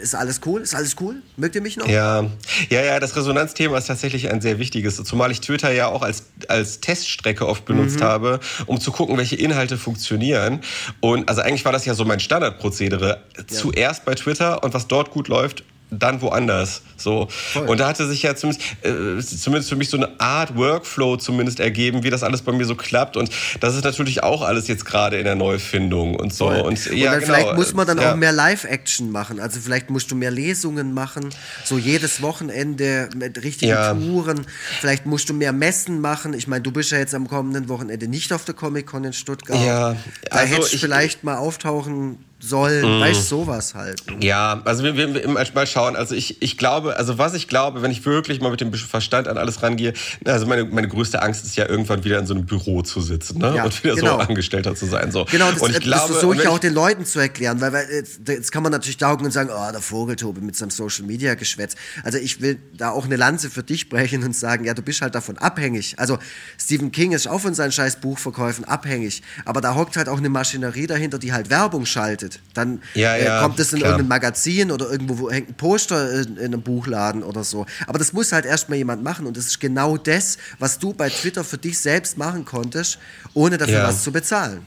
[0.00, 0.62] ist alles cool?
[0.62, 1.22] Ist alles cool?
[1.36, 1.88] Mögt ihr mich noch?
[1.88, 2.24] Ja,
[2.68, 6.24] ja, ja, das Resonanzthema ist tatsächlich ein sehr wichtiges, zumal ich Twitter ja auch als,
[6.48, 10.60] als Teststrecke oft benutzt habe, um zu gucken, welche Inhalte funktionieren.
[11.00, 13.22] Und also eigentlich war das ja so mein Standardprozedere.
[13.46, 16.82] Zuerst bei Twitter und was dort gut läuft, dann woanders.
[16.96, 17.28] So.
[17.66, 21.60] Und da hatte sich ja zumindest, äh, zumindest für mich so eine Art Workflow zumindest
[21.60, 23.16] ergeben, wie das alles bei mir so klappt.
[23.16, 26.46] Und das ist natürlich auch alles jetzt gerade in der Neufindung und so.
[26.46, 26.60] Voll.
[26.60, 27.34] Und, Und ja, dann genau.
[27.34, 28.12] vielleicht muss man dann ja.
[28.12, 29.40] auch mehr Live-Action machen.
[29.40, 31.30] Also vielleicht musst du mehr Lesungen machen,
[31.64, 33.94] so jedes Wochenende mit richtigen Ja.
[33.94, 34.44] Touren.
[34.80, 36.34] Vielleicht musst du mehr Messen machen.
[36.34, 39.58] Ich meine, du bist ja jetzt am kommenden Wochenende nicht auf der Comic-Con in Stuttgart.
[39.64, 39.96] Ja,
[40.30, 43.00] da also hättest du ich- vielleicht mal auftauchen sollen.
[43.00, 44.02] Weißt du, sowas halt.
[44.20, 45.96] Ja, also wir, wir, wir mal schauen.
[45.96, 49.28] Also ich, ich glaube, also was ich glaube, wenn ich wirklich mal mit dem Verstand
[49.28, 49.92] an alles rangehe,
[50.24, 53.38] also meine, meine größte Angst ist ja irgendwann wieder in so einem Büro zu sitzen
[53.38, 53.54] ne?
[53.56, 54.14] Ja, und wieder genau.
[54.14, 55.10] so Angestellter zu sein.
[55.10, 55.24] So.
[55.24, 57.60] Genau, das, und ich äh, glaube, das versuche wenn ich auch den Leuten zu erklären,
[57.60, 60.70] weil, weil jetzt, jetzt kann man natürlich taugen und sagen, oh, der Vogeltobe mit seinem
[60.70, 61.74] Social Media Geschwätz.
[62.04, 65.02] Also ich will da auch eine Lanze für dich brechen und sagen, ja, du bist
[65.02, 65.98] halt davon abhängig.
[65.98, 66.18] Also
[66.58, 70.28] Stephen King ist auch von seinen scheiß Buchverkäufen abhängig, aber da hockt halt auch eine
[70.28, 72.27] Maschinerie dahinter, die halt Werbung schaltet.
[72.54, 73.92] Dann Ja, äh, kommt es in klar.
[73.92, 77.66] irgendein Magazin oder irgendwo wo hängt ein Poster in, in einem Buchladen oder so.
[77.86, 81.08] Aber das muss halt erstmal jemand machen und das ist genau das, was du bei
[81.08, 82.98] Twitter für dich selbst machen konntest,
[83.34, 83.88] ohne dafür Ja.
[83.88, 84.66] was zu bezahlen.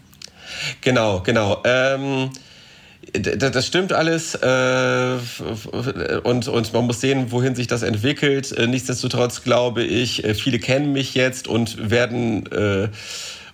[0.82, 1.62] Genau, genau.
[1.64, 2.32] Ähm,
[3.14, 5.18] das stimmt alles äh,
[6.24, 8.52] und, und man muss sehen, wohin sich das entwickelt.
[8.52, 12.48] Äh, Nichtsdestotrotz glaube ich, äh, viele kennen mich jetzt und werden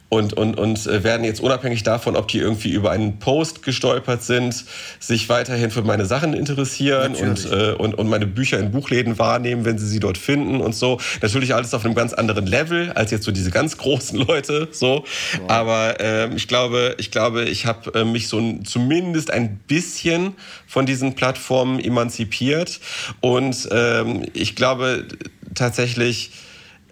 [0.10, 4.24] und, und, und äh, werden jetzt unabhängig davon, ob die irgendwie über einen Post gestolpert
[4.24, 4.64] sind,
[5.00, 9.66] sich weiterhin für meine Sachen interessieren und, äh, und, und meine Bücher in Buchläden wahrnehmen,
[9.66, 11.00] wenn sie sie dort finden und so.
[11.22, 14.70] Natürlich alles auf einem ganz anderen Level als jetzt so diese ganz großen Leute.
[14.72, 15.04] So,
[15.48, 20.36] aber ähm, ich glaube, ich glaube, ich habe äh, mich so ein, zumindest ein bisschen
[20.68, 22.80] von diesen Plattformen emanzipiert
[23.20, 25.06] und ähm, ich glaube
[25.54, 26.32] tatsächlich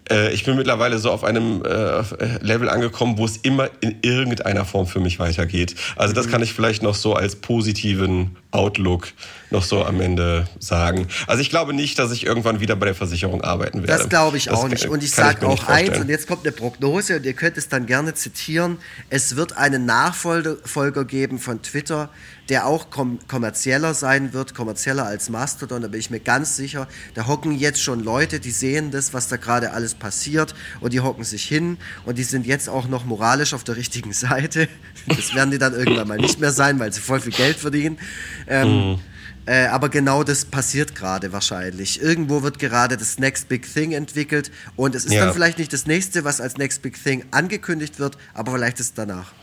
[0.09, 2.03] äh, ich bin mittlerweile so auf einem äh,
[2.41, 5.75] Level angekommen, wo es immer in irgendeiner Form für mich weitergeht.
[5.95, 6.31] Also das mhm.
[6.31, 9.09] kann ich vielleicht noch so als positiven Outlook
[9.51, 11.07] noch so am Ende sagen.
[11.27, 13.99] Also ich glaube nicht, dass ich irgendwann wieder bei der Versicherung arbeiten werde.
[13.99, 14.87] Das glaube ich das auch nicht.
[14.87, 17.85] Und ich sage auch eins, und jetzt kommt eine Prognose und ihr könnt es dann
[17.85, 18.77] gerne zitieren.
[19.09, 22.09] Es wird einen Nachfolger geben von Twitter,
[22.49, 26.87] der auch kom kommerzieller sein wird, kommerzieller als Mastodon, da bin ich mir ganz sicher.
[27.15, 30.99] Da hocken jetzt schon Leute, die sehen das, was da gerade alles passiert und die
[30.99, 34.67] hocken sich hin und die sind jetzt auch noch moralisch auf der richtigen Seite.
[35.07, 37.97] Das werden die dann irgendwann mal nicht mehr sein, weil sie voll viel Geld verdienen.
[38.47, 38.99] Ähm, mhm.
[39.47, 42.01] Äh, aber genau das passiert gerade wahrscheinlich.
[42.01, 45.25] Irgendwo wird gerade das Next Big Thing entwickelt und es ist ja.
[45.25, 48.87] dann vielleicht nicht das nächste, was als Next Big Thing angekündigt wird, aber vielleicht ist
[48.87, 49.33] es danach.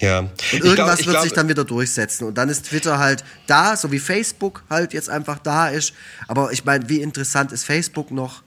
[0.00, 0.20] Ja.
[0.20, 2.26] Und irgendwas glaub, wird glaub, sich dann wieder durchsetzen.
[2.26, 5.92] Und dann ist Twitter halt da, so wie Facebook halt jetzt einfach da ist.
[6.26, 8.42] Aber ich meine, wie interessant ist Facebook noch?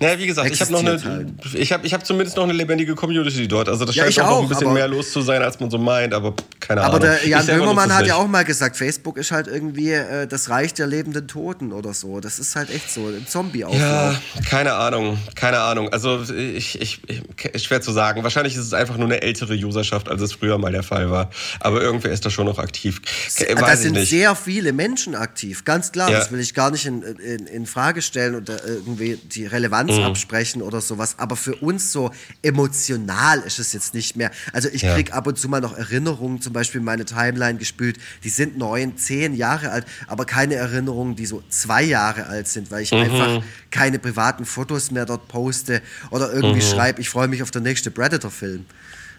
[0.00, 1.28] Naja, wie gesagt, ich habe noch eine, halt.
[1.54, 3.68] ich habe ich hab zumindest noch eine lebendige Community dort.
[3.68, 5.78] Also das ja, scheint auch, auch ein bisschen mehr los zu sein, als man so
[5.78, 7.08] meint, aber keine aber Ahnung.
[7.08, 10.50] Aber der Jan Böhmermann hat ja auch mal gesagt, Facebook ist halt irgendwie äh, das
[10.50, 12.20] Reich der lebenden Toten oder so.
[12.20, 13.80] Das ist halt echt so, ein Zombie-Auflauf.
[13.80, 15.92] Ja, keine Ahnung, keine Ahnung.
[15.92, 18.22] Also ich, ich, ich, schwer zu sagen.
[18.22, 21.30] Wahrscheinlich ist es einfach nur eine ältere Userschaft, als es früher mal der Fall war.
[21.60, 23.00] Aber irgendwer ist da schon noch aktiv.
[23.38, 24.10] Weiß da sind nicht.
[24.10, 26.10] sehr viele Menschen aktiv, ganz klar.
[26.10, 26.18] Ja.
[26.18, 30.04] Das will ich gar nicht in, in, in Frage stellen und irgendwie die Relevanz mhm.
[30.04, 31.18] absprechen oder sowas.
[31.18, 32.10] Aber für uns so
[32.42, 34.30] emotional ist es jetzt nicht mehr.
[34.52, 34.94] Also ich ja.
[34.94, 38.96] krieg ab und zu mal noch Erinnerungen, zum Beispiel meine Timeline gespült, die sind neun,
[38.96, 42.98] zehn Jahre alt, aber keine Erinnerungen, die so zwei Jahre alt sind, weil ich mhm.
[42.98, 46.70] einfach keine privaten Fotos mehr dort poste oder irgendwie mhm.
[46.70, 48.66] schreibe, ich freue mich auf den nächsten Predator-Film.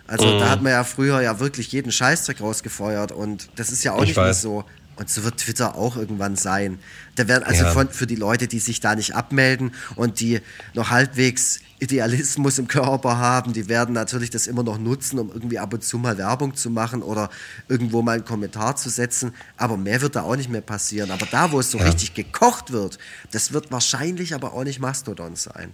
[0.07, 0.39] Also mhm.
[0.39, 4.01] da hat man ja früher ja wirklich jeden Scheißdreck rausgefeuert und das ist ja auch
[4.01, 4.26] ich nicht weiß.
[4.26, 4.65] mehr so.
[4.98, 6.80] Und so wird Twitter auch irgendwann sein.
[7.15, 7.72] Da werden also ja.
[7.72, 10.41] von, für die Leute, die sich da nicht abmelden und die
[10.74, 15.60] noch halbwegs Idealismus im Körper haben, die werden natürlich das immer noch nutzen, um irgendwie
[15.60, 17.30] ab und zu mal Werbung zu machen oder
[17.68, 19.36] irgendwo mal einen Kommentar zu setzen.
[19.57, 21.11] Aber mehr wird da auch nicht mehr passieren.
[21.11, 21.86] Aber da, wo es so ja.
[21.86, 22.98] richtig gekocht wird,
[23.32, 25.72] das wird wahrscheinlich aber auch nicht Mastodon sein.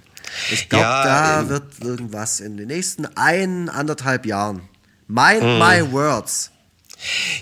[0.51, 4.67] Ich glaube, ja, da ähm, wird irgendwas in den nächsten ein, anderthalb Jahren.
[5.07, 5.59] Mind mm.
[5.59, 6.52] my words.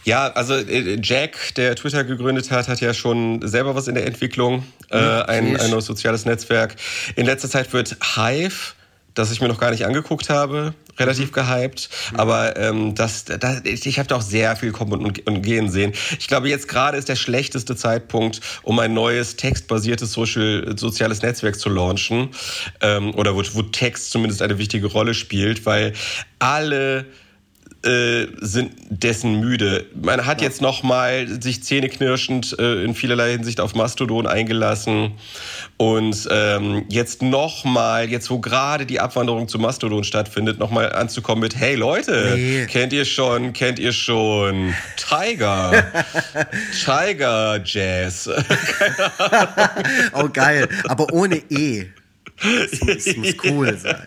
[0.04, 4.06] Ja, also äh, Jack, der Twitter gegründet hat, hat ja schon selber was in der
[4.06, 6.76] Entwicklung, äh, ein, ein soziales Netzwerk.
[7.16, 8.74] In letzter Zeit wird Hive
[9.14, 11.34] das ich mir noch gar nicht angeguckt habe, relativ mhm.
[11.34, 11.90] gehypt.
[12.12, 12.20] Mhm.
[12.20, 15.94] Aber ähm, das, das, ich habe da auch sehr viel kommen und, und, gehen sehen.
[16.20, 21.60] Ich glaube, jetzt gerade ist der schlechteste Zeitpunkt, um ein neues textbasiertes Social, soziales Netzwerk
[21.60, 22.30] zu launchen.
[22.82, 25.94] Ähm, oder wo, wo Text zumindest eine wichtige Rolle spielt, weil
[26.40, 27.06] alle
[27.84, 29.86] äh, sind dessen müde.
[30.00, 30.48] Man hat ja.
[30.48, 35.14] jetzt noch mal sich zähneknirschend äh, in vielerlei Hinsicht auf Mastodon eingelassen
[35.78, 40.92] und ähm, jetzt noch mal, jetzt wo gerade die Abwanderung zu Mastodon stattfindet, noch mal
[40.94, 42.66] anzukommen mit Hey Leute, nee.
[42.68, 45.84] kennt ihr schon, kennt ihr schon Tiger,
[46.86, 48.30] Tiger Jazz.
[50.14, 51.86] oh geil, aber ohne E.
[52.44, 54.02] Es muss, es muss cool sein.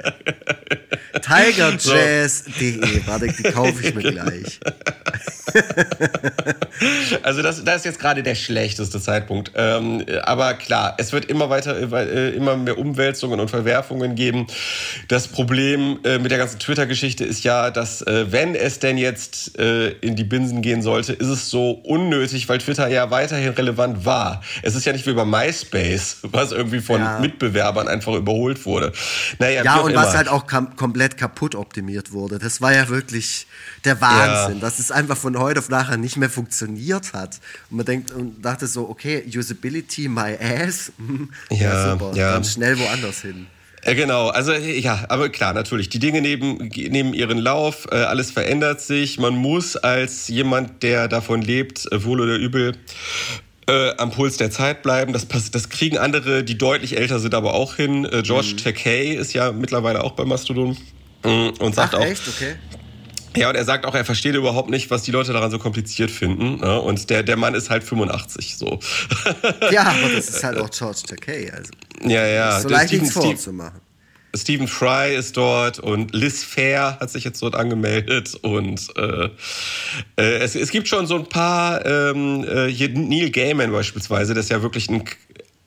[1.20, 4.60] Tigerjazz.de, warte, die kaufe ich mir gleich.
[7.22, 9.52] also das, das ist jetzt gerade der schlechteste Zeitpunkt.
[9.54, 14.46] Ähm, aber klar, es wird immer weiter, äh, immer mehr Umwälzungen und Verwerfungen geben.
[15.08, 19.58] Das Problem äh, mit der ganzen Twitter-Geschichte ist ja, dass äh, wenn es denn jetzt
[19.58, 24.04] äh, in die Binsen gehen sollte, ist es so unnötig, weil Twitter ja weiterhin relevant
[24.04, 24.42] war.
[24.62, 27.18] Es ist ja nicht wie bei MySpace, was irgendwie von ja.
[27.20, 28.92] Mitbewerbern einfach überholt wurde.
[29.38, 32.38] Naja, ja, und was halt auch komplett kaputt optimiert wurde.
[32.38, 33.46] Das war ja wirklich
[33.84, 34.60] der Wahnsinn, ja.
[34.60, 37.40] dass es einfach von heute auf nachher nicht mehr funktioniert hat.
[37.70, 40.92] Und man denkt und dachte so, okay, Usability, my ass.
[41.50, 42.12] ja, ja, super.
[42.14, 42.32] Ja.
[42.32, 43.46] Dann schnell woanders hin.
[43.84, 48.80] Genau, also ja, aber klar, natürlich, die Dinge nehmen, nehmen ihren Lauf, äh, alles verändert
[48.80, 49.18] sich.
[49.18, 52.76] Man muss als jemand, der davon lebt, äh, wohl oder übel,
[53.66, 55.12] äh, am Puls der Zeit bleiben.
[55.12, 58.04] Das, das kriegen andere, die deutlich älter sind, aber auch hin.
[58.04, 58.56] Äh, George mhm.
[58.58, 60.76] Takei ist ja mittlerweile auch bei Mastodon
[61.24, 62.28] mm, und sagt Ach, auch, echt?
[62.28, 62.54] Okay.
[63.36, 66.10] Ja, und er sagt auch, er versteht überhaupt nicht, was die Leute daran so kompliziert
[66.10, 66.60] finden.
[66.60, 66.80] Ne?
[66.80, 68.78] Und der, der Mann ist halt 85, so.
[69.72, 71.52] Ja, aber das ist halt auch George Takei.
[71.52, 71.72] Also.
[72.04, 72.60] Ja, ja.
[72.60, 73.80] So leicht Stephen, vorzumachen.
[74.34, 79.30] Stephen Fry ist dort und Liz Fair hat sich jetzt dort angemeldet und äh,
[80.16, 84.46] äh, es, es gibt schon so ein paar, ähm, äh, hier Neil Gaiman beispielsweise, das
[84.46, 85.04] ist ja wirklich ein,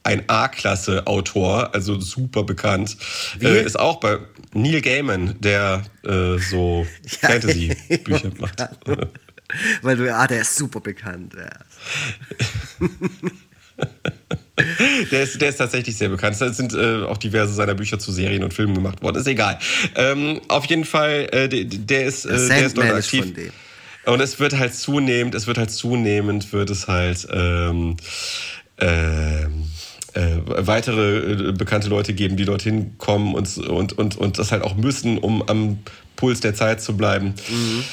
[0.03, 2.97] ein A-Klasse-Autor, also super bekannt,
[3.41, 4.19] äh, ist auch bei
[4.53, 6.85] Neil Gaiman, der äh, so
[7.21, 8.63] ja, Fantasy-Bücher macht.
[9.81, 11.33] Weil du, ah, der ist super bekannt.
[11.35, 11.49] Ja.
[15.11, 16.39] der, ist, der ist tatsächlich sehr bekannt.
[16.41, 19.17] Es sind äh, auch diverse seiner Bücher zu Serien und Filmen gemacht worden.
[19.17, 19.59] Ist egal.
[19.95, 23.25] Ähm, auf jeden Fall, äh, der, der, ist, äh, der ist dort aktiv.
[24.05, 27.97] Und es wird halt zunehmend, es wird halt zunehmend, wird es halt ähm,
[28.79, 29.65] ähm,
[30.13, 34.63] äh, weitere äh, bekannte Leute geben, die dorthin kommen und, und, und, und das halt
[34.63, 35.79] auch müssen, um am
[36.15, 37.35] Puls der Zeit zu bleiben.
[37.49, 37.83] Mhm.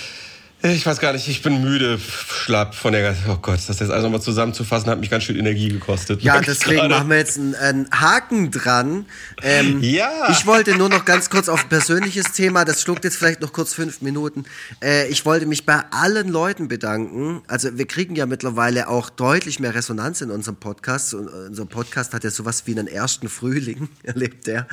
[0.67, 3.15] Ich weiß gar nicht, ich bin müde, schlapp von der.
[3.29, 6.23] Oh Gott, das jetzt also nochmal zusammenzufassen, hat mich ganz schön Energie gekostet.
[6.23, 9.05] Ja, deswegen machen wir jetzt einen, einen Haken dran.
[9.43, 10.31] Ähm, ja.
[10.31, 13.53] Ich wollte nur noch ganz kurz auf ein persönliches Thema, das schluckt jetzt vielleicht noch
[13.53, 14.47] kurz fünf Minuten.
[14.83, 17.43] Äh, ich wollte mich bei allen Leuten bedanken.
[17.47, 21.13] Also, wir kriegen ja mittlerweile auch deutlich mehr Resonanz in unserem Podcast.
[21.13, 24.67] Und unser Podcast hat ja sowas wie einen ersten Frühling, erlebt der.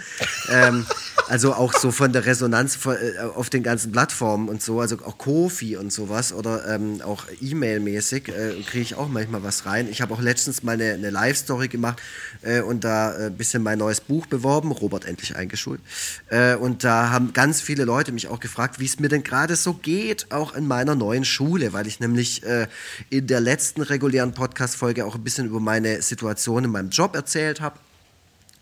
[0.50, 0.86] Ähm,
[1.28, 5.18] also auch so von der Resonanz äh, auf den ganzen Plattformen und so, also auch
[5.18, 9.90] Kofi und sowas oder ähm, auch E-Mail-mäßig äh, kriege ich auch manchmal was rein.
[9.90, 12.02] Ich habe auch letztens mal eine, eine Live-Story gemacht
[12.42, 15.82] äh, und da äh, ein bisschen mein neues Buch beworben, Robert endlich eingeschult.
[16.30, 19.58] Äh, und da haben ganz viele Leute mich auch gefragt, wie es mir denn gerade
[19.58, 22.68] so geht, auch in meiner neuen Schule, weil ich nämlich äh,
[23.10, 27.60] in der letzten regulären Podcast-Folge auch ein bisschen über meine Situation in meinem Job erzählt
[27.60, 27.76] habe.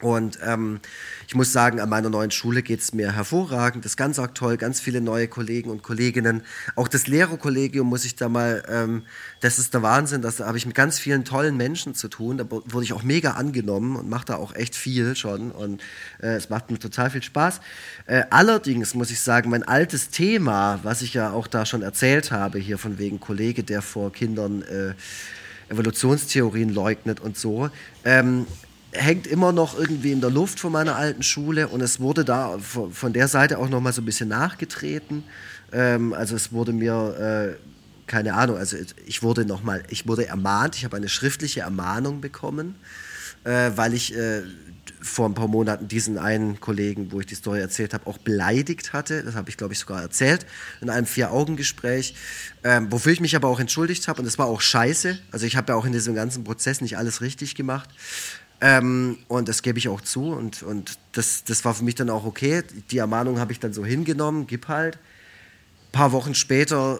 [0.01, 0.80] Und ähm,
[1.27, 3.84] ich muss sagen, an meiner neuen Schule geht es mir hervorragend.
[3.84, 6.43] Das ist ganz arg toll, ganz viele neue Kollegen und Kolleginnen.
[6.77, 9.03] Auch das Lehrerkollegium muss ich da mal, ähm,
[9.41, 10.21] das ist der Wahnsinn.
[10.21, 12.38] Da habe ich mit ganz vielen tollen Menschen zu tun.
[12.38, 15.51] Da wurde ich auch mega angenommen und mache da auch echt viel schon.
[15.51, 15.81] Und
[16.21, 17.59] äh, es macht mir total viel Spaß.
[18.05, 22.31] Äh, allerdings muss ich sagen, mein altes Thema, was ich ja auch da schon erzählt
[22.31, 24.93] habe, hier von wegen Kollege, der vor Kindern äh,
[25.69, 27.69] Evolutionstheorien leugnet und so,
[28.03, 28.47] ähm,
[28.91, 32.57] hängt immer noch irgendwie in der Luft von meiner alten Schule und es wurde da
[32.59, 35.23] von der Seite auch noch mal so ein bisschen nachgetreten.
[35.71, 37.69] Ähm, also es wurde mir äh,
[38.09, 38.75] keine Ahnung, also
[39.05, 42.75] ich wurde noch mal, ich wurde ermahnt, ich habe eine schriftliche Ermahnung bekommen,
[43.43, 44.41] äh, weil ich äh,
[45.01, 48.91] vor ein paar Monaten diesen einen Kollegen, wo ich die Story erzählt habe, auch beleidigt
[48.91, 49.23] hatte.
[49.23, 50.45] Das habe ich, glaube ich, sogar erzählt
[50.81, 52.15] in einem Vier-Augen-Gespräch,
[52.63, 54.19] ähm, wofür ich mich aber auch entschuldigt habe.
[54.19, 55.17] Und das war auch scheiße.
[55.31, 57.89] Also ich habe ja auch in diesem ganzen Prozess nicht alles richtig gemacht.
[58.61, 62.10] Ähm, und das gebe ich auch zu und, und das, das war für mich dann
[62.10, 62.64] auch okay.
[62.91, 64.95] Die Ermahnung habe ich dann so hingenommen, gib halt.
[64.95, 66.99] Ein paar Wochen später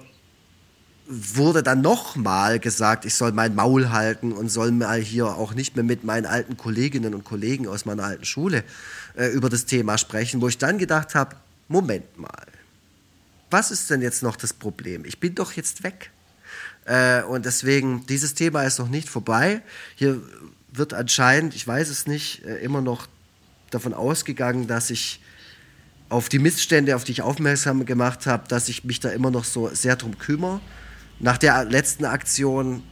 [1.10, 5.76] wurde dann nochmal gesagt, ich soll mein Maul halten und soll mal hier auch nicht
[5.76, 8.64] mehr mit meinen alten Kolleginnen und Kollegen aus meiner alten Schule
[9.18, 11.36] äh, über das Thema sprechen, wo ich dann gedacht habe,
[11.68, 12.45] Moment mal,
[13.49, 15.03] was ist denn jetzt noch das Problem?
[15.03, 16.11] Ich bin doch jetzt weg.
[16.86, 19.61] Äh, und deswegen, dieses Thema ist noch nicht vorbei.
[19.95, 20.22] Hier
[20.71, 23.07] wird anscheinend, ich weiß es nicht, äh, immer noch
[23.69, 25.19] davon ausgegangen, dass ich
[26.09, 29.43] auf die Missstände, auf die ich aufmerksam gemacht habe, dass ich mich da immer noch
[29.43, 30.59] so sehr drum kümmere.
[31.19, 32.83] Nach der letzten Aktion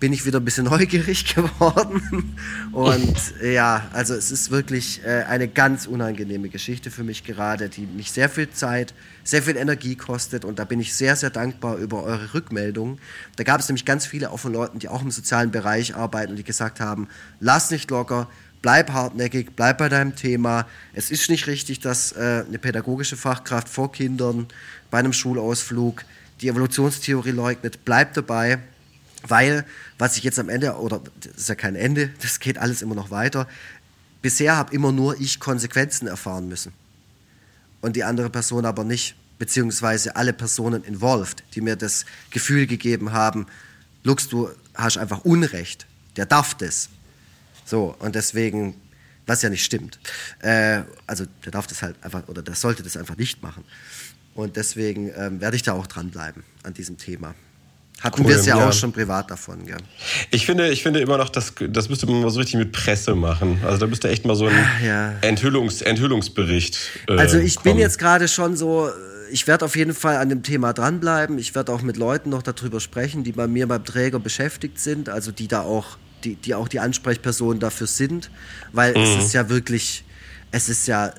[0.00, 2.36] bin ich wieder ein bisschen neugierig geworden.
[2.72, 7.86] Und ja, also es ist wirklich äh, eine ganz unangenehme Geschichte für mich gerade, die
[7.86, 8.94] mich sehr viel Zeit,
[9.24, 10.44] sehr viel Energie kostet.
[10.44, 12.98] Und da bin ich sehr, sehr dankbar über eure Rückmeldungen.
[13.36, 16.30] Da gab es nämlich ganz viele auch von Leuten, die auch im sozialen Bereich arbeiten
[16.30, 17.08] und die gesagt haben,
[17.40, 18.28] lass nicht locker,
[18.62, 20.66] bleib hartnäckig, bleib bei deinem Thema.
[20.94, 24.46] Es ist nicht richtig, dass äh, eine pädagogische Fachkraft vor Kindern
[24.90, 26.04] bei einem Schulausflug
[26.40, 27.84] die Evolutionstheorie leugnet.
[27.84, 28.60] Bleib dabei.
[29.26, 29.64] Weil,
[29.98, 32.94] was ich jetzt am Ende, oder das ist ja kein Ende, das geht alles immer
[32.94, 33.48] noch weiter,
[34.22, 36.72] bisher habe immer nur ich Konsequenzen erfahren müssen.
[37.80, 43.12] Und die andere Person aber nicht, beziehungsweise alle Personen involved, die mir das Gefühl gegeben
[43.12, 43.46] haben,
[44.02, 45.86] Lux, du hast einfach Unrecht,
[46.16, 46.88] der darf das.
[47.64, 48.74] So, und deswegen,
[49.26, 49.98] was ja nicht stimmt.
[50.40, 53.64] Äh, also der darf das halt einfach, oder der sollte das einfach nicht machen.
[54.34, 57.34] Und deswegen ähm, werde ich da auch dranbleiben an diesem Thema.
[58.00, 59.78] Hatten cool, wir es ja, ja, auch schon privat davon, gell?
[60.30, 63.16] Ich finde, ich finde immer noch, das, das müsste man mal so richtig mit Presse
[63.16, 63.60] machen.
[63.64, 65.14] Also da müsste echt mal so ein ah, ja.
[65.22, 66.78] Enthüllungs, Enthüllungsbericht.
[67.08, 67.74] Äh, also ich kommen.
[67.74, 68.88] bin jetzt gerade schon so,
[69.32, 71.38] ich werde auf jeden Fall an dem Thema dranbleiben.
[71.38, 75.08] Ich werde auch mit Leuten noch darüber sprechen, die bei mir beim Träger beschäftigt sind,
[75.08, 78.30] also die da auch, die, die auch die Ansprechpersonen dafür sind.
[78.72, 79.02] Weil mhm.
[79.02, 80.04] es ist ja wirklich,
[80.52, 81.12] es ist ja,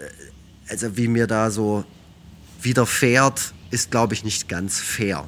[0.69, 1.83] also wie mir da so
[2.61, 5.27] widerfährt, ist glaube ich nicht ganz fair.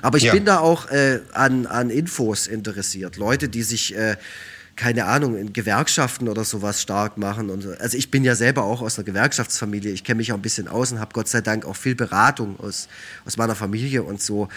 [0.00, 0.32] Aber ich ja.
[0.32, 3.16] bin da auch äh, an, an Infos interessiert.
[3.16, 4.16] Leute, die sich, äh,
[4.76, 7.50] keine Ahnung, in Gewerkschaften oder sowas stark machen.
[7.50, 9.92] Und, also ich bin ja selber auch aus einer Gewerkschaftsfamilie.
[9.92, 12.58] Ich kenne mich auch ein bisschen aus und habe Gott sei Dank auch viel Beratung
[12.58, 12.88] aus,
[13.24, 14.48] aus meiner Familie und so,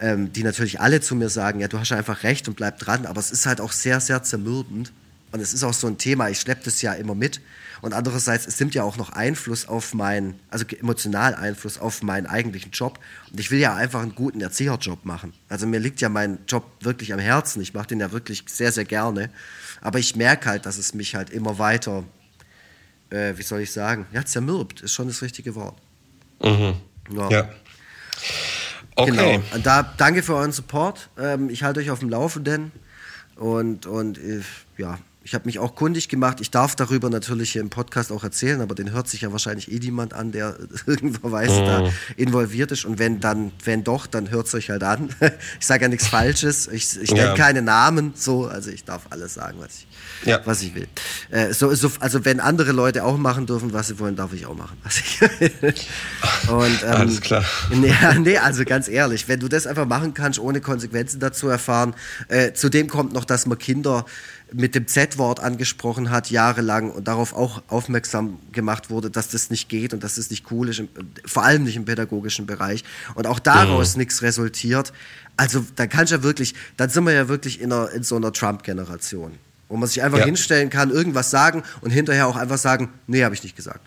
[0.00, 3.06] ähm, die natürlich alle zu mir sagen, ja, du hast einfach recht und bleib dran.
[3.06, 4.92] Aber es ist halt auch sehr, sehr zermürbend
[5.32, 7.40] Und es ist auch so ein Thema, ich schleppe das ja immer mit.
[7.82, 12.26] Und andererseits, es nimmt ja auch noch Einfluss auf meinen, also emotional Einfluss auf meinen
[12.26, 12.98] eigentlichen Job.
[13.30, 15.32] Und ich will ja einfach einen guten Erzieherjob machen.
[15.48, 17.62] Also mir liegt ja mein Job wirklich am Herzen.
[17.62, 19.30] Ich mache den ja wirklich sehr, sehr gerne.
[19.80, 22.04] Aber ich merke halt, dass es mich halt immer weiter,
[23.08, 25.80] äh, wie soll ich sagen, ja, zermürbt, ist schon das richtige Wort.
[26.42, 26.74] Mhm.
[27.14, 27.30] Ja.
[27.30, 27.48] ja.
[28.94, 29.10] Okay.
[29.10, 29.42] Genau.
[29.54, 31.08] Und da danke für euren Support.
[31.18, 32.72] Ähm, ich halte euch auf dem Laufenden.
[33.36, 34.42] Und, und äh,
[34.76, 34.98] ja,
[35.30, 36.40] ich habe mich auch kundig gemacht.
[36.40, 39.70] Ich darf darüber natürlich hier im Podcast auch erzählen, aber den hört sich ja wahrscheinlich
[39.70, 41.66] eh niemand an, der irgendwerweise mhm.
[41.66, 42.84] da involviert ist.
[42.84, 45.10] Und wenn dann, wenn doch, dann hört es euch halt an.
[45.60, 46.66] ich sage ja nichts Falsches.
[46.66, 47.34] Ich, ich nenne ja.
[47.36, 49.86] keine Namen, so, also ich darf alles sagen, was ich,
[50.26, 50.40] ja.
[50.46, 50.88] was ich will.
[51.30, 54.46] Äh, so, so, also wenn andere Leute auch machen dürfen, was sie wollen, darf ich
[54.46, 55.74] auch machen, was ich will.
[56.48, 57.44] Und, ähm, alles klar.
[57.72, 61.94] Nee, nee, also ganz ehrlich, wenn du das einfach machen kannst, ohne Konsequenzen dazu erfahren,
[62.26, 64.04] äh, zudem kommt noch, dass man Kinder
[64.52, 69.68] mit dem Z-Wort angesprochen hat, jahrelang und darauf auch aufmerksam gemacht wurde, dass das nicht
[69.68, 70.82] geht und dass das nicht cool ist,
[71.24, 72.84] vor allem nicht im pädagogischen Bereich.
[73.14, 74.00] Und auch daraus mhm.
[74.00, 74.92] nichts resultiert.
[75.36, 78.16] Also da kann ich ja wirklich, dann sind wir ja wirklich in, einer, in so
[78.16, 79.32] einer Trump-Generation,
[79.68, 80.24] wo man sich einfach ja.
[80.24, 83.80] hinstellen kann, irgendwas sagen und hinterher auch einfach sagen, nee, habe ich nicht gesagt.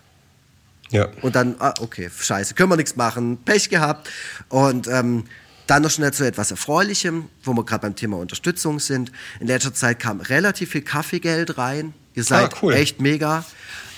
[0.90, 1.08] Ja.
[1.22, 4.10] Und dann, ah, okay, scheiße, können wir nichts machen, Pech gehabt.
[4.48, 5.24] Und ähm,
[5.66, 9.12] dann noch schnell zu etwas Erfreulichem, wo wir gerade beim Thema Unterstützung sind.
[9.40, 11.94] In letzter Zeit kam relativ viel Kaffeegeld rein.
[12.14, 12.74] Ihr ah, seid ah, cool.
[12.74, 13.44] echt mega.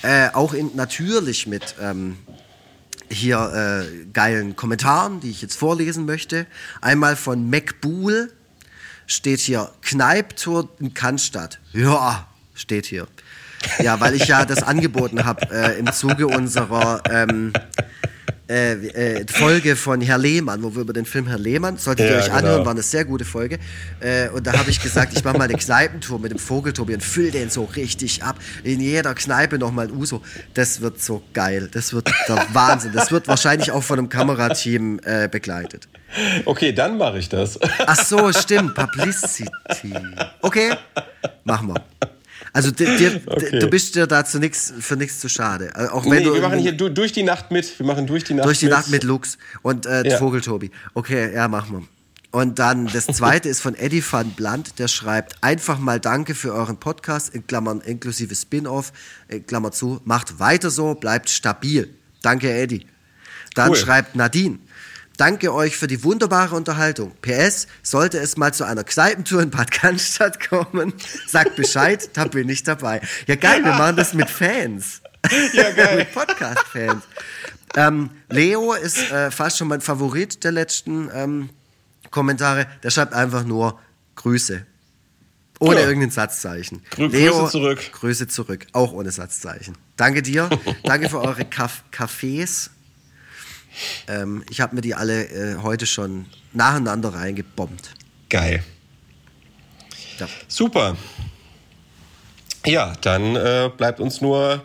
[0.01, 2.17] Äh, auch in, natürlich mit ähm,
[3.09, 6.45] hier äh, geilen Kommentaren, die ich jetzt vorlesen möchte.
[6.81, 8.31] Einmal von MacBool
[9.05, 11.59] steht hier Kneiptour in Cannstatt.
[11.73, 13.07] Ja, steht hier.
[13.79, 17.53] Ja, weil ich ja das angeboten habe äh, im Zuge unserer ähm,
[18.49, 22.13] äh, äh, Folge von Herr Lehmann, wo wir über den Film Herr Lehmann, solltet ihr
[22.13, 22.65] ja, euch anhören, genau.
[22.65, 23.59] war eine sehr gute Folge.
[23.99, 27.03] Äh, und da habe ich gesagt, ich mache mal eine Kneipentour mit dem Vogeltobi und
[27.03, 28.37] füll den so richtig ab.
[28.63, 30.21] In jeder Kneipe nochmal ein Uso.
[30.53, 31.69] Das wird so geil.
[31.71, 32.91] Das wird der Wahnsinn.
[32.93, 35.87] Das wird wahrscheinlich auch von einem Kamerateam äh, begleitet.
[36.45, 37.59] Okay, dann mache ich das.
[37.85, 38.75] Ach so, stimmt.
[38.75, 39.49] Publicity.
[40.41, 40.73] Okay,
[41.43, 42.16] machen wir.
[42.57, 43.59] Also dir, okay.
[43.59, 45.71] du bist dir dazu nix, für nichts zu schade.
[45.75, 47.77] Äh, auch wenn nee, du wir machen hier du, durch die Nacht mit.
[47.77, 48.73] Wir machen durch die Nacht Durch die mit.
[48.73, 50.17] Nacht mit Lux und äh, ja.
[50.17, 50.71] Vogeltobi.
[50.95, 51.87] Okay, ja, machen wir.
[52.31, 56.51] Und dann das zweite ist von Eddie van Blunt, der schreibt, einfach mal danke für
[56.51, 58.91] euren Podcast, in Klammern inklusive Spin-off,
[59.45, 61.93] Klammer zu, macht weiter so, bleibt stabil.
[62.23, 62.85] Danke, Eddie.
[63.55, 63.75] Dann cool.
[63.75, 64.59] schreibt Nadine,
[65.17, 67.11] Danke euch für die wunderbare Unterhaltung.
[67.21, 70.93] PS, sollte es mal zu einer Kneipentour in Bad Cannstatt kommen,
[71.27, 73.01] sagt Bescheid, da bin ich dabei.
[73.25, 75.01] Ja geil, wir machen das mit Fans.
[75.53, 75.97] Ja geil.
[75.97, 77.03] mit Podcast-Fans.
[77.75, 81.49] Ähm, Leo ist äh, fast schon mein Favorit der letzten ähm,
[82.11, 82.67] Kommentare.
[82.83, 83.79] Der schreibt einfach nur
[84.15, 84.65] Grüße.
[85.59, 85.87] Ohne ja.
[85.87, 86.83] irgendein Satzzeichen.
[86.91, 87.91] Grü Leo, Grüße zurück.
[87.91, 88.67] Grüße zurück.
[88.73, 89.75] Auch ohne Satzzeichen.
[89.95, 90.49] Danke dir.
[90.83, 92.69] Danke für eure Kaff Cafés
[94.07, 97.91] ähm, ich habe mir die alle äh, heute schon nacheinander reingebombt.
[98.29, 98.63] Geil.
[100.19, 100.27] Ja.
[100.47, 100.97] Super.
[102.65, 104.63] Ja, dann äh, bleibt uns nur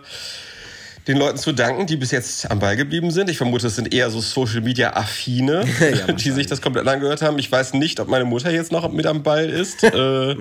[1.08, 3.28] den Leuten zu danken, die bis jetzt am Ball geblieben sind.
[3.28, 7.22] Ich vermute, es sind eher so Social Media Affine, ja, die sich das komplett angehört
[7.22, 7.38] haben.
[7.38, 9.82] Ich weiß nicht, ob meine Mutter jetzt noch mit am Ball ist.
[9.84, 10.36] äh,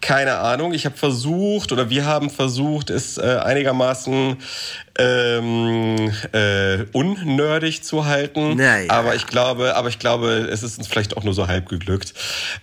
[0.00, 0.74] keine Ahnung.
[0.74, 4.36] Ich habe versucht oder wir haben versucht, es äh, einigermaßen
[4.98, 8.56] ähm, äh, unnerdig zu halten.
[8.56, 8.90] Naja.
[8.90, 12.14] Aber ich glaube, aber ich glaube, es ist uns vielleicht auch nur so halb geglückt.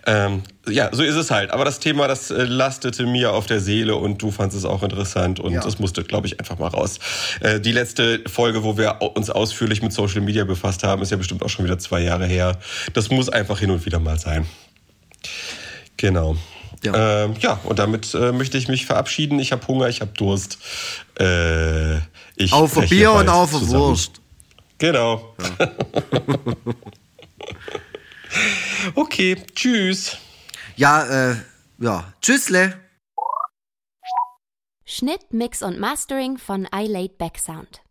[0.06, 1.52] Ähm, ja, so ist es halt.
[1.52, 4.84] Aber das Thema, das äh, lastete mir auf der Seele und du fandest es auch
[4.84, 5.62] interessant und ja.
[5.62, 7.00] das musste, glaube ich, einfach mal raus.
[7.40, 11.18] Äh, die letzte Folge, wo wir uns ausführlich mit Social Media befasst haben, ist ja
[11.18, 12.58] bestimmt auch schon wieder zwei Jahre her.
[12.94, 14.46] Das muss einfach hin und wieder mal sein.
[15.98, 16.36] Genau.
[16.84, 19.40] Ja, ähm, ja und damit äh, möchte ich mich verabschieden.
[19.40, 20.58] Ich habe Hunger, ich habe Durst.
[21.18, 22.00] Äh,
[22.36, 24.22] ich auf Bier und auf Wurst.
[24.78, 25.36] Genau.
[25.60, 25.72] Ja.
[28.96, 30.18] okay, tschüss.
[30.76, 31.36] Ja, äh,
[31.80, 32.80] ja, tschüssle.
[34.86, 37.82] Schnitt, Mix und Mastering von iLaid Back Sound.